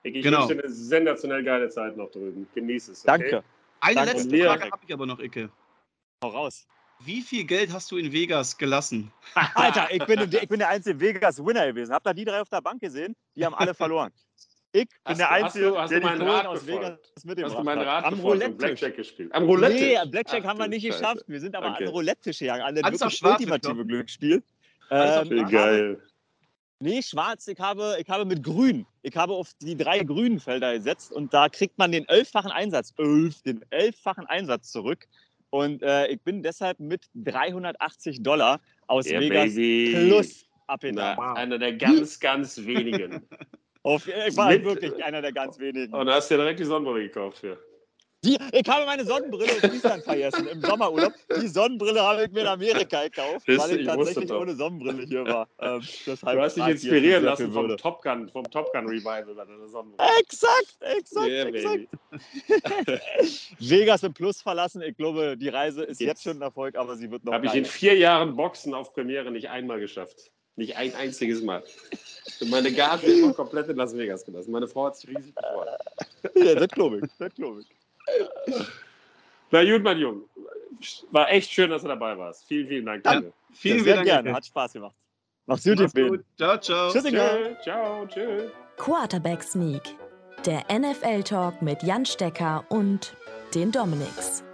Ich, 0.03 0.15
ich 0.15 0.23
Genau. 0.23 0.41
wünsche 0.41 0.55
dir 0.55 0.63
eine 0.65 0.73
sensationell 0.73 1.43
geile 1.43 1.69
Zeit 1.69 1.95
noch 1.95 2.11
drüben. 2.11 2.45
Genieß 2.53 2.89
es. 2.89 3.07
Okay? 3.07 3.17
Danke. 3.17 3.43
eine 3.79 3.95
Danke. 3.95 4.11
letzte 4.11 4.37
Frage 4.37 4.63
habe 4.71 4.81
ich 4.85 4.93
aber 4.93 5.05
noch, 5.05 5.19
Icke. 5.19 5.49
Hau 6.23 6.27
raus. 6.29 6.67
Wie 7.03 7.21
viel 7.21 7.43
Geld 7.43 7.71
hast 7.73 7.91
du 7.91 7.97
in 7.97 8.11
Vegas 8.11 8.57
gelassen? 8.57 9.11
Alter, 9.55 9.87
ich 9.91 10.03
bin, 10.05 10.19
ich 10.21 10.47
bin 10.47 10.59
der 10.59 10.69
einzige 10.69 10.99
Vegas-Winner 10.99 11.67
gewesen. 11.67 11.93
Habt 11.93 12.07
ihr 12.07 12.13
die 12.13 12.25
drei 12.25 12.41
auf 12.41 12.49
der 12.49 12.61
Bank 12.61 12.81
gesehen? 12.81 13.15
Die 13.35 13.45
haben 13.45 13.53
alle 13.55 13.73
verloren. 13.73 14.11
Ich 14.71 14.87
bin 14.89 14.97
Hast 15.05 15.19
der 15.19 15.27
du- 15.27 15.33
hast 15.33 15.43
Einzige, 15.43 15.65
du- 15.65 15.77
hast 15.79 15.89
der 15.91 15.99
du 15.99 16.07
die 16.07 16.13
meinen 16.17 16.27
Rat 16.29 16.45
aus? 16.47 16.65
Vegas 16.67 16.99
Hast 17.15 17.23
du 17.23 17.27
mitgebracht 17.29 17.63
meinen. 17.63 17.81
Rat 17.81 18.05
Am 18.05 18.19
Roulette-Tisch. 18.19 18.57
Blackjack 18.57 18.95
gespielt? 18.95 19.33
Am 19.33 19.43
Roulette-Tisch? 19.43 19.81
Nee, 20.03 20.09
Blackjack 20.09 20.43
Ach 20.43 20.49
haben 20.49 20.59
wir 20.59 20.67
nicht 20.67 20.83
Scheiße. 20.85 20.99
geschafft. 20.99 21.23
Wir 21.27 21.39
sind 21.39 21.55
aber 21.55 21.71
Okay. 21.71 21.83
an 21.85 21.89
Roulette-Tisch 21.91 22.39
gegangen, 22.39 22.61
Alles 22.61 23.01
auf 23.01 23.11
wirklich 23.11 23.23
ultimative. 23.23 23.85
Glücksspiel. 23.85 24.43
Ähm, 24.91 25.29
Wie 25.29 25.35
ich 25.35 25.41
habe, 25.43 25.51
geil. 25.51 26.03
nee, 26.79 27.01
schwarz, 27.01 27.47
ich 27.47 27.59
habe, 27.59 27.97
ich 27.99 28.09
habe 28.09 28.25
mit 28.25 28.43
grün. 28.43 28.85
Ich 29.01 29.15
habe 29.15 29.33
auf 29.33 29.51
die 29.61 29.77
drei 29.77 29.99
grünen 30.03 30.39
Felder 30.39 30.73
gesetzt 30.73 31.11
und 31.11 31.33
da 31.33 31.47
kriegt 31.49 31.77
man 31.77 31.91
den 31.91 32.07
elffachen 32.07 32.51
Einsatz, 32.51 32.93
elf, 32.97 33.41
den 33.43 33.63
elffachen 33.69 34.25
Einsatz 34.27 34.71
zurück. 34.71 35.07
Und 35.55 35.81
äh, 35.83 36.07
ich 36.07 36.21
bin 36.21 36.43
deshalb 36.43 36.81
mit 36.81 37.05
380 37.13 38.21
Dollar 38.21 38.59
aus 38.87 39.05
Yeah, 39.09 39.21
Vegas 39.21 39.55
baby. 39.55 39.91
plus 40.09 40.49
Na, 40.67 40.73
abgetan. 40.73 41.17
einer 41.37 41.57
der 41.57 41.73
ganz, 41.77 42.19
ganz 42.19 42.57
wenigen. 42.65 43.25
Auf, 43.81 44.05
ich 44.05 44.35
war 44.35 44.49
Mit- 44.49 44.65
wirklich 44.65 45.01
einer 45.01 45.21
der 45.21 45.31
ganz 45.31 45.57
wenigen. 45.57 45.93
Und 45.93 46.07
da 46.07 46.15
hast 46.15 46.29
du 46.29 46.35
dir 46.35 46.39
direkt 46.41 46.59
die 46.59 46.65
Sonnenbrille 46.65 47.03
gekauft 47.07 47.37
für. 47.37 47.57
Die, 48.25 48.37
ich 48.51 48.67
habe 48.67 48.85
meine 48.85 49.05
Sonnenbrille 49.05 49.51
in 49.61 49.73
Island 49.73 50.03
vergessen 50.03 50.47
im 50.47 50.61
Sommerurlaub. 50.61 51.13
Die 51.39 51.47
Sonnenbrille 51.47 52.01
habe 52.01 52.23
ich 52.25 52.31
mir 52.31 52.41
in 52.41 52.47
Amerika 52.47 53.03
gekauft, 53.03 53.47
weil 53.47 53.79
ich 53.79 53.85
tatsächlich 53.85 54.31
ohne 54.31 54.55
Sonnenbrille 54.55 55.03
hier 55.03 55.25
war. 55.25 55.47
Ähm, 55.59 55.81
Du 56.05 56.41
hast 56.41 56.57
dich 56.57 56.67
inspirieren 56.67 57.23
lassen 57.23 57.51
vom 57.51 57.63
Würde. 57.63 57.75
Top 57.75 58.01
Gun, 58.01 58.27
vom 58.29 58.49
Top 58.49 58.71
Gun 58.73 58.87
Revival 58.87 59.35
bei 59.35 59.45
deiner 59.45 59.67
Sonnenbrille. 59.67 60.09
Exakt, 60.19 60.77
exakt, 60.79 61.27
Yeah, 61.27 61.45
exakt. 61.45 61.87
Vegas 63.59 64.03
im 64.03 64.13
Plus 64.13 64.41
verlassen. 64.41 64.81
Ich 64.81 64.97
glaube, 64.97 65.37
die 65.37 65.49
Reise 65.49 65.83
ist 65.83 66.01
Jetzt. 66.01 66.07
jetzt 66.07 66.23
schon 66.23 66.37
ein 66.37 66.41
Erfolg, 66.41 66.75
aber 66.75 66.95
sie 66.95 67.11
wird 67.11 67.23
noch 67.25 67.33
Habe 67.33 67.45
ich 67.45 67.53
in 67.53 67.65
vier 67.65 67.95
Jahren 67.95 68.35
Boxen 68.35 68.73
auf 68.73 68.93
Premiere 68.93 69.31
nicht 69.31 69.49
einmal 69.49 69.79
geschafft. 69.79 70.31
Nicht 70.55 70.77
ein 70.77 70.95
einziges 70.95 71.41
Mal. 71.41 71.63
Meine 72.47 72.71
Gage 72.71 73.07
ist 73.07 73.35
komplett 73.35 73.67
in 73.67 73.75
Las 73.75 73.95
Vegas 73.95 74.25
gelassen. 74.25 74.51
Meine 74.51 74.67
Frau 74.67 74.85
hat 74.85 74.95
sich 74.95 75.09
riesig 75.09 75.35
gefreut. 75.35 75.67
Ja, 76.35 76.55
das 76.55 76.67
glaube 76.69 76.99
ich, 76.99 77.03
das 77.19 77.33
glaube 77.35 77.61
ich. 77.61 77.67
Na 79.51 79.63
gut, 79.63 79.83
mein 79.83 79.97
Junge. 79.97 80.21
War 81.11 81.29
echt 81.29 81.51
schön, 81.51 81.69
dass 81.69 81.81
du 81.81 81.87
dabei 81.87 82.17
warst. 82.17 82.45
Vielen, 82.47 82.67
vielen 82.67 82.85
Dank. 82.85 83.05
Ja. 83.05 83.21
Vielen, 83.53 83.83
sehr 83.83 83.83
vielen 83.83 83.95
Dank. 83.95 84.05
gerne, 84.05 84.33
hat 84.33 84.45
Spaß 84.45 84.73
gemacht. 84.73 84.95
Macht's 85.45 85.63
gut, 85.63 85.79
ihr 85.79 85.83
Mach's 85.83 85.93
gut. 85.93 86.25
Ciao, 86.37 86.57
ciao. 86.57 86.91
Tschüss. 86.91 87.03
Tschö, 87.03 87.55
ciao, 87.63 88.07
tschö. 88.07 88.49
Quarterback 88.77 89.43
Sneak, 89.43 89.83
der 90.45 90.63
NFL 90.71 91.23
Talk 91.23 91.61
mit 91.61 91.81
Jan 91.83 92.05
Stecker 92.05 92.65
und 92.69 93.15
den 93.53 93.71
Dominics. 93.71 94.44